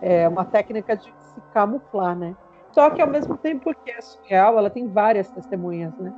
É 0.00 0.26
uma 0.28 0.44
técnica 0.44 0.96
de 0.96 1.04
se 1.04 1.40
camuflar, 1.52 2.16
né? 2.16 2.34
Só 2.72 2.88
que 2.90 3.02
ao 3.02 3.08
mesmo 3.08 3.36
tempo 3.36 3.72
que 3.84 3.90
é 3.90 4.00
surreal, 4.00 4.58
ela 4.58 4.70
tem 4.70 4.88
várias 4.88 5.30
testemunhas, 5.30 5.92
né? 5.98 6.12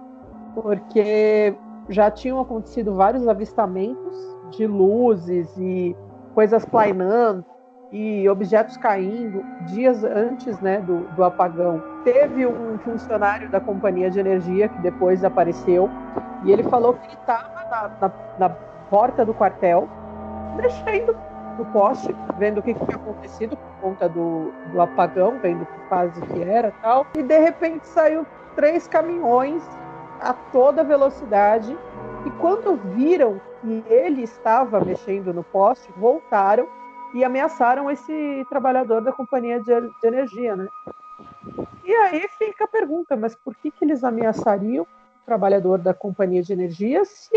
Porque 0.55 1.55
já 1.89 2.11
tinham 2.11 2.41
acontecido 2.41 2.95
vários 2.95 3.27
avistamentos 3.27 4.17
de 4.51 4.67
luzes 4.67 5.49
e 5.59 5.97
coisas 6.35 6.65
plainando 6.65 7.45
e 7.93 8.27
objetos 8.27 8.79
caindo 8.79 9.45
dias 9.67 10.03
antes 10.03 10.59
né, 10.61 10.81
do, 10.81 11.01
do 11.15 11.23
apagão. 11.23 11.83
Teve 12.05 12.47
um 12.47 12.79
funcionário 12.79 13.51
da 13.51 13.61
companhia 13.61 14.11
de 14.11 14.19
energia 14.19 14.69
que 14.69 14.81
depois 14.81 15.23
apareceu 15.23 15.91
e 16.43 16.51
ele 16.51 16.63
falou 16.65 16.95
que 16.95 17.07
ele 17.07 17.15
estava 17.15 17.63
na, 17.71 17.91
na, 18.01 18.15
na, 18.39 18.49
porta 18.89 19.25
do 19.25 19.33
quartel, 19.33 19.89
mexendo 20.57 21.17
no 21.59 21.65
poste, 21.67 22.15
vendo 22.39 22.59
o 22.59 22.63
que, 22.63 22.75
que 22.75 22.85
tinha 22.85 22.97
acontecido 22.97 23.57
por 23.57 23.73
conta 23.81 24.09
do, 24.09 24.53
do 24.71 24.83
apagão, 24.83 25.39
vendo 25.41 25.65
que 25.65 25.89
fase 25.89 26.21
que 26.21 26.43
era 26.43 26.73
tal. 26.83 27.07
E 27.17 27.23
de 27.23 27.39
repente 27.39 27.87
saiu 27.87 28.27
três 28.55 28.87
caminhões 28.87 29.63
a 30.21 30.35
toda 30.35 30.85
velocidade. 30.85 31.77
E 32.27 32.31
quando 32.33 32.77
viram 32.95 33.41
que 33.61 33.83
ele 33.89 34.23
estava 34.23 34.79
mexendo 34.81 35.33
no 35.33 35.43
poste, 35.43 35.91
voltaram 35.97 36.69
e 37.15 37.25
ameaçaram 37.25 37.91
esse 37.91 38.47
trabalhador 38.49 39.01
da 39.03 39.13
companhia 39.13 39.61
de, 39.61 39.81
de 39.81 40.07
energia, 40.07 40.57
né? 40.57 40.69
E 41.85 41.95
aí 41.95 42.29
fica 42.39 42.65
a 42.65 42.69
pergunta, 42.69 43.17
mas 43.17 43.35
por 43.35 43.55
que, 43.57 43.71
que 43.71 43.85
eles 43.85 44.03
ameaçariam 44.05 44.85
o 44.85 45.27
trabalhador 45.27 45.79
da 45.79 45.93
companhia 45.93 46.43
de 46.43 46.53
energia 46.53 47.05
se 47.05 47.37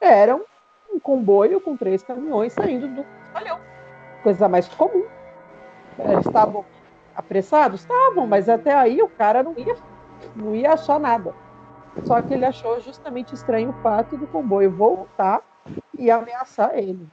eram 0.00 0.42
um 0.92 0.98
comboio 0.98 1.60
com 1.60 1.76
três 1.76 2.02
caminhões 2.02 2.52
saindo 2.52 2.88
do 2.88 3.04
batalhão? 3.26 3.60
Coisa 4.22 4.48
mais 4.48 4.68
comum. 4.68 5.04
Eles 5.98 6.26
estavam 6.26 6.64
apressados? 7.14 7.80
Estavam, 7.80 8.26
mas 8.26 8.48
até 8.48 8.74
aí 8.74 9.02
o 9.02 9.08
cara 9.08 9.42
não 9.42 9.54
ia, 9.56 9.76
não 10.34 10.54
ia 10.54 10.72
achar 10.72 10.98
nada. 10.98 11.34
Só 12.04 12.22
que 12.22 12.32
ele 12.32 12.44
achou 12.44 12.80
justamente 12.80 13.34
estranho 13.34 13.70
o 13.70 13.82
fato 13.82 14.16
do 14.16 14.26
comboio 14.26 14.70
voltar 14.70 15.42
e 15.98 16.10
ameaçar 16.10 16.76
ele. 16.78 17.06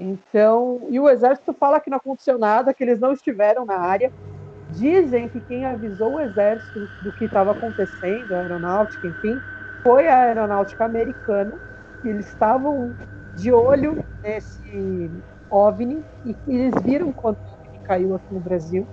Então, 0.00 0.80
e 0.88 0.98
o 0.98 1.10
exército 1.10 1.52
fala 1.52 1.78
que 1.78 1.90
não 1.90 1.98
aconteceu 1.98 2.38
nada, 2.38 2.72
que 2.72 2.82
eles 2.82 2.98
não 2.98 3.12
estiveram 3.12 3.66
na 3.66 3.78
área. 3.78 4.10
Dizem 4.70 5.28
que 5.28 5.40
quem 5.42 5.66
avisou 5.66 6.14
o 6.14 6.20
exército 6.20 6.88
do 7.02 7.12
que 7.12 7.26
estava 7.26 7.50
acontecendo, 7.50 8.32
a 8.32 8.38
aeronáutica, 8.38 9.06
enfim, 9.06 9.38
foi 9.82 10.08
a 10.08 10.20
aeronáutica 10.22 10.86
americana, 10.86 11.52
eles 12.02 12.28
estavam 12.28 12.96
de 13.34 13.52
olho 13.52 14.02
nesse 14.22 15.10
OVNI 15.50 16.02
e 16.24 16.36
eles 16.46 16.82
viram 16.82 17.12
quando 17.12 17.36
caiu 17.84 18.14
aqui 18.14 18.32
no 18.32 18.40
Brasil 18.40 18.86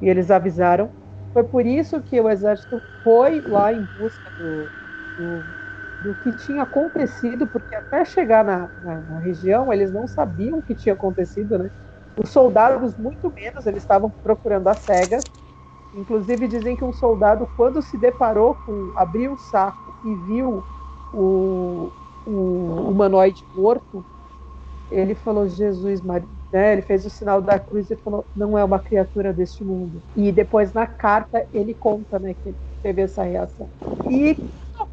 e 0.00 0.08
eles 0.08 0.30
avisaram. 0.30 0.90
Foi 1.32 1.44
por 1.44 1.66
isso 1.66 2.00
que 2.00 2.18
o 2.18 2.30
exército 2.30 2.80
foi 3.02 3.42
lá 3.42 3.70
em 3.72 3.86
busca 3.94 4.30
do, 4.38 4.70
do 5.16 5.44
do 6.04 6.14
que 6.16 6.32
tinha 6.44 6.62
acontecido, 6.62 7.46
porque 7.46 7.74
até 7.74 8.04
chegar 8.04 8.44
na, 8.44 8.68
na, 8.82 9.00
na, 9.00 9.18
região 9.20 9.72
eles 9.72 9.90
não 9.90 10.06
sabiam 10.06 10.58
o 10.58 10.62
que 10.62 10.74
tinha 10.74 10.92
acontecido, 10.92 11.58
né? 11.58 11.70
Os 12.22 12.28
soldados, 12.28 12.94
muito 12.96 13.32
menos, 13.32 13.66
eles 13.66 13.82
estavam 13.82 14.10
procurando 14.10 14.68
a 14.68 14.74
cega. 14.74 15.18
Inclusive 15.94 16.46
dizem 16.46 16.76
que 16.76 16.84
um 16.84 16.92
soldado, 16.92 17.48
quando 17.56 17.80
se 17.80 17.96
deparou 17.96 18.54
com, 18.66 18.92
abriu 18.94 19.32
o 19.32 19.38
saco 19.38 19.94
e 20.04 20.14
viu 20.26 20.62
o, 21.12 21.90
o 22.26 22.88
humanoide 22.90 23.42
morto, 23.54 24.04
ele 24.90 25.14
falou, 25.14 25.48
Jesus 25.48 26.02
Maria, 26.02 26.28
né? 26.52 26.74
ele 26.74 26.82
fez 26.82 27.04
o 27.06 27.10
sinal 27.10 27.40
da 27.40 27.58
cruz 27.58 27.90
e 27.90 27.96
falou, 27.96 28.24
não 28.36 28.56
é 28.56 28.62
uma 28.62 28.78
criatura 28.78 29.32
deste 29.32 29.64
mundo. 29.64 30.02
E 30.14 30.30
depois 30.30 30.72
na 30.72 30.86
carta 30.86 31.46
ele 31.52 31.74
conta, 31.74 32.18
né, 32.18 32.34
que 32.44 32.54
teve 32.82 33.02
essa 33.02 33.22
reação. 33.24 33.68
E 34.08 34.36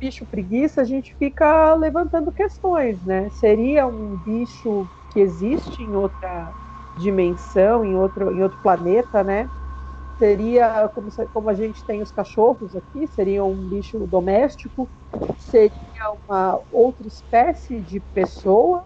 bicho 0.01 0.25
preguiça, 0.27 0.81
a 0.81 0.85
gente 0.85 1.15
fica 1.17 1.75
levantando 1.75 2.31
questões, 2.33 3.03
né? 3.05 3.29
Seria 3.31 3.87
um 3.87 4.17
bicho 4.17 4.89
que 5.09 5.19
existe 5.19 5.83
em 5.83 5.95
outra 5.95 6.55
dimensão, 6.95 7.85
em 7.85 7.95
outro, 7.95 8.31
em 8.33 8.43
outro 8.43 8.59
planeta, 8.61 9.23
né? 9.23 9.51
Seria 10.17 10.89
como, 10.89 11.09
como 11.33 11.49
a 11.49 11.53
gente 11.55 11.85
tem 11.85 12.01
os 12.01 12.11
cachorros 12.11 12.75
aqui, 12.75 13.07
seria 13.07 13.43
um 13.45 13.67
bicho 13.67 14.07
doméstico, 14.07 14.91
seria 15.37 15.71
uma 16.27 16.61
outra 16.71 17.07
espécie 17.07 17.81
de 17.81 17.99
pessoa, 17.99 18.85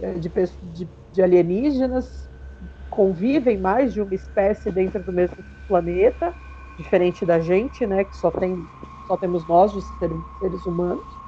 é, 0.00 0.14
de, 0.18 0.30
de, 0.62 0.90
de 1.12 1.22
alienígenas, 1.22 2.30
convivem 2.90 3.58
mais 3.58 3.92
de 3.94 4.02
uma 4.02 4.14
espécie 4.14 4.72
dentro 4.72 5.04
do 5.04 5.12
mesmo 5.12 5.46
planeta, 5.66 6.34
diferente 6.78 7.26
da 7.26 7.40
gente, 7.40 7.86
né? 7.86 8.04
Que 8.04 8.16
só 8.16 8.30
tem 8.30 8.68
só 9.10 9.16
temos 9.16 9.44
nós, 9.44 9.72
de 9.72 9.82
seres 10.38 10.64
humanos. 10.64 11.18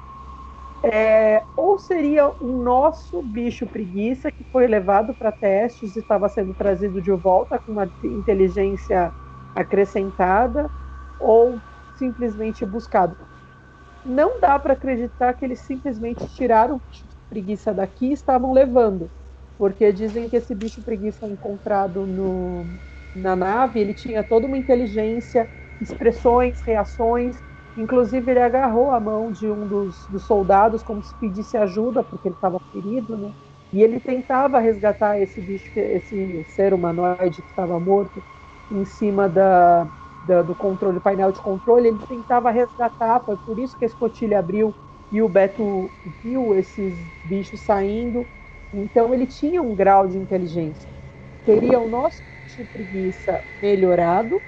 É, 0.81 1.45
ou 1.55 1.77
seria 1.77 2.29
o 2.39 2.63
nosso 2.63 3.21
bicho 3.21 3.67
preguiça 3.67 4.31
que 4.31 4.43
foi 4.51 4.67
levado 4.67 5.13
para 5.15 5.31
testes 5.33 5.95
e 5.95 5.99
estava 5.99 6.29
sendo 6.29 6.53
trazido 6.53 7.01
de 7.01 7.11
volta 7.11 7.59
com 7.59 7.73
uma 7.73 7.91
inteligência 8.03 9.13
acrescentada, 9.53 10.69
ou 11.19 11.61
simplesmente 11.97 12.65
buscado. 12.65 13.15
Não 14.03 14.39
dá 14.39 14.57
para 14.59 14.73
acreditar 14.73 15.33
que 15.33 15.45
eles 15.45 15.61
simplesmente 15.65 16.25
tiraram 16.29 16.77
o 16.77 16.81
bicho 16.89 17.07
preguiça 17.29 17.73
daqui 17.73 18.07
e 18.07 18.13
estavam 18.13 18.53
levando, 18.53 19.09
porque 19.57 19.91
dizem 19.91 20.29
que 20.29 20.37
esse 20.37 20.55
bicho 20.55 20.83
preguiça 20.83 21.27
encontrado 21.27 22.05
no, 22.05 22.65
na 23.13 23.35
nave 23.35 23.79
ele 23.79 23.93
tinha 23.93 24.23
toda 24.23 24.47
uma 24.47 24.57
inteligência, 24.57 25.49
expressões, 25.81 26.61
reações 26.65 27.37
Inclusive, 27.75 28.29
ele 28.31 28.39
agarrou 28.39 28.91
a 28.91 28.99
mão 28.99 29.31
de 29.31 29.49
um 29.49 29.67
dos, 29.67 30.05
dos 30.07 30.25
soldados 30.25 30.83
como 30.83 31.01
se 31.03 31.15
pedisse 31.15 31.57
ajuda, 31.57 32.03
porque 32.03 32.27
ele 32.27 32.35
estava 32.35 32.59
ferido, 32.71 33.17
né? 33.17 33.33
E 33.71 33.81
ele 33.81 33.99
tentava 33.99 34.59
resgatar 34.59 35.19
esse 35.19 35.41
bicho, 35.41 35.71
esse 35.75 36.43
ser 36.45 36.73
humanoide 36.73 37.41
que 37.41 37.49
estava 37.49 37.79
morto 37.79 38.23
em 38.69 38.85
cima 38.85 39.27
da, 39.27 39.89
da, 40.21 40.43
do 40.43 40.55
controle, 40.55 40.99
painel 40.99 41.31
de 41.31 41.41
controle. 41.41 41.87
Ele 41.87 41.99
tentava 42.07 42.51
resgatar, 42.51 43.21
foi 43.25 43.37
por 43.37 43.57
isso 43.59 43.75
que 43.77 43.83
a 43.85 43.87
escotilha 43.87 44.37
abriu 44.39 44.75
e 45.11 45.21
o 45.23 45.29
Beto 45.29 45.91
viu 46.23 46.53
esses 46.55 47.11
bichos 47.23 47.63
saindo. 47.63 48.29
Então, 48.71 49.13
ele 49.13 49.25
tinha 49.27 49.61
um 49.61 49.75
grau 49.75 50.07
de 50.07 50.17
inteligência. 50.17 50.87
Teria 51.45 51.79
o 51.79 51.87
nosso 51.89 52.23
bicho 52.45 52.65
preguiça 52.71 53.43
melhorado, 53.61 54.43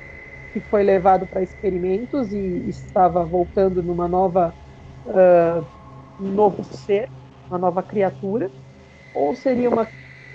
que 0.56 0.62
foi 0.70 0.84
levado 0.84 1.28
para 1.28 1.44
experimentos 1.44 2.32
e 2.32 2.70
estava 2.70 3.26
voltando 3.26 3.84
numa 3.84 4.08
nova 4.08 4.56
uh, 5.04 5.68
novo 6.18 6.64
ser, 6.64 7.10
uma 7.50 7.58
nova 7.60 7.84
criatura, 7.84 8.50
ou 9.14 9.36
seria 9.36 9.70
uma, 9.70 9.92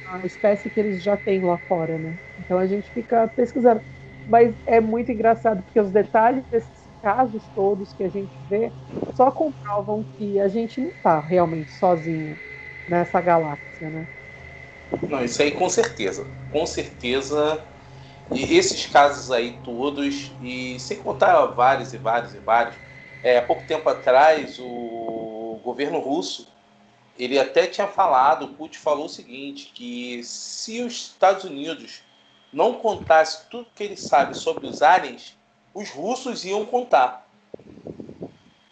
uma 0.07 0.27
espécie 0.27 0.69
que 0.69 0.79
eles 0.79 1.03
já 1.03 1.17
têm 1.17 1.41
lá 1.43 1.57
fora, 1.57 1.99
né? 1.99 2.19
Então 2.39 2.59
a 2.59 2.67
gente 2.67 2.93
fica 2.93 3.29
pesquisando. 3.29 3.81
Mas 4.27 4.55
é 4.67 4.79
muito 4.79 5.11
engraçado 5.11 5.63
porque 5.63 5.81
os 5.81 5.91
detalhes 5.91 6.45
desses 6.51 6.91
casos 7.01 7.49
todos 7.55 7.95
que 7.95 8.03
a 8.03 8.11
gente 8.11 8.39
vê 8.47 8.71
só 9.17 9.31
comprovam 9.31 10.05
que 10.19 10.39
a 10.39 10.49
gente 10.49 10.83
não 10.83 10.91
está 10.91 11.19
realmente 11.19 11.73
sozinho 11.73 12.39
nessa 12.87 13.23
galáxia, 13.23 13.89
né? 13.89 14.07
Não, 15.09 15.25
isso 15.25 15.41
aí 15.41 15.51
com 15.51 15.71
certeza. 15.71 16.27
Com 16.51 16.67
certeza 16.67 17.70
e 18.33 18.57
esses 18.57 18.87
casos 18.87 19.31
aí 19.31 19.61
todos, 19.61 20.35
e 20.41 20.79
sem 20.81 20.99
contar 21.03 21.47
vários 21.49 21.93
e 21.93 21.99
vários 21.99 22.35
e 22.35 22.41
vários, 22.41 22.77
é, 23.23 23.39
há 23.39 23.43
pouco 23.43 23.65
tempo 23.65 23.89
atrás 23.89 24.59
o 24.59 25.61
governo 25.65 25.99
russo 26.01 26.53
ele 27.17 27.39
até 27.39 27.67
tinha 27.67 27.87
falado, 27.89 28.45
o 28.47 28.55
Putin 28.55 28.79
falou 28.79 29.07
o 29.07 29.09
seguinte, 29.09 29.73
que 29.75 30.23
se 30.25 30.81
os 30.83 30.95
Estados 30.95 31.45
Unidos 31.45 32.03
não 32.53 32.75
contasse 32.75 33.49
tudo 33.51 33.71
que 33.75 33.85
ele 33.85 33.97
sabe 33.97 34.35
sobre 34.37 34.67
os 34.67 34.81
aliens, 34.83 35.39
os 35.75 35.91
russos 35.91 36.45
iam 36.45 36.65
contar. 36.67 37.29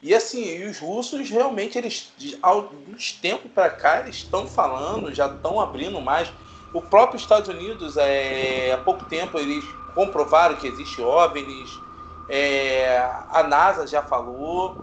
E 0.00 0.14
assim, 0.14 0.64
os 0.64 0.78
russos 0.78 1.28
realmente, 1.28 1.76
eles, 1.76 2.12
de 2.16 2.38
alguns 2.40 3.12
tempos 3.12 3.50
para 3.52 3.70
cá, 3.70 4.00
eles 4.00 4.16
estão 4.16 4.46
falando, 4.46 5.12
já 5.12 5.26
estão 5.26 5.60
abrindo 5.60 6.00
mais. 6.00 6.32
O 6.72 6.82
próprio 6.82 7.18
Estados 7.18 7.48
Unidos, 7.48 7.96
é, 7.96 8.72
há 8.72 8.78
pouco 8.78 9.04
tempo, 9.06 9.38
eles 9.38 9.64
comprovaram 9.94 10.56
que 10.56 10.66
existe 10.66 11.00
OVNIs, 11.00 11.80
é, 12.28 12.98
a 13.30 13.42
NASA 13.42 13.86
já 13.86 14.02
falou. 14.02 14.78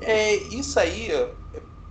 É, 0.00 0.34
isso 0.34 0.78
aí, 0.78 1.10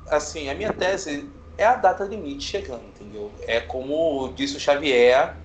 assim, 0.09 0.49
a 0.49 0.55
minha 0.55 0.71
tese 0.71 1.29
é 1.57 1.65
a 1.65 1.75
data 1.75 2.03
limite 2.05 2.43
chegando, 2.43 2.83
entendeu? 2.85 3.31
É 3.47 3.59
como 3.59 4.31
disse 4.35 4.55
o 4.55 4.59
Xavier, 4.59 5.35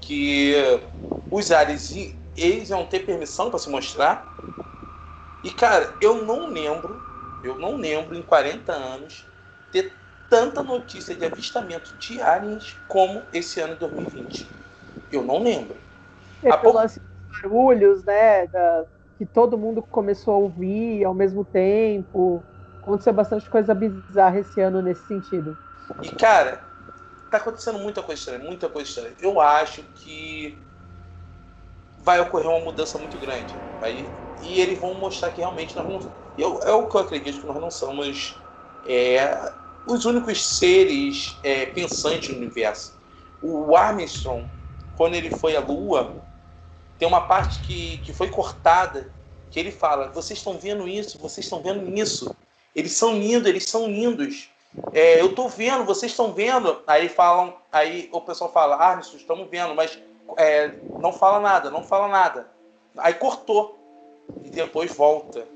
que 0.00 0.54
os 1.30 1.50
ares 1.50 1.90
eles 2.36 2.68
vão 2.68 2.84
ter 2.84 3.00
permissão 3.00 3.48
para 3.48 3.58
se 3.58 3.70
mostrar. 3.70 4.26
E 5.42 5.50
cara, 5.50 5.94
eu 6.00 6.22
não 6.24 6.48
lembro, 6.48 7.00
eu 7.42 7.58
não 7.58 7.76
lembro 7.76 8.16
em 8.16 8.22
40 8.22 8.72
anos 8.72 9.24
ter 9.70 9.92
tanta 10.28 10.62
notícia 10.62 11.14
de 11.14 11.24
avistamento 11.24 11.94
de 11.96 12.20
aliens 12.20 12.76
como 12.88 13.22
esse 13.32 13.60
ano 13.60 13.74
de 13.74 13.80
2020. 13.80 14.48
Eu 15.12 15.22
não 15.22 15.42
lembro. 15.42 15.76
É 16.42 16.50
pelo 16.50 16.62
pouco... 16.62 16.78
lance 16.78 17.00
dos 17.00 17.40
barulhos, 17.40 18.04
né? 18.04 18.46
Da, 18.48 18.84
que 19.18 19.24
todo 19.24 19.56
mundo 19.56 19.82
começou 19.82 20.34
a 20.34 20.38
ouvir 20.38 21.04
ao 21.04 21.14
mesmo 21.14 21.44
tempo. 21.44 22.42
Aconteceu 22.82 23.12
bastante 23.12 23.48
coisa 23.48 23.74
bizarra 23.74 24.38
esse 24.38 24.60
ano 24.60 24.82
nesse 24.82 25.06
sentido. 25.06 25.56
E, 26.02 26.08
cara, 26.10 26.60
tá 27.30 27.38
acontecendo 27.38 27.78
muita 27.78 28.02
coisa 28.02 28.18
estranha, 28.18 28.44
muita 28.44 28.68
coisa 28.68 28.88
estranha. 28.88 29.14
Eu 29.20 29.40
acho 29.40 29.82
que 29.94 30.58
vai 32.00 32.20
ocorrer 32.20 32.48
uma 32.48 32.60
mudança 32.60 32.98
muito 32.98 33.18
grande. 33.18 33.54
Vai, 33.80 34.06
e 34.42 34.60
eles 34.60 34.78
vão 34.78 34.94
mostrar 34.94 35.30
que 35.30 35.40
realmente 35.40 35.74
nós 35.74 35.88
não. 35.88 36.12
Eu, 36.36 36.60
é 36.62 36.72
o 36.72 36.86
que 36.86 36.96
eu 36.96 37.00
acredito 37.00 37.40
que 37.40 37.46
nós 37.46 37.60
não 37.60 37.70
somos 37.70 38.38
é, 38.86 39.52
os 39.86 40.04
únicos 40.04 40.44
seres 40.58 41.36
é, 41.42 41.66
pensantes 41.66 42.30
no 42.30 42.36
universo. 42.36 42.98
O 43.42 43.76
Armstrong, 43.76 44.48
quando 44.96 45.14
ele 45.14 45.30
foi 45.30 45.56
à 45.56 45.60
Lua, 45.60 46.22
tem 46.98 47.06
uma 47.06 47.22
parte 47.22 47.60
que, 47.60 47.98
que 47.98 48.12
foi 48.12 48.30
cortada 48.30 49.12
que 49.50 49.60
ele 49.60 49.70
fala: 49.70 50.08
vocês 50.08 50.38
estão 50.38 50.58
vendo 50.58 50.88
isso, 50.88 51.18
vocês 51.18 51.46
estão 51.46 51.62
vendo 51.62 51.92
isso. 51.96 52.34
Eles 52.74 52.92
são 52.92 53.16
lindos, 53.16 53.48
eles 53.48 53.68
são 53.68 53.86
lindos. 53.86 54.50
É, 54.92 55.20
eu 55.20 55.26
estou 55.26 55.48
vendo, 55.48 55.84
vocês 55.84 56.10
estão 56.10 56.32
vendo. 56.32 56.82
Aí 56.86 57.08
falam, 57.08 57.54
aí 57.70 58.08
o 58.12 58.20
pessoal 58.20 58.52
fala: 58.52 58.76
ah, 58.76 59.00
estamos 59.00 59.48
vendo, 59.48 59.74
mas 59.74 59.98
é, 60.36 60.72
não 60.98 61.12
fala 61.12 61.40
nada, 61.40 61.70
não 61.70 61.84
fala 61.84 62.08
nada. 62.08 62.48
Aí 62.96 63.14
cortou 63.14 63.78
e 64.42 64.50
depois 64.50 64.92
volta. 64.94 65.46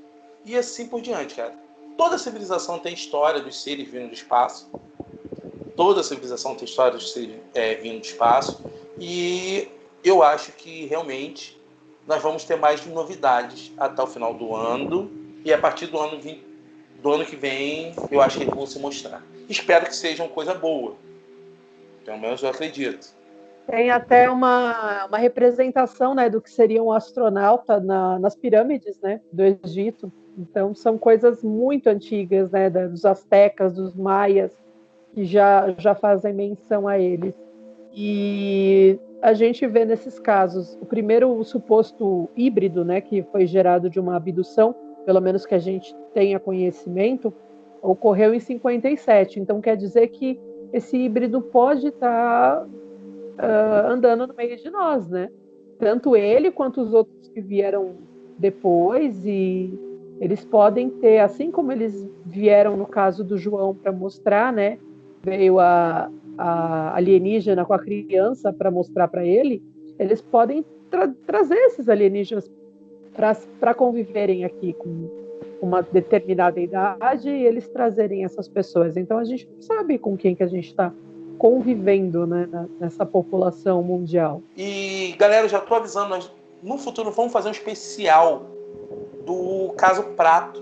E 0.45 0.57
assim 0.57 0.87
por 0.87 1.01
diante, 1.01 1.35
cara. 1.35 1.53
Toda 1.99 2.17
civilização 2.17 2.79
tem 2.79 2.93
história 2.93 3.41
dos 3.41 3.61
seres 3.61 3.89
vindo 3.89 4.07
do 4.07 4.13
espaço. 4.13 4.71
Toda 5.75 6.01
civilização 6.01 6.55
tem 6.55 6.63
história 6.63 6.93
dos 6.93 7.11
seres 7.11 7.35
é, 7.53 7.75
vindo 7.75 7.99
do 7.99 8.05
espaço. 8.05 8.63
E 8.97 9.67
eu 10.01 10.23
acho 10.23 10.53
que 10.53 10.85
realmente 10.85 11.61
nós 12.07 12.23
vamos 12.23 12.45
ter 12.45 12.55
mais 12.55 12.85
novidades 12.85 13.73
até 13.77 14.01
o 14.01 14.07
final 14.07 14.33
do 14.33 14.55
ano. 14.55 15.11
E 15.43 15.51
a 15.51 15.57
partir 15.57 15.87
do 15.87 15.99
ano, 15.99 16.17
do 17.01 17.11
ano 17.11 17.25
que 17.25 17.35
vem, 17.35 17.93
eu 18.09 18.21
acho 18.21 18.37
que 18.37 18.45
eles 18.45 18.55
vão 18.55 18.65
se 18.65 18.79
mostrar. 18.79 19.21
Espero 19.49 19.85
que 19.85 19.93
seja 19.93 20.23
uma 20.23 20.29
coisa 20.29 20.53
boa. 20.53 20.95
Pelo 22.05 22.17
menos 22.17 22.41
eu 22.41 22.47
acredito. 22.47 23.13
Tem 23.67 23.91
até 23.91 24.29
uma, 24.29 25.05
uma 25.07 25.17
representação 25.17 26.15
né, 26.15 26.29
do 26.29 26.39
que 26.39 26.49
seria 26.49 26.81
um 26.81 26.93
astronauta 26.93 27.77
na, 27.77 28.17
nas 28.19 28.37
pirâmides 28.37 28.97
né, 29.01 29.19
do 29.33 29.43
Egito. 29.43 30.09
Então, 30.37 30.73
são 30.73 30.97
coisas 30.97 31.43
muito 31.43 31.87
antigas, 31.87 32.51
né, 32.51 32.69
dos 32.69 33.05
astecas, 33.05 33.73
dos 33.73 33.95
maias, 33.95 34.55
que 35.13 35.25
já, 35.25 35.73
já 35.77 35.95
fazem 35.95 36.33
menção 36.33 36.87
a 36.87 36.97
eles. 36.97 37.35
E 37.93 38.99
a 39.21 39.33
gente 39.33 39.65
vê 39.67 39.83
nesses 39.83 40.19
casos, 40.19 40.77
o 40.81 40.85
primeiro 40.85 41.29
o 41.29 41.43
suposto 41.43 42.29
híbrido, 42.35 42.85
né, 42.85 43.01
que 43.01 43.23
foi 43.23 43.45
gerado 43.45 43.89
de 43.89 43.99
uma 43.99 44.15
abdução, 44.15 44.73
pelo 45.05 45.19
menos 45.19 45.45
que 45.45 45.55
a 45.55 45.59
gente 45.59 45.95
tenha 46.13 46.39
conhecimento, 46.39 47.33
ocorreu 47.81 48.33
em 48.33 48.39
57. 48.39 49.39
Então, 49.39 49.59
quer 49.59 49.75
dizer 49.75 50.07
que 50.07 50.39
esse 50.71 50.97
híbrido 50.97 51.41
pode 51.41 51.87
estar 51.87 52.57
tá 52.57 52.67
uh, 52.67 53.91
andando 53.91 54.27
no 54.27 54.33
meio 54.33 54.55
de 54.57 54.69
nós, 54.69 55.07
né? 55.09 55.29
Tanto 55.79 56.15
ele 56.15 56.51
quanto 56.51 56.81
os 56.81 56.93
outros 56.93 57.27
que 57.29 57.41
vieram 57.41 57.95
depois 58.37 59.25
e 59.25 59.77
eles 60.19 60.43
podem 60.43 60.89
ter, 60.89 61.19
assim 61.19 61.49
como 61.49 61.71
eles 61.71 62.07
vieram 62.25 62.75
no 62.75 62.85
caso 62.85 63.23
do 63.23 63.37
João 63.37 63.73
para 63.73 63.91
mostrar, 63.91 64.51
né? 64.51 64.77
Veio 65.23 65.59
a, 65.59 66.11
a 66.37 66.95
alienígena 66.95 67.65
com 67.65 67.73
a 67.73 67.79
criança 67.79 68.51
para 68.51 68.69
mostrar 68.69 69.07
para 69.07 69.25
ele, 69.25 69.63
eles 69.97 70.21
podem 70.21 70.65
tra 70.89 71.07
trazer 71.25 71.57
esses 71.57 71.87
alienígenas 71.87 72.51
para 73.59 73.73
conviverem 73.73 74.45
aqui 74.45 74.73
com 74.73 75.09
uma 75.61 75.81
determinada 75.81 76.59
idade 76.59 77.29
e 77.29 77.45
eles 77.45 77.67
trazerem 77.67 78.23
essas 78.23 78.47
pessoas. 78.47 78.95
Então 78.95 79.17
a 79.17 79.23
gente 79.23 79.47
não 79.53 79.61
sabe 79.61 79.97
com 79.97 80.15
quem 80.17 80.35
que 80.35 80.43
a 80.43 80.47
gente 80.47 80.67
está 80.67 80.93
convivendo 81.37 82.27
né, 82.27 82.47
nessa 82.79 83.05
população 83.05 83.81
mundial. 83.83 84.41
E 84.57 85.15
galera, 85.17 85.47
já 85.47 85.59
estou 85.59 85.77
avisando, 85.77 86.09
nós 86.09 86.31
no 86.61 86.77
futuro 86.77 87.11
vamos 87.11 87.31
fazer 87.31 87.47
um 87.49 87.53
especial 87.53 88.45
do 89.29 89.73
caso 89.77 90.01
Prato, 90.15 90.59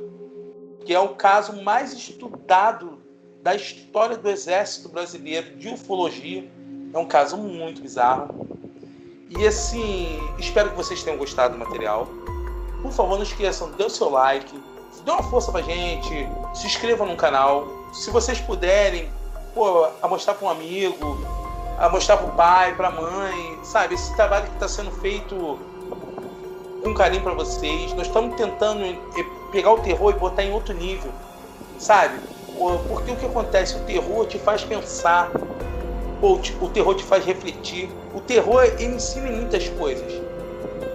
que 0.83 0.93
é 0.93 0.99
o 0.99 1.15
caso 1.15 1.63
mais 1.63 1.93
estudado 1.93 3.01
da 3.41 3.55
história 3.55 4.17
do 4.17 4.29
Exército 4.29 4.89
Brasileiro 4.89 5.55
de 5.55 5.69
ufologia. 5.69 6.51
É 6.93 6.97
um 6.97 7.05
caso 7.05 7.37
muito 7.37 7.81
bizarro. 7.81 8.45
E 9.29 9.47
assim, 9.47 10.19
espero 10.37 10.71
que 10.71 10.75
vocês 10.75 11.01
tenham 11.01 11.17
gostado 11.17 11.53
do 11.53 11.59
material. 11.59 12.09
Por 12.81 12.91
favor, 12.91 13.15
não 13.15 13.23
esqueçam, 13.23 13.71
dê 13.71 13.85
o 13.85 13.89
seu 13.89 14.09
like, 14.09 14.53
dê 15.05 15.11
uma 15.11 15.23
força 15.23 15.49
pra 15.49 15.61
gente, 15.61 16.27
se 16.53 16.67
inscreva 16.67 17.05
no 17.05 17.15
canal. 17.15 17.65
Se 17.93 18.11
vocês 18.11 18.41
puderem, 18.41 19.09
pô, 19.53 19.87
a 20.01 20.09
mostrar 20.09 20.33
para 20.33 20.45
um 20.45 20.49
amigo, 20.49 21.17
a 21.79 21.87
mostrar 21.87 22.17
para 22.17 22.27
o 22.27 22.35
pai, 22.35 22.75
para 22.75 22.89
a 22.89 22.91
mãe, 22.91 23.59
sabe? 23.63 23.95
Esse 23.95 24.13
trabalho 24.17 24.47
que 24.47 24.55
está 24.55 24.67
sendo 24.67 24.91
feito 24.91 25.57
com 26.87 26.93
carinho 26.93 27.23
para 27.23 27.33
vocês. 27.33 27.93
Nós 27.93 28.07
estamos 28.07 28.35
tentando 28.35 28.81
pegar 29.51 29.73
o 29.73 29.79
terror 29.79 30.13
e 30.15 30.19
botar 30.19 30.43
em 30.43 30.53
outro 30.53 30.73
nível, 30.73 31.11
sabe? 31.77 32.19
Porque 32.87 33.11
o 33.11 33.15
que 33.15 33.25
acontece? 33.25 33.75
O 33.75 33.79
terror 33.81 34.25
te 34.25 34.39
faz 34.39 34.63
pensar, 34.63 35.29
ou 36.21 36.39
o 36.61 36.69
terror 36.69 36.95
te 36.95 37.03
faz 37.03 37.25
refletir. 37.25 37.89
O 38.15 38.21
terror 38.21 38.63
ele 38.63 38.95
ensina 38.95 39.29
muitas 39.29 39.67
coisas. 39.69 40.11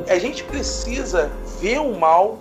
A 0.09 0.19
gente 0.19 0.43
precisa 0.45 1.31
ver 1.61 1.79
o 1.79 1.99
mal 1.99 2.39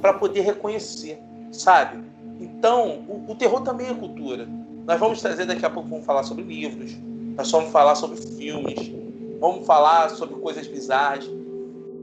para 0.00 0.12
poder 0.12 0.42
reconhecer, 0.42 1.18
sabe? 1.50 1.98
Então, 2.38 3.00
o, 3.08 3.32
o 3.32 3.34
terror 3.34 3.62
também 3.62 3.88
é 3.88 3.94
cultura. 3.94 4.46
Nós 4.86 4.98
vamos 4.98 5.20
trazer 5.20 5.44
daqui 5.44 5.64
a 5.64 5.70
pouco, 5.70 5.88
vamos 5.88 6.06
falar 6.06 6.22
sobre 6.22 6.44
livros, 6.44 6.96
nós 7.36 7.50
vamos 7.50 7.70
falar 7.70 7.94
sobre 7.96 8.16
filmes, 8.16 8.92
vamos 9.40 9.66
falar 9.66 10.10
sobre 10.10 10.36
coisas 10.36 10.66
bizarras. 10.66 11.28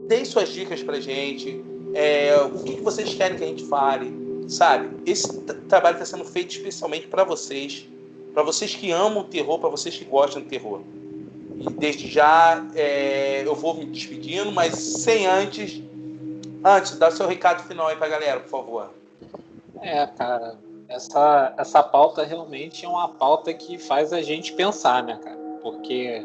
Deem 0.08 0.24
suas 0.24 0.48
dicas 0.48 0.82
pra 0.82 0.98
gente, 0.98 1.62
é, 1.94 2.34
o 2.42 2.64
que, 2.64 2.76
que 2.76 2.80
vocês 2.80 3.12
querem 3.12 3.36
que 3.36 3.44
a 3.44 3.46
gente 3.46 3.66
fale, 3.66 4.10
sabe? 4.48 4.88
Esse 5.04 5.42
trabalho 5.68 5.96
está 5.96 6.16
sendo 6.16 6.24
feito 6.24 6.50
especialmente 6.52 7.06
para 7.06 7.24
vocês, 7.24 7.86
para 8.32 8.42
vocês 8.42 8.74
que 8.74 8.90
amam 8.90 9.20
o 9.20 9.24
terror, 9.24 9.58
para 9.58 9.68
vocês 9.68 9.94
que 9.94 10.06
gostam 10.06 10.40
do 10.40 10.48
terror. 10.48 10.80
E 11.58 11.70
desde 11.74 12.08
já 12.08 12.66
é, 12.74 13.42
eu 13.44 13.54
vou 13.54 13.74
me 13.74 13.84
despedindo, 13.84 14.50
mas 14.50 14.74
sem 14.78 15.26
antes. 15.26 15.82
Antes, 16.64 16.96
dá 16.96 17.10
seu 17.10 17.28
recado 17.28 17.62
final 17.64 17.88
aí 17.88 17.96
pra 17.96 18.08
galera, 18.08 18.40
por 18.40 18.48
favor. 18.48 18.90
É, 19.82 20.06
cara, 20.06 20.56
essa, 20.88 21.54
essa 21.58 21.82
pauta 21.82 22.24
realmente 22.24 22.86
é 22.86 22.88
uma 22.88 23.08
pauta 23.08 23.52
que 23.52 23.76
faz 23.76 24.12
a 24.14 24.22
gente 24.22 24.54
pensar, 24.54 25.02
né, 25.02 25.20
cara? 25.22 25.36
Porque 25.62 26.24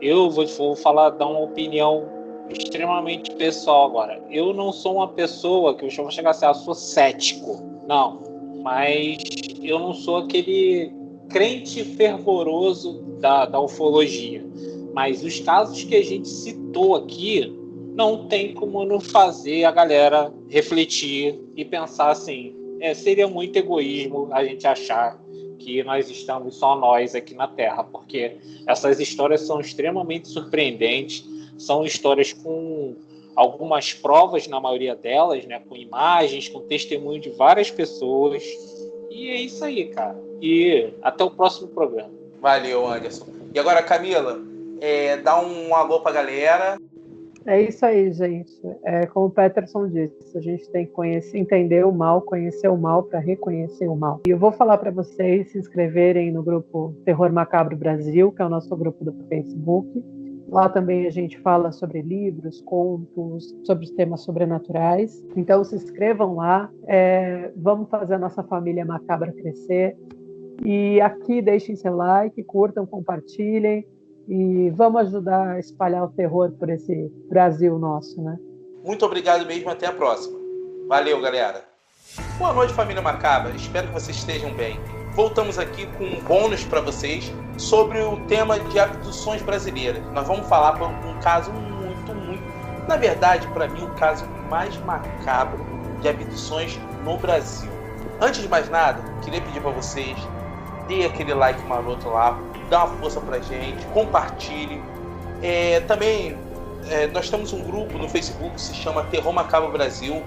eu 0.00 0.30
vou, 0.30 0.46
vou 0.46 0.74
falar, 0.74 1.10
dar 1.10 1.26
uma 1.26 1.40
opinião 1.40 2.17
extremamente 2.50 3.30
pessoal 3.32 3.86
agora. 3.86 4.22
Eu 4.30 4.52
não 4.52 4.72
sou 4.72 4.96
uma 4.96 5.08
pessoa 5.08 5.74
que 5.74 5.84
eu 5.84 5.90
vou 5.90 6.10
chegar 6.10 6.30
assim, 6.30 6.46
ah, 6.46 6.54
sou 6.54 6.74
cético. 6.74 7.62
Não. 7.86 8.22
Mas 8.62 9.18
eu 9.62 9.78
não 9.78 9.92
sou 9.92 10.18
aquele 10.18 10.92
crente 11.28 11.84
fervoroso 11.84 13.02
da, 13.20 13.46
da 13.46 13.60
ufologia. 13.60 14.44
Mas 14.92 15.22
os 15.22 15.40
casos 15.40 15.84
que 15.84 15.94
a 15.94 16.04
gente 16.04 16.28
citou 16.28 16.96
aqui 16.96 17.54
não 17.94 18.26
tem 18.28 18.54
como 18.54 18.84
não 18.84 19.00
fazer 19.00 19.64
a 19.64 19.70
galera 19.70 20.32
refletir 20.48 21.38
e 21.56 21.64
pensar 21.64 22.10
assim: 22.10 22.54
é, 22.80 22.94
seria 22.94 23.26
muito 23.26 23.56
egoísmo 23.56 24.28
a 24.32 24.44
gente 24.44 24.66
achar 24.66 25.20
que 25.58 25.82
nós 25.82 26.08
estamos 26.08 26.56
só 26.56 26.76
nós 26.76 27.14
aqui 27.14 27.34
na 27.34 27.48
Terra, 27.48 27.82
porque 27.84 28.36
essas 28.66 29.00
histórias 29.00 29.42
são 29.42 29.60
extremamente 29.60 30.28
surpreendentes, 30.28 31.24
são 31.58 31.84
histórias 31.84 32.32
com 32.32 32.96
algumas 33.34 33.92
provas, 33.92 34.48
na 34.48 34.60
maioria 34.60 34.96
delas, 34.96 35.44
né, 35.44 35.60
com 35.68 35.76
imagens, 35.76 36.48
com 36.48 36.60
testemunho 36.60 37.20
de 37.20 37.30
várias 37.30 37.70
pessoas. 37.70 38.42
E 39.10 39.28
é 39.30 39.36
isso 39.36 39.64
aí, 39.64 39.86
cara. 39.88 40.18
E 40.40 40.92
até 41.02 41.24
o 41.24 41.30
próximo 41.30 41.68
programa. 41.68 42.10
Valeu, 42.40 42.86
Anderson. 42.86 43.26
E 43.54 43.58
agora, 43.58 43.82
Camila, 43.82 44.40
é, 44.80 45.16
dá 45.16 45.40
um 45.40 45.74
alô 45.74 46.00
pra 46.00 46.12
galera. 46.12 46.78
É 47.46 47.62
isso 47.62 47.84
aí, 47.86 48.12
gente. 48.12 48.52
É, 48.84 49.06
como 49.06 49.26
o 49.26 49.30
Peterson 49.30 49.88
disse, 49.88 50.36
a 50.36 50.40
gente 50.40 50.68
tem 50.70 50.84
que 50.84 50.92
conhecer, 50.92 51.38
entender 51.38 51.84
o 51.86 51.92
mal, 51.92 52.20
conhecer 52.20 52.68
o 52.68 52.76
mal 52.76 53.04
para 53.04 53.18
reconhecer 53.20 53.88
o 53.88 53.96
mal. 53.96 54.20
E 54.26 54.30
eu 54.30 54.38
vou 54.38 54.52
falar 54.52 54.78
para 54.78 54.90
vocês 54.90 55.50
se 55.50 55.58
inscreverem 55.58 56.30
no 56.30 56.42
grupo 56.42 56.94
Terror 57.04 57.32
Macabro 57.32 57.76
Brasil, 57.76 58.32
que 58.32 58.42
é 58.42 58.44
o 58.44 58.50
nosso 58.50 58.76
grupo 58.76 59.04
do 59.04 59.12
Facebook. 59.28 59.88
Lá 60.50 60.68
também 60.68 61.06
a 61.06 61.10
gente 61.10 61.38
fala 61.40 61.70
sobre 61.70 62.00
livros, 62.00 62.62
contos, 62.62 63.54
sobre 63.64 63.84
os 63.84 63.90
temas 63.90 64.22
sobrenaturais. 64.22 65.22
Então 65.36 65.62
se 65.62 65.76
inscrevam 65.76 66.36
lá. 66.36 66.70
É, 66.86 67.52
vamos 67.56 67.88
fazer 67.90 68.14
a 68.14 68.18
nossa 68.18 68.42
família 68.42 68.84
macabra 68.84 69.32
crescer. 69.32 69.96
E 70.64 71.00
aqui 71.00 71.40
deixem 71.42 71.76
seu 71.76 71.94
like, 71.94 72.42
curtam, 72.44 72.86
compartilhem 72.86 73.86
e 74.28 74.70
vamos 74.70 75.02
ajudar 75.02 75.52
a 75.52 75.58
espalhar 75.58 76.04
o 76.04 76.08
terror 76.08 76.50
por 76.52 76.68
esse 76.68 77.10
Brasil 77.28 77.78
nosso, 77.78 78.20
né? 78.20 78.38
Muito 78.84 79.04
obrigado 79.04 79.46
mesmo, 79.46 79.70
até 79.70 79.86
a 79.86 79.92
próxima. 79.92 80.38
Valeu, 80.88 81.20
galera. 81.20 81.64
Boa 82.38 82.52
noite, 82.52 82.72
família 82.72 83.02
Macabra. 83.02 83.54
Espero 83.54 83.88
que 83.88 83.94
vocês 83.94 84.16
estejam 84.16 84.52
bem. 84.54 84.97
Voltamos 85.18 85.58
aqui 85.58 85.84
com 85.98 86.04
um 86.04 86.20
bônus 86.20 86.62
para 86.62 86.80
vocês 86.80 87.32
sobre 87.56 88.00
o 88.00 88.18
tema 88.28 88.56
de 88.56 88.78
abduções 88.78 89.42
brasileiras. 89.42 90.00
Nós 90.12 90.24
vamos 90.28 90.46
falar 90.46 90.74
por 90.74 90.86
um 90.86 91.18
caso 91.18 91.50
muito, 91.50 92.14
muito, 92.14 92.40
na 92.86 92.96
verdade, 92.96 93.44
para 93.48 93.66
mim, 93.66 93.82
o 93.82 93.90
caso 93.94 94.24
mais 94.48 94.76
macabro 94.84 95.58
de 96.00 96.08
abduções 96.08 96.78
no 97.02 97.16
Brasil. 97.16 97.68
Antes 98.20 98.42
de 98.42 98.48
mais 98.48 98.70
nada, 98.70 99.02
queria 99.24 99.40
pedir 99.40 99.60
para 99.60 99.72
vocês 99.72 100.16
dê 100.86 101.04
aquele 101.04 101.34
like 101.34 101.60
maroto 101.64 102.08
lá, 102.10 102.38
dá 102.70 102.84
uma 102.84 102.96
força 102.98 103.20
pra 103.20 103.40
gente, 103.40 103.84
compartilhe. 103.86 104.80
É, 105.42 105.80
também 105.80 106.38
é, 106.88 107.08
nós 107.08 107.28
temos 107.28 107.52
um 107.52 107.64
grupo 107.64 107.98
no 107.98 108.08
Facebook 108.08 108.54
que 108.54 108.60
se 108.60 108.72
chama 108.72 109.02
Terror 109.06 109.32
Macabro 109.32 109.72
Brasil. 109.72 110.22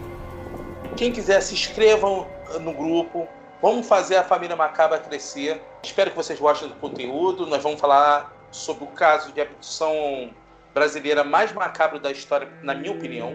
Quem 0.97 1.13
quiser 1.13 1.39
se 1.39 1.53
inscrevam 1.53 2.27
no 2.59 2.73
grupo. 2.73 3.25
Vamos 3.61 3.87
fazer 3.87 4.15
a 4.15 4.23
família 4.23 4.55
Macabra 4.55 4.97
crescer. 4.97 5.61
Espero 5.83 6.09
que 6.09 6.15
vocês 6.15 6.39
gostem 6.39 6.67
do 6.67 6.73
conteúdo. 6.75 7.45
Nós 7.45 7.61
vamos 7.61 7.79
falar 7.79 8.33
sobre 8.49 8.85
o 8.85 8.87
caso 8.87 9.31
de 9.31 9.39
abdução 9.39 10.31
brasileira 10.73 11.23
mais 11.23 11.53
macabro 11.53 11.99
da 11.99 12.11
história, 12.11 12.49
na 12.63 12.73
minha 12.73 12.91
opinião. 12.91 13.33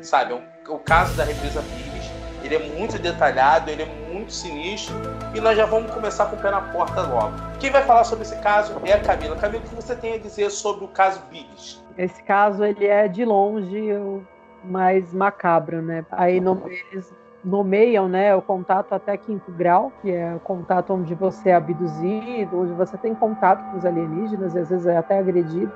Sabe, 0.00 0.40
o 0.68 0.78
caso 0.78 1.16
da 1.16 1.24
represa 1.24 1.60
Pires. 1.62 2.08
Ele 2.44 2.54
é 2.54 2.78
muito 2.78 3.00
detalhado, 3.00 3.68
ele 3.68 3.82
é 3.82 3.86
muito 4.12 4.32
sinistro 4.32 4.94
e 5.34 5.40
nós 5.40 5.56
já 5.56 5.66
vamos 5.66 5.92
começar 5.92 6.26
com 6.26 6.36
o 6.36 6.38
pé 6.38 6.52
na 6.52 6.60
porta 6.60 7.02
logo. 7.02 7.34
Quem 7.58 7.72
vai 7.72 7.82
falar 7.82 8.04
sobre 8.04 8.24
esse 8.24 8.38
caso 8.40 8.80
é 8.84 8.92
a 8.92 9.00
Camila. 9.00 9.34
Camila, 9.34 9.64
o 9.64 9.68
que 9.68 9.74
você 9.74 9.96
tem 9.96 10.14
a 10.14 10.18
dizer 10.18 10.50
sobre 10.50 10.84
o 10.84 10.88
caso 10.88 11.20
Billis? 11.30 11.82
Esse 11.98 12.22
caso 12.22 12.64
ele 12.64 12.86
é 12.86 13.08
de 13.08 13.24
longe 13.24 13.92
o 13.92 14.24
mais 14.62 15.12
macabro, 15.12 15.82
né? 15.82 16.06
Aí 16.12 16.40
no, 16.40 16.62
eles 16.92 17.12
nomeiam, 17.48 18.08
né, 18.08 18.34
o 18.36 18.42
contato 18.42 18.92
até 18.92 19.16
quinto 19.16 19.50
grau, 19.52 19.90
que 20.02 20.10
é 20.10 20.34
o 20.34 20.40
contato 20.40 20.92
onde 20.92 21.14
você 21.14 21.48
é 21.48 21.54
abduzido, 21.54 22.60
onde 22.60 22.72
você 22.74 22.96
tem 22.98 23.14
contato 23.14 23.70
com 23.70 23.78
os 23.78 23.86
alienígenas, 23.86 24.54
e 24.54 24.58
às 24.58 24.68
vezes 24.68 24.86
é 24.86 24.96
até 24.96 25.18
agredido. 25.18 25.72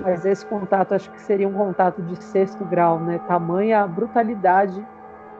Mas 0.00 0.26
esse 0.26 0.44
contato 0.44 0.94
acho 0.94 1.10
que 1.12 1.22
seria 1.22 1.48
um 1.48 1.52
contato 1.52 2.02
de 2.02 2.22
sexto 2.22 2.64
grau, 2.64 2.98
né? 2.98 3.18
Tamanha 3.26 3.86
brutalidade 3.86 4.84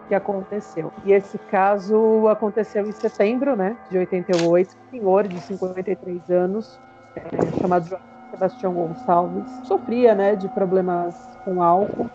que 0.09 0.15
aconteceu. 0.15 0.93
E 1.05 1.13
esse 1.13 1.37
caso 1.37 2.29
aconteceu 2.29 2.87
em 2.87 2.93
setembro, 2.93 3.57
né, 3.57 3.77
de 3.91 3.99
88. 3.99 4.71
Um 4.71 4.91
senhor 4.91 5.27
de 5.27 5.41
53 5.41 6.31
anos, 6.31 6.81
é, 7.17 7.61
chamado 7.61 7.99
Sebastião 8.31 8.73
Gonçalves, 8.73 9.51
sofria, 9.65 10.15
né, 10.15 10.37
de 10.37 10.49
problemas 10.49 11.15
com 11.45 11.61
álcool 11.61 12.09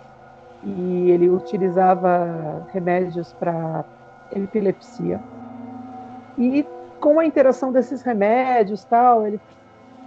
e 0.64 1.12
ele 1.12 1.30
utilizava 1.30 2.66
remédios 2.72 3.34
para 3.34 3.84
epilepsia. 4.32 5.20
E 6.38 6.66
com 7.00 7.20
a 7.20 7.26
interação 7.26 7.72
desses 7.72 8.02
remédios, 8.02 8.84
tal, 8.86 9.26
ele 9.26 9.40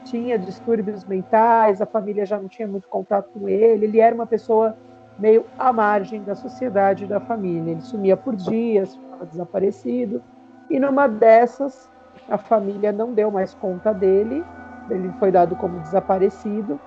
tinha 0.04 0.38
distúrbios 0.38 1.04
mentais, 1.04 1.80
a 1.80 1.86
família 1.86 2.24
já 2.24 2.38
não 2.38 2.48
tinha 2.48 2.68
muito 2.68 2.88
contato 2.88 3.30
com 3.32 3.48
ele, 3.48 3.86
ele 3.86 4.00
era 4.00 4.14
uma 4.14 4.26
pessoa 4.26 4.76
meio 5.18 5.44
à 5.58 5.72
margem 5.72 6.22
da 6.22 6.34
sociedade 6.34 7.04
e 7.04 7.06
da 7.06 7.20
família. 7.20 7.72
Ele 7.72 7.80
sumia 7.80 8.16
por 8.16 8.36
dias, 8.36 8.94
ficava 8.94 9.26
desaparecido, 9.26 10.22
e 10.70 10.78
numa 10.78 11.06
dessas, 11.08 11.90
a 12.28 12.38
família 12.38 12.92
não 12.92 13.12
deu 13.12 13.30
mais 13.30 13.54
conta 13.54 13.92
dele, 13.92 14.44
ele 14.90 15.10
foi 15.18 15.30
dado 15.30 15.56
como 15.56 15.80
desaparecido, 15.80 16.78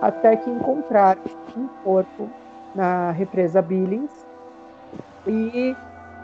até 0.00 0.36
que 0.36 0.50
encontraram 0.50 1.22
um 1.56 1.68
corpo 1.82 2.28
na 2.74 3.10
represa 3.12 3.62
Billings. 3.62 4.26
E 5.26 5.76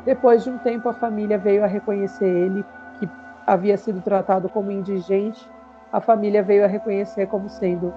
depois 0.05 0.45
de 0.45 0.51
um 0.51 0.59
tempo, 0.59 0.89
a 0.89 0.95
família 0.95 1.39
veio 1.39 1.65
a 1.65 1.67
reconhecer 1.67 2.27
ele, 2.27 2.65
que 2.99 3.09
havia 3.47 3.77
sido 3.77 4.01
tratado 4.03 4.49
como 4.49 4.71
indigente, 4.71 5.49
a 5.93 6.01
família 6.01 6.43
veio 6.43 6.65
a 6.65 6.69
reconhecer 6.69 7.27
como 7.27 7.49
sendo 7.49 7.93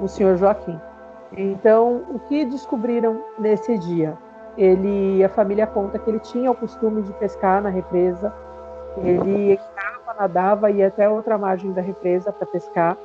o 0.00 0.08
senhor 0.08 0.36
Joaquim. 0.36 0.78
Então, 1.36 2.04
o 2.10 2.18
que 2.20 2.44
descobriram 2.44 3.22
nesse 3.38 3.78
dia? 3.78 4.16
Ele, 4.56 5.22
a 5.22 5.28
família 5.28 5.66
conta 5.66 5.98
que 5.98 6.10
ele 6.10 6.18
tinha 6.20 6.50
o 6.50 6.54
costume 6.54 7.02
de 7.02 7.12
pescar 7.14 7.62
na 7.62 7.68
represa. 7.68 8.32
Ele 8.96 9.52
entrava, 9.52 10.20
nadava 10.20 10.70
e 10.70 10.82
até 10.82 11.08
outra 11.08 11.38
margem 11.38 11.72
da 11.72 11.80
represa 11.80 12.32
para 12.32 12.46
pescar. 12.46 12.96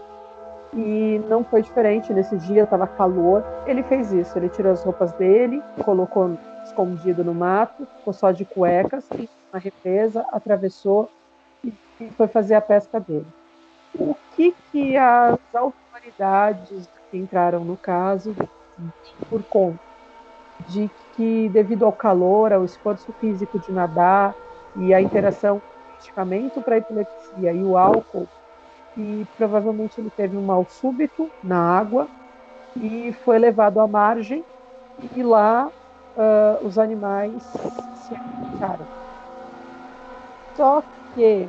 E 0.75 1.21
não 1.29 1.43
foi 1.43 1.61
diferente 1.61 2.11
nesse 2.11 2.35
dia, 2.37 2.63
estava 2.63 2.87
calor. 2.87 3.43
Ele 3.67 3.83
fez 3.83 4.11
isso, 4.11 4.37
ele 4.37 4.49
tirou 4.49 4.71
as 4.71 4.83
roupas 4.83 5.11
dele, 5.13 5.61
colocou 5.83 6.37
escondido 6.63 7.23
no 7.23 7.33
mato, 7.33 7.85
ficou 7.97 8.13
só 8.13 8.31
de 8.31 8.43
cuecas, 8.43 9.07
na 9.51 9.59
represa, 9.59 10.25
atravessou 10.31 11.09
e 11.63 11.73
foi 12.17 12.27
fazer 12.27 12.55
a 12.55 12.61
pesca 12.61 12.99
dele. 12.99 13.27
O 13.97 14.15
que 14.35 14.55
que 14.71 14.97
as 14.97 15.37
autoridades 15.53 16.89
que 17.11 17.17
entraram 17.17 17.63
no 17.63 17.77
caso 17.77 18.35
por 19.29 19.43
conta 19.43 19.79
de 20.67 20.89
que, 21.15 21.49
devido 21.49 21.85
ao 21.85 21.91
calor, 21.91 22.51
ao 22.51 22.65
esforço 22.65 23.11
físico 23.13 23.59
de 23.59 23.71
nadar 23.71 24.33
e 24.75 24.93
a 24.93 25.01
interação 25.01 25.59
com 25.59 25.65
o 25.65 25.95
medicamento 25.97 26.61
para 26.61 26.77
epilepsia 26.77 27.51
e 27.51 27.63
o 27.63 27.77
álcool, 27.77 28.27
e 28.97 29.25
provavelmente 29.37 29.99
ele 29.99 30.09
teve 30.09 30.37
um 30.37 30.45
mal 30.45 30.65
súbito 30.69 31.29
na 31.43 31.57
água 31.57 32.07
e 32.77 33.11
foi 33.23 33.39
levado 33.39 33.79
à 33.79 33.87
margem 33.87 34.43
e 35.15 35.23
lá 35.23 35.67
uh, 35.67 36.65
os 36.65 36.77
animais 36.77 37.43
se 37.95 38.15
alimentaram. 38.15 38.85
Só 40.55 40.83
que 41.13 41.47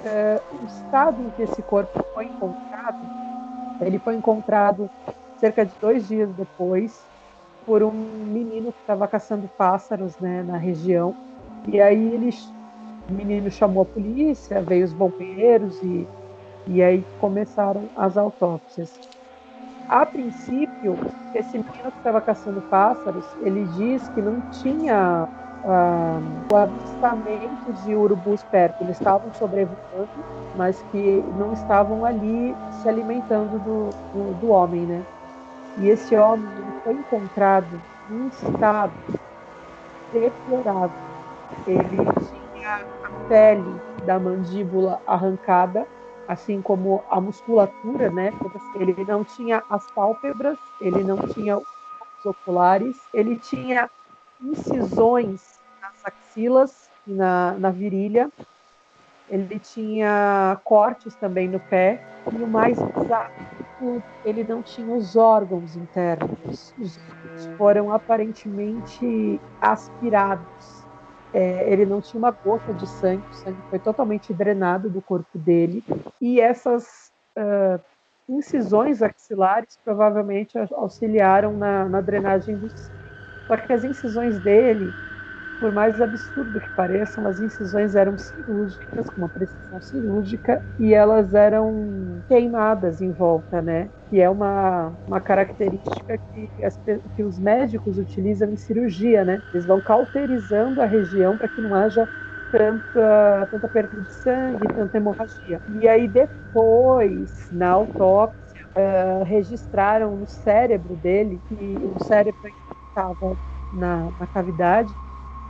uh, 0.00 0.62
o 0.62 0.66
estado 0.66 1.22
em 1.22 1.30
que 1.30 1.42
esse 1.42 1.62
corpo 1.62 2.04
foi 2.14 2.24
encontrado 2.24 3.20
ele 3.80 3.98
foi 3.98 4.14
encontrado 4.14 4.90
cerca 5.38 5.64
de 5.64 5.74
dois 5.80 6.06
dias 6.06 6.28
depois 6.34 7.02
por 7.64 7.82
um 7.82 7.92
menino 7.92 8.72
que 8.72 8.80
estava 8.80 9.08
caçando 9.08 9.48
pássaros 9.56 10.18
né, 10.18 10.42
na 10.42 10.56
região. 10.56 11.14
E 11.66 11.80
aí 11.80 12.14
ele, 12.14 12.30
o 13.08 13.12
menino 13.12 13.50
chamou 13.50 13.82
a 13.82 13.86
polícia, 13.86 14.62
veio 14.62 14.84
os 14.84 14.92
bombeiros 14.92 15.80
e, 15.82 16.06
e 16.66 16.82
aí 16.82 17.04
começaram 17.20 17.88
as 17.96 18.16
autópsias. 18.16 18.98
A 19.88 20.06
princípio, 20.06 20.96
esse 21.34 21.58
menino 21.58 21.90
que 21.90 21.98
estava 21.98 22.20
caçando 22.20 22.60
pássaros, 22.62 23.24
ele 23.42 23.64
diz 23.76 24.08
que 24.10 24.22
não 24.22 24.40
tinha 24.62 25.28
ah, 25.64 26.20
o 26.52 26.56
avistamento 26.56 27.72
de 27.84 27.94
urubus 27.94 28.42
perto. 28.44 28.82
Eles 28.82 28.96
estavam 28.96 29.32
sobrevoando, 29.34 30.08
mas 30.56 30.80
que 30.92 31.24
não 31.36 31.52
estavam 31.52 32.04
ali 32.04 32.54
se 32.80 32.88
alimentando 32.88 33.58
do, 33.58 33.90
do, 34.12 34.40
do 34.40 34.50
homem, 34.50 34.82
né? 34.82 35.02
E 35.78 35.88
esse 35.88 36.14
homem 36.16 36.48
foi 36.84 36.94
encontrado 36.94 37.80
em 38.10 38.28
estado 38.28 38.92
deplorável. 40.12 40.90
Ele 41.66 41.96
tinha 42.54 42.76
a 43.04 43.28
pele 43.28 43.80
da 44.04 44.18
mandíbula 44.18 45.00
arrancada, 45.06 45.86
assim 46.30 46.62
como 46.62 47.02
a 47.10 47.20
musculatura, 47.20 48.08
né? 48.08 48.32
Ele 48.76 49.04
não 49.04 49.24
tinha 49.24 49.64
as 49.68 49.90
pálpebras, 49.90 50.56
ele 50.80 51.02
não 51.02 51.16
tinha 51.16 51.58
os 51.58 51.64
oculares, 52.24 52.96
ele 53.12 53.34
tinha 53.36 53.90
incisões 54.40 55.58
nas 55.82 56.04
axilas 56.04 56.88
e 57.04 57.12
na, 57.12 57.52
na 57.58 57.70
virilha. 57.72 58.30
Ele 59.28 59.58
tinha 59.58 60.56
cortes 60.62 61.16
também 61.16 61.48
no 61.48 61.58
pé. 61.58 62.00
E 62.32 62.36
o 62.36 62.46
mais 62.46 62.78
bizarro 62.80 63.50
ele 64.24 64.44
não 64.44 64.62
tinha 64.62 64.94
os 64.94 65.16
órgãos 65.16 65.74
internos, 65.74 66.74
os 66.78 67.00
foram 67.56 67.90
aparentemente 67.90 69.40
aspirados. 69.60 70.79
É, 71.32 71.72
ele 71.72 71.86
não 71.86 72.00
tinha 72.00 72.18
uma 72.18 72.30
gota 72.30 72.74
de 72.74 72.86
sangue, 72.86 73.22
o 73.30 73.34
sangue 73.34 73.62
foi 73.68 73.78
totalmente 73.78 74.34
drenado 74.34 74.90
do 74.90 75.00
corpo 75.00 75.38
dele, 75.38 75.84
e 76.20 76.40
essas 76.40 77.12
uh, 77.38 77.80
incisões 78.28 79.00
axilares 79.02 79.78
provavelmente 79.84 80.58
auxiliaram 80.72 81.56
na, 81.56 81.88
na 81.88 82.00
drenagem 82.00 82.56
do 82.56 82.68
sangue. 82.68 83.00
Só 83.46 83.56
que 83.56 83.72
as 83.72 83.84
incisões 83.84 84.38
dele 84.40 84.92
por 85.60 85.70
mais 85.70 86.00
absurdo 86.00 86.58
que 86.58 86.70
pareçam, 86.70 87.26
as 87.26 87.38
incisões 87.38 87.94
eram 87.94 88.16
cirúrgicas, 88.16 89.10
com 89.10 89.18
uma 89.18 89.28
precisão 89.28 89.80
cirúrgica, 89.80 90.64
e 90.78 90.94
elas 90.94 91.34
eram 91.34 92.22
queimadas 92.26 93.02
em 93.02 93.12
volta, 93.12 93.60
né? 93.60 93.88
Que 94.08 94.20
é 94.20 94.28
uma, 94.28 94.92
uma 95.06 95.20
característica 95.20 96.16
que, 96.16 96.64
as, 96.64 96.80
que 97.14 97.22
os 97.22 97.38
médicos 97.38 97.98
utilizam 97.98 98.50
em 98.50 98.56
cirurgia, 98.56 99.24
né? 99.24 99.42
Eles 99.52 99.66
vão 99.66 99.80
cauterizando 99.80 100.80
a 100.80 100.86
região 100.86 101.36
para 101.36 101.46
que 101.46 101.60
não 101.60 101.74
haja 101.74 102.08
tanta, 102.50 103.48
tanta 103.50 103.68
perda 103.68 104.00
de 104.00 104.12
sangue, 104.12 104.66
tanta 104.74 104.96
hemorragia. 104.96 105.60
E 105.80 105.86
aí 105.86 106.08
depois, 106.08 107.50
na 107.52 107.68
autópsia, 107.68 108.66
uh, 108.70 109.24
registraram 109.24 110.16
no 110.16 110.26
cérebro 110.26 110.96
dele, 110.96 111.38
que 111.48 111.94
o 111.96 112.02
cérebro 112.02 112.40
estava 112.88 113.36
na, 113.72 114.10
na 114.18 114.26
cavidade, 114.26 114.92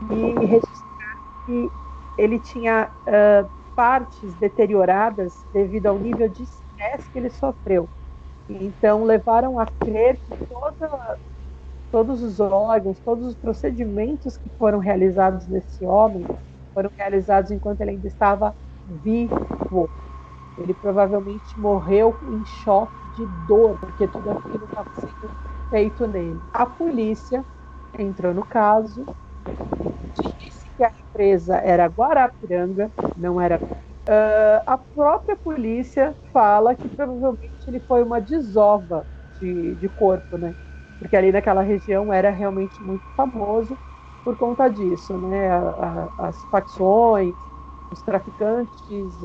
e 0.09 0.45
registrar 0.45 1.17
que 1.45 1.69
ele 2.17 2.39
tinha 2.39 2.89
uh, 3.07 3.49
partes 3.75 4.33
deterioradas 4.35 5.33
devido 5.53 5.87
ao 5.87 5.97
nível 5.97 6.27
de 6.29 6.43
estresse 6.43 7.09
que 7.11 7.19
ele 7.19 7.29
sofreu. 7.29 7.89
Então, 8.49 9.03
levaram 9.03 9.59
a 9.59 9.65
crer 9.65 10.17
que 10.17 10.45
toda, 10.45 11.19
todos 11.91 12.21
os 12.21 12.39
órgãos, 12.39 12.99
todos 12.99 13.27
os 13.27 13.35
procedimentos 13.35 14.37
que 14.37 14.49
foram 14.57 14.79
realizados 14.79 15.47
nesse 15.47 15.85
homem 15.85 16.25
foram 16.73 16.89
realizados 16.97 17.51
enquanto 17.51 17.81
ele 17.81 17.91
ainda 17.91 18.07
estava 18.07 18.55
vivo. 18.85 19.89
Ele 20.57 20.73
provavelmente 20.73 21.57
morreu 21.59 22.17
em 22.23 22.43
choque 22.45 22.93
de 23.15 23.25
dor, 23.25 23.77
porque 23.79 24.07
tudo 24.07 24.31
aquilo 24.31 24.65
estava 24.65 24.89
sendo 24.95 25.31
feito 25.69 26.07
nele. 26.07 26.43
A 26.51 26.65
polícia 26.65 27.45
entrou 27.97 28.33
no 28.33 28.45
caso, 28.45 29.05
disse 30.37 30.69
que 30.75 30.83
a 30.83 30.91
empresa 30.99 31.57
era 31.57 31.85
Guarapiranga, 31.87 32.91
não 33.15 33.39
era. 33.39 33.59
Uh, 34.07 34.61
a 34.65 34.77
própria 34.93 35.37
polícia 35.37 36.15
fala 36.33 36.75
que 36.75 36.89
provavelmente 36.89 37.67
ele 37.67 37.79
foi 37.81 38.03
uma 38.03 38.19
desova 38.19 39.07
de, 39.39 39.75
de 39.75 39.89
corpo, 39.89 40.37
né? 40.37 40.55
Porque 40.99 41.15
ali 41.15 41.31
naquela 41.31 41.61
região 41.61 42.11
era 42.11 42.29
realmente 42.29 42.81
muito 42.83 43.05
famoso 43.15 43.79
por 44.23 44.35
conta 44.37 44.67
disso, 44.69 45.17
né? 45.17 45.49
A, 45.51 46.07
a, 46.17 46.27
as 46.29 46.43
facções, 46.45 47.35
os 47.91 48.01
traficantes, 48.03 49.21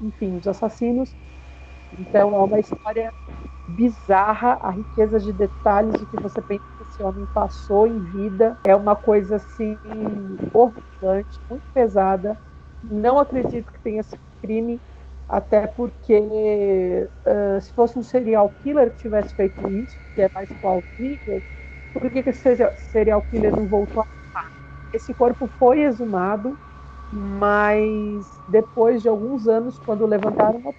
enfim, 0.00 0.36
os 0.36 0.46
assassinos. 0.46 1.16
Então 1.98 2.34
é 2.34 2.44
uma 2.44 2.58
história 2.60 3.12
bizarra, 3.66 4.58
a 4.60 4.70
riqueza 4.70 5.18
de 5.18 5.32
detalhes 5.32 5.92
do 6.00 6.06
que 6.06 6.20
você 6.20 6.40
pensa 6.42 6.62
esse 6.80 7.02
homem 7.02 7.26
passou 7.26 7.86
em 7.86 8.00
vida 8.00 8.58
é 8.64 8.74
uma 8.74 8.96
coisa 8.96 9.36
assim 9.36 9.78
horripilante, 10.52 11.40
muito 11.48 11.64
pesada. 11.72 12.36
Não 12.82 13.18
acredito 13.18 13.70
que 13.70 13.80
tenha 13.80 14.02
sido 14.02 14.20
crime, 14.40 14.80
até 15.28 15.66
porque 15.66 17.08
uh, 17.26 17.60
se 17.60 17.72
fosse 17.72 17.98
um 17.98 18.02
serial 18.02 18.48
killer 18.50 18.90
que 18.90 18.98
tivesse 18.98 19.34
feito 19.34 19.68
isso, 19.70 20.00
que 20.14 20.22
é 20.22 20.30
mais 20.34 20.48
plausível, 20.52 21.44
por 21.92 22.10
que, 22.10 22.22
que 22.22 22.30
esse 22.30 22.56
serial 22.76 23.22
killer 23.22 23.54
não 23.54 23.66
voltou 23.66 24.02
a 24.02 24.06
matar? 24.34 24.50
Esse 24.92 25.14
corpo 25.14 25.46
foi 25.58 25.82
exumado, 25.82 26.58
mas 27.12 28.40
depois 28.46 29.02
de 29.02 29.08
alguns 29.08 29.46
anos, 29.46 29.78
quando 29.78 30.06
levantaram 30.06 30.58
uma 30.58 30.72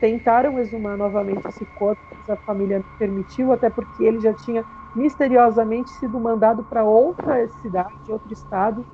tentaram 0.00 0.58
exumar 0.58 0.96
novamente 0.98 1.46
esse 1.48 1.66
corpo, 1.74 2.02
mas 2.16 2.28
a 2.28 2.36
família 2.36 2.78
não 2.78 2.86
permitiu, 2.98 3.52
até 3.52 3.70
porque 3.70 4.02
ele 4.04 4.18
já 4.20 4.34
tinha 4.34 4.66
misteriosamente 4.94 5.90
sido 5.90 6.20
mandado 6.20 6.64
para 6.64 6.84
outra 6.84 7.48
cidade, 7.48 8.12
outro 8.12 8.32
estado, 8.32 8.86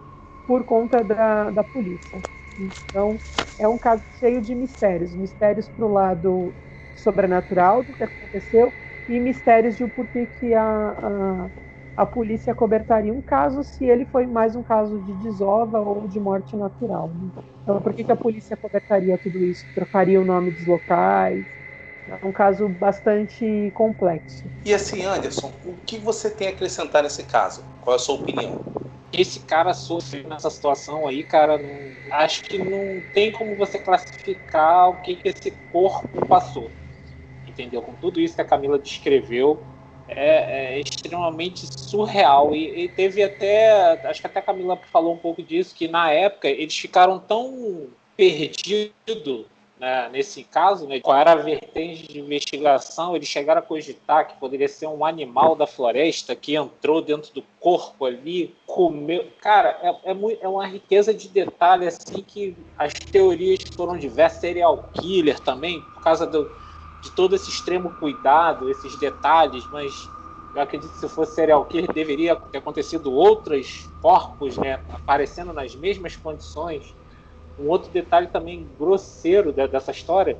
por 0.46 0.64
conta 0.64 1.04
da, 1.04 1.50
da 1.50 1.64
polícia. 1.64 2.22
Então, 2.58 3.20
é 3.58 3.68
um 3.68 3.78
caso 3.78 4.04
cheio 4.18 4.40
de 4.42 4.54
mistérios 4.54 5.14
mistérios 5.16 5.68
para 5.68 5.86
o 5.86 5.92
lado 5.92 6.56
sobrenatural 6.94 7.82
do 7.84 7.94
que 7.94 8.04
aconteceu 8.04 8.74
e 9.08 9.20
mistérios 9.20 9.76
de 9.76 9.86
porquê 9.88 10.26
que 10.26 10.54
a, 10.54 11.46
a 11.46 11.50
a 11.98 12.06
polícia 12.06 12.54
cobertaria 12.54 13.12
um 13.12 13.20
caso 13.20 13.64
se 13.64 13.84
ele 13.84 14.04
foi 14.04 14.24
mais 14.24 14.54
um 14.54 14.62
caso 14.62 15.00
de 15.00 15.12
desova 15.14 15.80
ou 15.80 16.06
de 16.06 16.20
morte 16.20 16.56
natural. 16.56 17.08
Né? 17.08 17.42
Então, 17.60 17.80
por 17.80 17.92
que, 17.92 18.04
que 18.04 18.12
a 18.12 18.16
polícia 18.16 18.56
cobertaria 18.56 19.18
tudo 19.18 19.44
isso? 19.44 19.66
Trocaria 19.74 20.20
o 20.20 20.24
nome 20.24 20.52
dos 20.52 20.64
locais? 20.64 21.44
É 22.08 22.24
um 22.24 22.30
caso 22.30 22.68
bastante 22.68 23.72
complexo. 23.74 24.48
E 24.64 24.72
assim, 24.72 25.04
Anderson, 25.04 25.52
o 25.64 25.74
que 25.84 25.98
você 25.98 26.30
tem 26.30 26.46
a 26.46 26.50
acrescentar 26.52 27.02
nesse 27.02 27.24
caso? 27.24 27.64
Qual 27.80 27.94
é 27.94 27.96
a 27.96 27.98
sua 27.98 28.14
opinião? 28.14 28.60
Esse 29.12 29.40
cara 29.40 29.74
sofre 29.74 30.22
nessa 30.22 30.50
situação 30.50 31.04
aí, 31.04 31.24
cara, 31.24 31.58
não, 31.58 31.80
acho 32.12 32.44
que 32.44 32.58
não 32.58 33.02
tem 33.12 33.32
como 33.32 33.56
você 33.56 33.76
classificar 33.76 34.90
o 34.90 35.02
que, 35.02 35.16
que 35.16 35.28
esse 35.30 35.50
corpo 35.72 36.24
passou. 36.28 36.70
Entendeu? 37.44 37.82
Com 37.82 37.94
tudo 37.94 38.20
isso 38.20 38.36
que 38.36 38.40
a 38.40 38.44
Camila 38.44 38.78
descreveu, 38.78 39.64
é, 40.08 40.74
é 40.74 40.80
extremamente 40.80 41.66
surreal. 41.78 42.54
E, 42.54 42.84
e, 42.84 42.88
teve 42.88 43.22
até, 43.22 44.00
acho 44.08 44.20
que 44.20 44.26
até 44.26 44.40
a 44.40 44.42
Camila 44.42 44.78
falou 44.92 45.14
um 45.14 45.18
pouco 45.18 45.42
disso, 45.42 45.74
que 45.74 45.88
na 45.88 46.10
época 46.10 46.48
eles 46.48 46.76
ficaram 46.76 47.18
tão 47.18 47.88
perdidos 48.16 49.46
né, 49.78 50.08
nesse 50.10 50.42
caso, 50.42 50.86
né, 50.88 50.98
qual 50.98 51.16
era 51.16 51.32
a 51.32 51.36
vertente 51.36 52.08
de 52.08 52.18
investigação, 52.18 53.14
eles 53.14 53.28
chegaram 53.28 53.60
a 53.60 53.62
cogitar 53.62 54.26
que 54.26 54.36
poderia 54.36 54.68
ser 54.68 54.86
um 54.88 55.04
animal 55.04 55.54
da 55.54 55.66
floresta 55.66 56.34
que 56.34 56.56
entrou 56.56 57.00
dentro 57.00 57.32
do 57.32 57.44
corpo 57.60 58.04
ali, 58.04 58.54
comeu. 58.66 59.26
Cara, 59.40 59.78
é, 59.82 60.10
é, 60.10 60.14
muito, 60.14 60.42
é 60.42 60.48
uma 60.48 60.66
riqueza 60.66 61.14
de 61.14 61.28
detalhe 61.28 61.86
assim 61.86 62.22
que 62.26 62.56
as 62.76 62.92
teorias 62.92 63.60
foram 63.76 63.96
diversas, 63.96 64.40
serial 64.40 64.90
killer 64.94 65.38
também, 65.40 65.80
por 65.80 66.02
causa 66.02 66.26
do 66.26 66.50
de 67.00 67.10
todo 67.10 67.34
esse 67.34 67.50
extremo 67.50 67.94
cuidado, 67.94 68.68
esses 68.68 68.96
detalhes, 68.96 69.64
mas 69.70 70.08
eu 70.54 70.62
acredito 70.62 70.90
que 70.90 70.98
se 70.98 71.08
fosse 71.08 71.34
serial 71.34 71.64
killer 71.66 71.92
deveria 71.92 72.34
ter 72.34 72.58
acontecido 72.58 73.12
outros 73.12 73.88
corpos, 74.00 74.56
né, 74.56 74.80
aparecendo 74.90 75.52
nas 75.52 75.74
mesmas 75.76 76.16
condições. 76.16 76.94
Um 77.58 77.68
outro 77.68 77.90
detalhe 77.90 78.28
também 78.28 78.68
grosseiro 78.78 79.52
dessa 79.52 79.90
história 79.90 80.38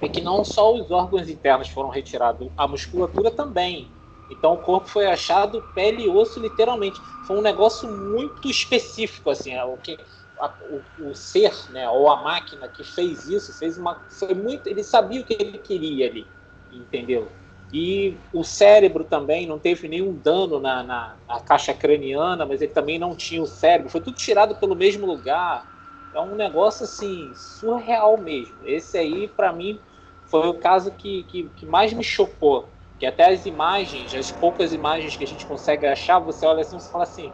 é 0.00 0.08
que 0.08 0.20
não 0.20 0.44
só 0.44 0.74
os 0.74 0.90
órgãos 0.90 1.28
internos 1.28 1.68
foram 1.68 1.90
retirados, 1.90 2.48
a 2.56 2.66
musculatura 2.66 3.30
também. 3.30 3.90
Então 4.30 4.54
o 4.54 4.58
corpo 4.58 4.88
foi 4.88 5.06
achado 5.06 5.62
pele 5.74 6.04
e 6.04 6.08
osso 6.08 6.40
literalmente. 6.40 7.00
Foi 7.26 7.36
um 7.36 7.42
negócio 7.42 7.90
muito 7.90 8.48
específico 8.48 9.28
assim, 9.30 9.54
é 9.54 9.64
o 9.64 9.76
que 9.76 9.98
a, 10.40 10.54
o, 10.62 11.10
o, 11.10 11.14
ser, 11.14 11.52
né, 11.70 11.88
ou 11.88 12.10
a 12.10 12.22
máquina 12.22 12.66
que 12.66 12.82
fez 12.82 13.28
isso, 13.28 13.56
fez 13.58 13.78
uma, 13.78 14.02
foi 14.08 14.34
muito, 14.34 14.66
ele 14.66 14.82
sabia 14.82 15.20
o 15.20 15.24
que 15.24 15.36
ele 15.38 15.58
queria 15.58 16.08
ali, 16.08 16.26
entendeu? 16.72 17.28
E 17.72 18.16
o 18.32 18.42
cérebro 18.42 19.04
também 19.04 19.46
não 19.46 19.58
teve 19.58 19.86
nenhum 19.86 20.12
dano 20.12 20.58
na, 20.58 20.82
na, 20.82 21.16
na, 21.28 21.40
caixa 21.40 21.72
craniana, 21.72 22.44
mas 22.44 22.60
ele 22.60 22.72
também 22.72 22.98
não 22.98 23.14
tinha 23.14 23.40
o 23.40 23.46
cérebro. 23.46 23.90
Foi 23.90 24.00
tudo 24.00 24.16
tirado 24.16 24.56
pelo 24.56 24.74
mesmo 24.74 25.06
lugar. 25.06 25.64
É 26.12 26.20
um 26.20 26.34
negócio 26.34 26.82
assim 26.82 27.32
surreal 27.32 28.18
mesmo. 28.18 28.56
Esse 28.64 28.98
aí, 28.98 29.28
para 29.28 29.52
mim, 29.52 29.78
foi 30.24 30.48
o 30.48 30.54
caso 30.54 30.90
que, 30.92 31.22
que, 31.24 31.44
que, 31.50 31.64
mais 31.64 31.92
me 31.92 32.02
chocou. 32.02 32.68
Que 32.98 33.06
até 33.06 33.32
as 33.32 33.46
imagens, 33.46 34.12
as 34.14 34.32
poucas 34.32 34.72
imagens 34.72 35.16
que 35.16 35.22
a 35.22 35.26
gente 35.26 35.46
consegue 35.46 35.86
achar, 35.86 36.18
você 36.18 36.44
olha 36.44 36.62
assim 36.62 36.76
e 36.76 36.90
fala 36.90 37.04
assim: 37.04 37.32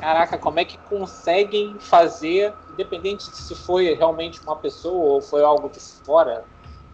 caraca, 0.00 0.38
como 0.38 0.60
é 0.60 0.64
que 0.64 0.78
conseguem 0.78 1.76
fazer, 1.78 2.54
independente 2.70 3.30
de 3.30 3.36
se 3.36 3.54
foi 3.54 3.94
realmente 3.94 4.40
uma 4.42 4.56
pessoa 4.56 5.14
ou 5.14 5.20
foi 5.20 5.42
algo 5.42 5.68
de 5.68 5.80
fora, 5.80 6.44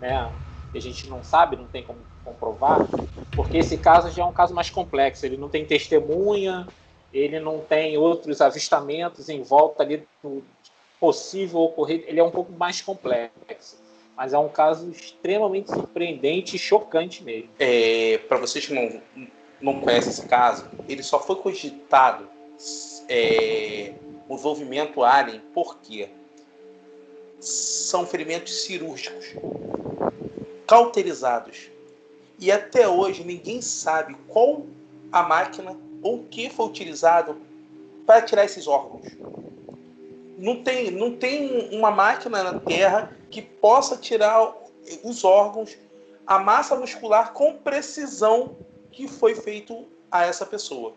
né? 0.00 0.30
A 0.72 0.78
gente 0.78 1.08
não 1.08 1.22
sabe, 1.22 1.56
não 1.56 1.66
tem 1.66 1.82
como 1.82 1.98
comprovar, 2.24 2.86
porque 3.32 3.58
esse 3.58 3.76
caso 3.76 4.10
já 4.10 4.22
é 4.22 4.26
um 4.26 4.32
caso 4.32 4.54
mais 4.54 4.70
complexo. 4.70 5.26
Ele 5.26 5.36
não 5.36 5.48
tem 5.48 5.64
testemunha, 5.64 6.66
ele 7.12 7.40
não 7.40 7.58
tem 7.58 7.98
outros 7.98 8.40
avistamentos 8.40 9.28
em 9.28 9.42
volta 9.42 9.82
ali 9.82 10.06
do 10.22 10.44
possível 11.00 11.60
ocorrer. 11.60 12.04
Ele 12.06 12.20
é 12.20 12.24
um 12.24 12.30
pouco 12.30 12.52
mais 12.52 12.80
complexo. 12.80 13.78
Mas 14.16 14.32
é 14.34 14.38
um 14.38 14.48
caso 14.48 14.90
extremamente 14.90 15.70
surpreendente 15.70 16.54
e 16.54 16.58
chocante 16.58 17.24
mesmo. 17.24 17.48
É, 17.58 18.18
Para 18.28 18.36
vocês 18.36 18.66
que 18.66 18.74
não, 18.74 19.00
não 19.60 19.80
conhecem 19.80 20.10
esse 20.12 20.26
caso, 20.28 20.68
ele 20.88 21.02
só 21.02 21.18
foi 21.18 21.36
cogitado 21.36 22.28
é, 23.10 23.92
envolvimento 24.30 25.02
alien, 25.02 25.40
por 25.52 25.78
quê? 25.80 26.08
São 27.40 28.06
ferimentos 28.06 28.62
cirúrgicos. 28.62 29.34
cauterizados. 30.66 31.68
E 32.38 32.52
até 32.52 32.86
hoje 32.88 33.24
ninguém 33.24 33.60
sabe 33.60 34.14
qual 34.28 34.64
a 35.10 35.24
máquina 35.24 35.76
ou 36.00 36.20
o 36.20 36.24
que 36.26 36.48
foi 36.48 36.66
utilizado 36.66 37.36
para 38.06 38.22
tirar 38.22 38.44
esses 38.44 38.68
órgãos. 38.68 39.06
Não 40.38 40.62
tem, 40.62 40.92
não 40.92 41.16
tem 41.16 41.76
uma 41.76 41.90
máquina 41.90 42.44
na 42.44 42.60
Terra 42.60 43.14
que 43.30 43.42
possa 43.42 43.96
tirar 43.96 44.54
os 45.02 45.24
órgãos, 45.24 45.76
a 46.24 46.38
massa 46.38 46.76
muscular 46.76 47.32
com 47.32 47.56
precisão 47.56 48.56
que 48.92 49.08
foi 49.08 49.34
feito 49.34 49.86
a 50.10 50.24
essa 50.24 50.46
pessoa. 50.46 50.94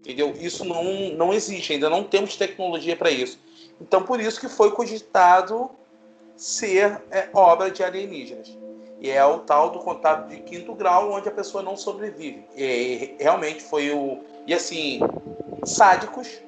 Entendeu? 0.00 0.34
Isso 0.40 0.64
não, 0.64 1.10
não 1.10 1.32
existe, 1.32 1.74
ainda 1.74 1.90
não 1.90 2.02
temos 2.02 2.36
tecnologia 2.36 2.96
para 2.96 3.10
isso. 3.10 3.38
Então, 3.80 4.02
por 4.02 4.20
isso 4.20 4.40
que 4.40 4.48
foi 4.48 4.70
cogitado 4.72 5.70
ser 6.36 7.02
é, 7.10 7.28
obra 7.34 7.70
de 7.70 7.82
alienígenas. 7.82 8.56
E 9.00 9.10
é 9.10 9.24
o 9.24 9.38
tal 9.38 9.70
do 9.70 9.78
contato 9.78 10.28
de 10.28 10.38
quinto 10.38 10.74
grau, 10.74 11.12
onde 11.12 11.28
a 11.28 11.32
pessoa 11.32 11.62
não 11.62 11.76
sobrevive. 11.76 12.44
E, 12.56 13.14
realmente 13.18 13.62
foi 13.62 13.90
o. 13.90 14.20
E 14.46 14.54
assim, 14.54 15.00
sádicos, 15.64 16.40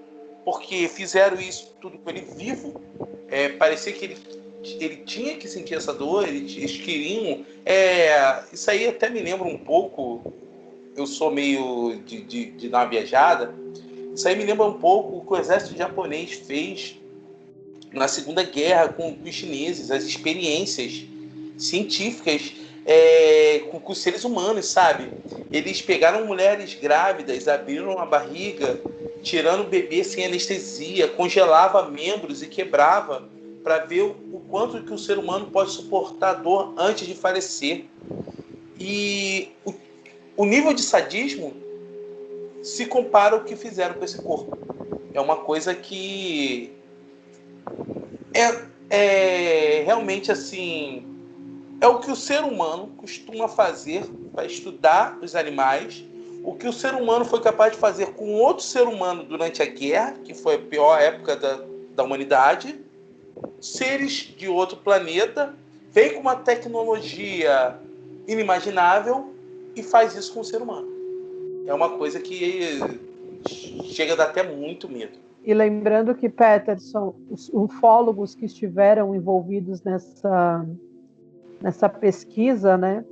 porque 0.44 0.88
fizeram 0.88 1.38
isso 1.40 1.74
tudo 1.80 1.98
com 1.98 2.10
ele 2.10 2.20
vivo. 2.20 2.80
É, 3.28 3.50
parecia 3.50 3.92
que 3.92 4.04
ele, 4.04 4.18
ele 4.62 4.96
tinha 4.98 5.36
que 5.36 5.48
sentir 5.48 5.74
essa 5.74 5.92
dor, 5.92 6.28
eles 6.28 6.76
queriam. 6.76 7.44
É, 7.64 8.42
isso 8.52 8.70
aí 8.70 8.86
até 8.86 9.08
me 9.08 9.20
lembra 9.20 9.46
um 9.46 9.58
pouco 9.58 10.32
eu 10.96 11.06
sou 11.06 11.30
meio 11.30 12.00
de, 12.06 12.22
de, 12.22 12.44
de 12.52 12.68
dar 12.68 12.80
uma 12.80 12.90
viajada, 12.90 13.54
isso 14.14 14.28
aí 14.28 14.36
me 14.36 14.44
lembra 14.44 14.66
um 14.66 14.74
pouco 14.74 15.16
o 15.16 15.20
que 15.24 15.32
o 15.32 15.36
exército 15.36 15.76
japonês 15.76 16.32
fez 16.32 16.96
na 17.92 18.08
Segunda 18.08 18.42
Guerra 18.42 18.88
com 18.88 19.16
os 19.24 19.34
chineses, 19.34 19.90
as 19.90 20.04
experiências 20.04 21.04
científicas 21.56 22.52
é, 22.84 23.60
com, 23.70 23.80
com, 23.80 23.92
os 23.92 23.98
seres 23.98 24.24
humanos, 24.24 24.66
sabe? 24.66 25.10
Eles 25.50 25.80
pegaram 25.80 26.26
mulheres 26.26 26.74
grávidas, 26.74 27.48
abriram 27.48 27.98
a 27.98 28.06
barriga, 28.06 28.80
tirando 29.22 29.60
o 29.60 29.68
bebê 29.68 30.02
sem 30.02 30.26
anestesia, 30.26 31.08
congelava 31.08 31.88
membros 31.88 32.42
e 32.42 32.46
quebrava 32.46 33.28
para 33.62 33.78
ver 33.78 34.02
o, 34.02 34.16
o 34.32 34.42
quanto 34.48 34.82
que 34.82 34.92
o 34.92 34.98
ser 34.98 35.18
humano 35.18 35.46
pode 35.46 35.70
suportar 35.70 36.34
dor 36.34 36.74
antes 36.76 37.06
de 37.06 37.14
falecer. 37.14 37.84
E 38.78 39.50
o 39.64 39.72
o 40.36 40.44
nível 40.44 40.72
de 40.72 40.82
sadismo 40.82 41.54
se 42.62 42.86
compara 42.86 43.34
ao 43.34 43.44
que 43.44 43.56
fizeram 43.56 43.94
com 43.94 44.04
esse 44.04 44.20
corpo. 44.20 44.56
É 45.12 45.20
uma 45.20 45.36
coisa 45.36 45.74
que 45.74 46.72
é, 48.34 48.64
é 48.88 49.82
realmente 49.84 50.30
assim 50.30 51.06
é 51.80 51.88
o 51.88 51.98
que 51.98 52.10
o 52.10 52.16
ser 52.16 52.44
humano 52.44 52.92
costuma 52.96 53.48
fazer 53.48 54.04
para 54.32 54.46
estudar 54.46 55.18
os 55.20 55.34
animais, 55.34 56.04
o 56.44 56.54
que 56.54 56.68
o 56.68 56.72
ser 56.72 56.94
humano 56.94 57.24
foi 57.24 57.40
capaz 57.40 57.72
de 57.72 57.78
fazer 57.78 58.12
com 58.14 58.34
outro 58.34 58.64
ser 58.64 58.82
humano 58.82 59.24
durante 59.24 59.60
a 59.60 59.66
guerra, 59.66 60.12
que 60.24 60.32
foi 60.32 60.54
a 60.54 60.58
pior 60.58 61.00
época 61.00 61.34
da, 61.34 61.60
da 61.94 62.04
humanidade, 62.04 62.80
seres 63.60 64.12
de 64.12 64.48
outro 64.48 64.76
planeta, 64.76 65.56
vem 65.90 66.14
com 66.14 66.20
uma 66.20 66.36
tecnologia 66.36 67.76
inimaginável 68.28 69.31
e 69.74 69.82
faz 69.82 70.14
isso 70.14 70.32
com 70.34 70.40
o 70.40 70.44
ser 70.44 70.60
humano. 70.60 70.88
É 71.66 71.72
uma 71.74 71.90
coisa 71.90 72.20
que 72.20 72.78
chega 73.84 74.14
a 74.14 74.16
dar 74.16 74.24
até 74.24 74.42
muito 74.42 74.88
medo. 74.88 75.18
E 75.44 75.52
lembrando 75.52 76.14
que, 76.14 76.28
Peterson, 76.28 77.14
os 77.28 77.50
ufólogos 77.52 78.34
que 78.34 78.46
estiveram 78.46 79.14
envolvidos 79.14 79.82
nessa, 79.82 80.64
nessa 81.60 81.88
pesquisa, 81.88 82.76
né? 82.76 83.04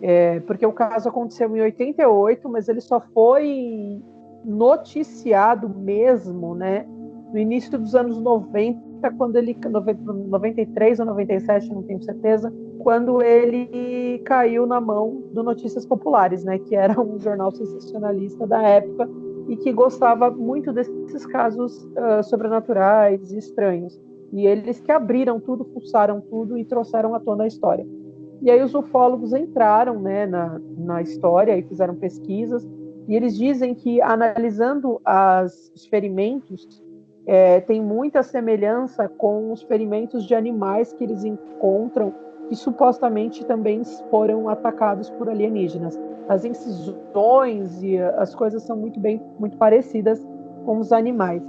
É, 0.00 0.40
porque 0.40 0.64
o 0.64 0.72
caso 0.72 1.08
aconteceu 1.08 1.54
em 1.56 1.60
88, 1.60 2.48
mas 2.48 2.68
ele 2.68 2.80
só 2.80 3.00
foi 3.00 4.00
noticiado 4.44 5.68
mesmo, 5.68 6.54
né? 6.54 6.86
No 7.32 7.38
início 7.38 7.78
dos 7.78 7.94
anos 7.94 8.18
90, 8.18 8.80
quando 9.16 9.36
ele 9.36 9.56
93 9.64 11.00
ou 11.00 11.06
97, 11.06 11.72
não 11.72 11.82
tenho 11.82 12.02
certeza, 12.02 12.52
quando 12.78 13.22
ele 13.22 14.18
caiu 14.24 14.66
na 14.66 14.80
mão 14.80 15.22
do 15.32 15.42
Notícias 15.42 15.84
Populares, 15.84 16.44
né, 16.44 16.58
que 16.58 16.74
era 16.74 17.00
um 17.00 17.18
jornal 17.18 17.50
sensacionalista 17.50 18.46
da 18.46 18.62
época 18.62 19.08
e 19.48 19.56
que 19.56 19.72
gostava 19.72 20.30
muito 20.30 20.72
desses 20.72 21.26
casos 21.26 21.84
uh, 21.84 22.22
sobrenaturais 22.22 23.32
e 23.32 23.38
estranhos. 23.38 23.98
E 24.32 24.46
eles 24.46 24.80
que 24.80 24.92
abriram 24.92 25.40
tudo, 25.40 25.64
pulsaram 25.64 26.20
tudo 26.20 26.58
e 26.58 26.64
trouxeram 26.64 27.14
à 27.14 27.20
tona 27.20 27.44
a 27.44 27.46
história. 27.46 27.86
E 28.42 28.50
aí 28.50 28.62
os 28.62 28.74
ufólogos 28.74 29.32
entraram 29.32 30.00
né, 30.00 30.26
na, 30.26 30.60
na 30.76 31.02
história 31.02 31.56
e 31.56 31.62
fizeram 31.62 31.94
pesquisas, 31.94 32.66
e 33.08 33.16
eles 33.16 33.36
dizem 33.36 33.74
que, 33.74 34.02
analisando 34.02 35.00
as, 35.02 35.72
os 35.74 35.86
ferimentos, 35.86 36.82
é, 37.28 37.60
tem 37.60 37.78
muita 37.82 38.22
semelhança 38.22 39.06
com 39.06 39.52
os 39.52 39.62
ferimentos 39.62 40.24
de 40.24 40.34
animais 40.34 40.94
que 40.94 41.04
eles 41.04 41.24
encontram 41.24 42.14
que 42.48 42.56
supostamente 42.56 43.44
também 43.44 43.84
foram 44.10 44.48
atacados 44.48 45.10
por 45.10 45.28
alienígenas. 45.28 46.00
As 46.26 46.46
incisões 46.46 47.82
e 47.82 47.98
as 47.98 48.34
coisas 48.34 48.62
são 48.62 48.78
muito 48.78 48.98
bem 48.98 49.20
muito 49.38 49.58
parecidas 49.58 50.26
com 50.64 50.78
os 50.78 50.90
animais. 50.90 51.42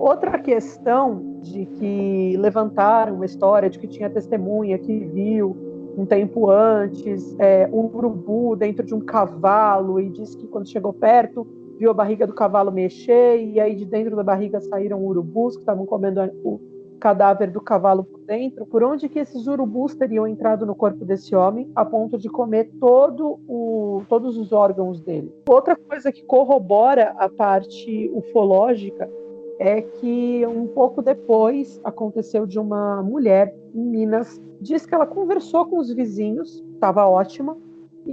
Outra 0.00 0.36
questão 0.36 1.22
de 1.40 1.64
que 1.64 2.36
levantaram 2.36 3.14
uma 3.14 3.26
história 3.26 3.70
de 3.70 3.78
que 3.78 3.86
tinha 3.86 4.10
testemunha 4.10 4.78
que 4.78 4.98
viu 4.98 5.56
um 5.96 6.04
tempo 6.04 6.50
antes 6.50 7.36
é, 7.38 7.68
um 7.72 7.84
urubu 7.84 8.56
dentro 8.56 8.84
de 8.84 8.94
um 8.94 9.00
cavalo 9.00 10.00
e 10.00 10.08
disse 10.08 10.36
que 10.36 10.48
quando 10.48 10.68
chegou 10.68 10.92
perto 10.92 11.46
viu 11.80 11.90
a 11.90 11.94
barriga 11.94 12.26
do 12.26 12.34
cavalo 12.34 12.70
mexer 12.70 13.42
e 13.42 13.58
aí 13.58 13.74
de 13.74 13.86
dentro 13.86 14.14
da 14.14 14.22
barriga 14.22 14.60
saíram 14.60 15.02
urubus 15.02 15.56
que 15.56 15.62
estavam 15.62 15.86
comendo 15.86 16.20
o 16.44 16.60
cadáver 17.00 17.50
do 17.50 17.58
cavalo 17.58 18.04
por 18.04 18.20
dentro, 18.20 18.66
por 18.66 18.84
onde 18.84 19.08
que 19.08 19.18
esses 19.18 19.46
urubus 19.46 19.94
teriam 19.94 20.26
entrado 20.26 20.66
no 20.66 20.74
corpo 20.74 21.06
desse 21.06 21.34
homem 21.34 21.72
a 21.74 21.82
ponto 21.82 22.18
de 22.18 22.28
comer 22.28 22.70
todo 22.78 23.40
o, 23.48 24.02
todos 24.10 24.36
os 24.36 24.52
órgãos 24.52 25.00
dele. 25.00 25.32
Outra 25.48 25.74
coisa 25.74 26.12
que 26.12 26.22
corrobora 26.22 27.14
a 27.16 27.30
parte 27.30 28.10
ufológica 28.12 29.10
é 29.58 29.80
que 29.80 30.46
um 30.46 30.66
pouco 30.66 31.00
depois 31.00 31.80
aconteceu 31.82 32.44
de 32.44 32.58
uma 32.58 33.02
mulher 33.02 33.54
em 33.74 33.80
Minas, 33.80 34.38
diz 34.60 34.84
que 34.84 34.94
ela 34.94 35.06
conversou 35.06 35.64
com 35.64 35.78
os 35.78 35.90
vizinhos, 35.90 36.62
estava 36.74 37.06
ótima, 37.08 37.56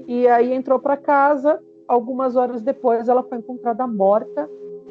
e 0.07 0.25
aí 0.29 0.53
entrou 0.53 0.79
para 0.79 0.95
casa. 0.95 1.59
Algumas 1.87 2.35
horas 2.35 2.61
depois, 2.61 3.07
ela 3.07 3.23
foi 3.23 3.37
encontrada 3.37 3.87
morta 3.87 4.49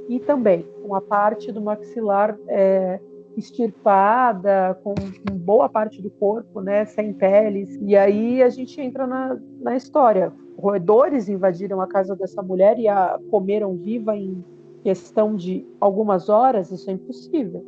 e 0.08 0.18
também 0.20 0.66
com 0.82 0.94
a 0.94 1.00
parte 1.00 1.52
do 1.52 1.60
maxilar 1.60 2.38
é, 2.48 3.00
extirpada, 3.36 4.78
com, 4.82 4.94
com, 4.94 5.36
boa 5.36 5.68
parte 5.68 6.00
do 6.00 6.10
corpo, 6.10 6.60
né, 6.60 6.84
sem 6.86 7.12
peles. 7.12 7.78
E 7.82 7.96
aí 7.96 8.42
a 8.42 8.48
gente 8.48 8.80
entra 8.80 9.06
na, 9.06 9.38
na 9.60 9.76
história. 9.76 10.32
Roedores 10.58 11.28
invadiram 11.28 11.80
a 11.80 11.86
casa 11.86 12.16
dessa 12.16 12.42
mulher 12.42 12.78
e 12.78 12.88
a 12.88 13.18
comeram 13.30 13.76
viva 13.76 14.16
em 14.16 14.42
questão 14.82 15.34
de 15.36 15.66
algumas 15.80 16.28
horas, 16.28 16.70
isso 16.70 16.88
é 16.88 16.94
impossível. 16.94 17.64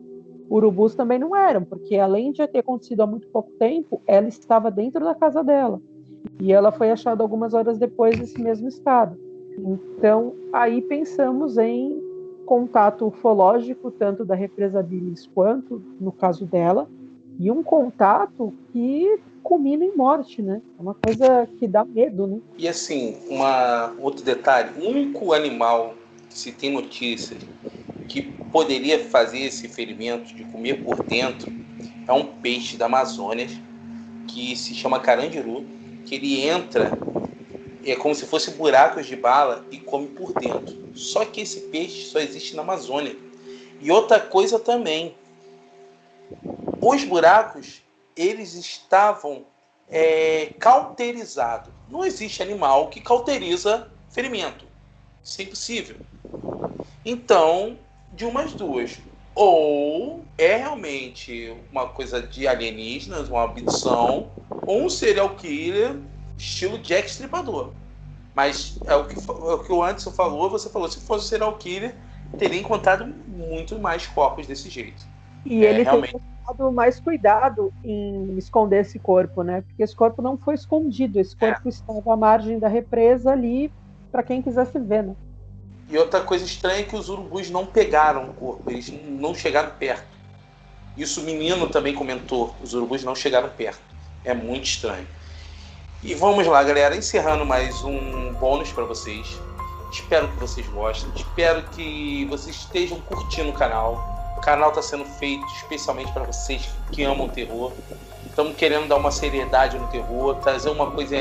Urubus 0.48 0.94
também 0.94 1.18
não 1.18 1.36
eram, 1.36 1.62
porque 1.62 1.96
além 1.96 2.32
de 2.32 2.46
ter 2.46 2.60
acontecido 2.60 3.02
há 3.02 3.06
muito 3.06 3.28
pouco 3.28 3.50
tempo, 3.58 4.00
ela 4.06 4.28
estava 4.28 4.70
dentro 4.70 5.04
da 5.04 5.14
casa 5.14 5.44
dela. 5.44 5.80
E 6.40 6.52
ela 6.52 6.70
foi 6.70 6.90
achada 6.90 7.22
algumas 7.22 7.54
horas 7.54 7.78
depois 7.78 8.18
nesse 8.18 8.40
mesmo 8.40 8.68
estado. 8.68 9.18
Então, 9.58 10.34
aí 10.52 10.80
pensamos 10.82 11.58
em 11.58 12.00
contato 12.46 13.06
ufológico, 13.06 13.90
tanto 13.90 14.24
da 14.24 14.34
represa 14.34 14.82
Bilis 14.82 15.28
quanto 15.34 15.82
no 16.00 16.12
caso 16.12 16.46
dela, 16.46 16.88
e 17.38 17.50
um 17.50 17.62
contato 17.62 18.54
que 18.72 19.18
culmina 19.42 19.84
em 19.84 19.96
morte, 19.96 20.42
né? 20.42 20.60
É 20.78 20.82
uma 20.82 20.94
coisa 20.94 21.48
que 21.58 21.66
dá 21.66 21.84
medo, 21.84 22.26
né? 22.26 22.38
E 22.56 22.68
assim, 22.68 23.16
uma, 23.28 23.94
outro 24.00 24.24
detalhe: 24.24 24.70
o 24.80 24.88
único 24.88 25.32
animal 25.32 25.94
que 26.28 26.38
se 26.38 26.52
tem 26.52 26.72
notícia 26.72 27.36
que 28.08 28.22
poderia 28.50 28.98
fazer 28.98 29.40
esse 29.40 29.68
ferimento 29.68 30.34
de 30.34 30.44
comer 30.44 30.82
por 30.82 31.02
dentro 31.02 31.52
é 32.06 32.12
um 32.12 32.24
peixe 32.24 32.76
da 32.76 32.86
Amazônia 32.86 33.46
que 34.26 34.56
se 34.56 34.74
chama 34.74 35.00
carandiru, 35.00 35.64
que 36.08 36.14
ele 36.14 36.46
entra 36.46 36.98
é 37.84 37.94
como 37.94 38.14
se 38.14 38.26
fosse 38.26 38.50
buracos 38.52 39.06
de 39.06 39.14
bala 39.14 39.64
e 39.70 39.78
come 39.78 40.08
por 40.08 40.32
dentro. 40.32 40.76
Só 40.94 41.24
que 41.24 41.42
esse 41.42 41.60
peixe 41.68 42.06
só 42.06 42.18
existe 42.18 42.56
na 42.56 42.62
Amazônia. 42.62 43.16
E 43.80 43.90
outra 43.90 44.18
coisa 44.18 44.58
também, 44.58 45.14
os 46.80 47.04
buracos 47.04 47.82
eles 48.16 48.54
estavam 48.54 49.44
é, 49.88 50.52
cauterizados. 50.58 51.72
Não 51.88 52.04
existe 52.04 52.42
animal 52.42 52.88
que 52.88 53.00
cauteriza 53.00 53.88
ferimento. 54.10 54.66
Isso 55.22 55.40
é 55.40 55.44
impossível. 55.44 55.96
Então, 57.04 57.78
de 58.12 58.24
umas 58.24 58.52
duas. 58.52 58.98
Ou 59.34 60.24
é 60.36 60.56
realmente 60.56 61.54
uma 61.70 61.88
coisa 61.88 62.20
de 62.20 62.48
alienígenas, 62.48 63.28
uma 63.28 63.44
abdução, 63.44 64.30
ou 64.68 64.84
um 64.84 64.90
serial 64.90 65.30
killer 65.30 65.96
estilo 66.36 66.76
Jack 66.78 67.08
Stripador. 67.08 67.70
Mas 68.34 68.78
é 68.86 68.94
o 68.94 69.06
que, 69.06 69.16
é 69.16 69.32
o, 69.54 69.58
que 69.60 69.72
o 69.72 69.82
Anderson 69.82 70.12
falou, 70.12 70.50
você 70.50 70.68
falou, 70.68 70.86
se 70.88 71.00
fosse 71.00 71.24
um 71.24 71.28
serial 71.28 71.56
killer, 71.56 71.94
teria 72.38 72.60
encontrado 72.60 73.06
muito 73.26 73.78
mais 73.78 74.06
corpos 74.06 74.46
desse 74.46 74.68
jeito. 74.68 75.06
E 75.46 75.64
é, 75.64 75.70
ele 75.70 75.82
realmente... 75.84 76.12
tem 76.12 76.20
dado 76.46 76.70
mais 76.70 77.00
cuidado 77.00 77.72
em 77.82 78.36
esconder 78.36 78.82
esse 78.82 78.98
corpo, 78.98 79.42
né? 79.42 79.62
Porque 79.62 79.82
esse 79.82 79.96
corpo 79.96 80.20
não 80.20 80.36
foi 80.36 80.54
escondido, 80.54 81.18
esse 81.18 81.34
corpo 81.34 81.62
é. 81.64 81.68
estava 81.70 82.12
à 82.12 82.16
margem 82.16 82.58
da 82.58 82.68
represa 82.68 83.32
ali 83.32 83.72
para 84.12 84.22
quem 84.22 84.42
quisesse 84.42 84.78
ver, 84.78 85.02
né? 85.02 85.16
E 85.88 85.96
outra 85.96 86.20
coisa 86.20 86.44
estranha 86.44 86.80
é 86.80 86.82
que 86.82 86.94
os 86.94 87.08
urubus 87.08 87.50
não 87.50 87.64
pegaram 87.64 88.28
o 88.28 88.34
corpo, 88.34 88.70
eles 88.70 88.92
não 89.08 89.34
chegaram 89.34 89.70
perto. 89.78 90.06
Isso 90.94 91.22
o 91.22 91.24
menino 91.24 91.70
também 91.70 91.94
comentou, 91.94 92.54
os 92.62 92.74
urubus 92.74 93.02
não 93.02 93.14
chegaram 93.14 93.48
perto. 93.48 93.87
É 94.28 94.34
muito 94.34 94.66
estranho. 94.66 95.08
E 96.02 96.14
vamos 96.14 96.46
lá, 96.46 96.62
galera, 96.62 96.94
encerrando 96.94 97.46
mais 97.46 97.82
um 97.82 98.30
bônus 98.34 98.70
para 98.70 98.84
vocês. 98.84 99.40
Espero 99.90 100.28
que 100.28 100.36
vocês 100.36 100.66
gostem, 100.66 101.10
espero 101.16 101.62
que 101.70 102.26
vocês 102.26 102.56
estejam 102.56 103.00
curtindo 103.00 103.48
o 103.48 103.52
canal. 103.54 104.34
O 104.36 104.40
canal 104.42 104.68
está 104.68 104.82
sendo 104.82 105.06
feito 105.06 105.42
especialmente 105.56 106.12
para 106.12 106.24
vocês 106.24 106.68
que 106.92 107.02
amam 107.04 107.24
o 107.24 107.30
terror. 107.30 107.72
Estamos 108.26 108.54
querendo 108.54 108.86
dar 108.86 108.96
uma 108.96 109.10
seriedade 109.10 109.78
no 109.78 109.86
terror, 109.86 110.34
trazer 110.42 110.68
uma 110.68 110.90
coisa 110.90 111.16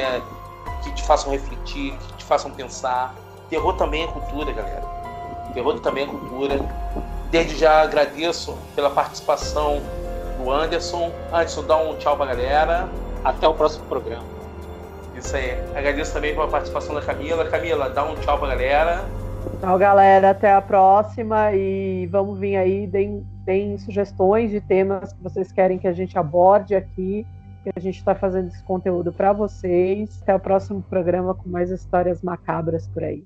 que 0.83 0.91
te 0.91 1.03
façam 1.03 1.31
refletir, 1.31 1.93
que 1.93 2.13
te 2.17 2.25
façam 2.25 2.51
pensar. 2.51 3.15
Terror 3.49 3.71
também 3.77 4.03
é 4.03 4.07
cultura, 4.07 4.51
galera. 4.51 4.83
Terror 5.53 5.79
também 5.79 6.03
é 6.03 6.07
cultura. 6.07 6.59
Desde 7.31 7.55
já 7.55 7.83
agradeço 7.83 8.57
pela 8.75 8.89
participação 8.89 9.81
Anderson. 10.51 11.11
Anderson, 11.31 11.63
dá 11.63 11.77
um 11.77 11.95
tchau 11.97 12.17
pra 12.17 12.27
galera. 12.27 12.87
Até 13.23 13.47
o 13.47 13.53
próximo 13.53 13.85
programa. 13.85 14.23
Isso 15.15 15.35
aí. 15.35 15.51
Agradeço 15.75 16.13
também 16.13 16.33
pela 16.33 16.47
participação 16.47 16.93
da 16.93 17.01
Camila. 17.01 17.45
Camila, 17.45 17.89
dá 17.89 18.03
um 18.03 18.15
tchau 18.15 18.37
pra 18.37 18.49
galera. 18.49 19.05
Tchau, 19.59 19.77
galera. 19.77 20.29
Até 20.31 20.53
a 20.53 20.61
próxima. 20.61 21.51
E 21.53 22.07
vamos 22.07 22.37
vir 22.39 22.55
aí, 22.55 22.85
deem, 22.85 23.25
deem 23.43 23.77
sugestões 23.77 24.51
de 24.51 24.61
temas 24.61 25.13
que 25.13 25.23
vocês 25.23 25.51
querem 25.51 25.79
que 25.79 25.87
a 25.87 25.93
gente 25.93 26.17
aborde 26.17 26.75
aqui. 26.75 27.25
Que 27.63 27.71
a 27.75 27.79
gente 27.79 27.97
está 27.97 28.13
fazendo 28.13 28.47
esse 28.47 28.63
conteúdo 28.63 29.11
para 29.11 29.33
vocês. 29.33 30.19
Até 30.21 30.35
o 30.35 30.39
próximo 30.39 30.81
programa 30.83 31.33
com 31.33 31.49
mais 31.49 31.71
histórias 31.71 32.21
macabras 32.21 32.87
por 32.87 33.03
aí. 33.03 33.23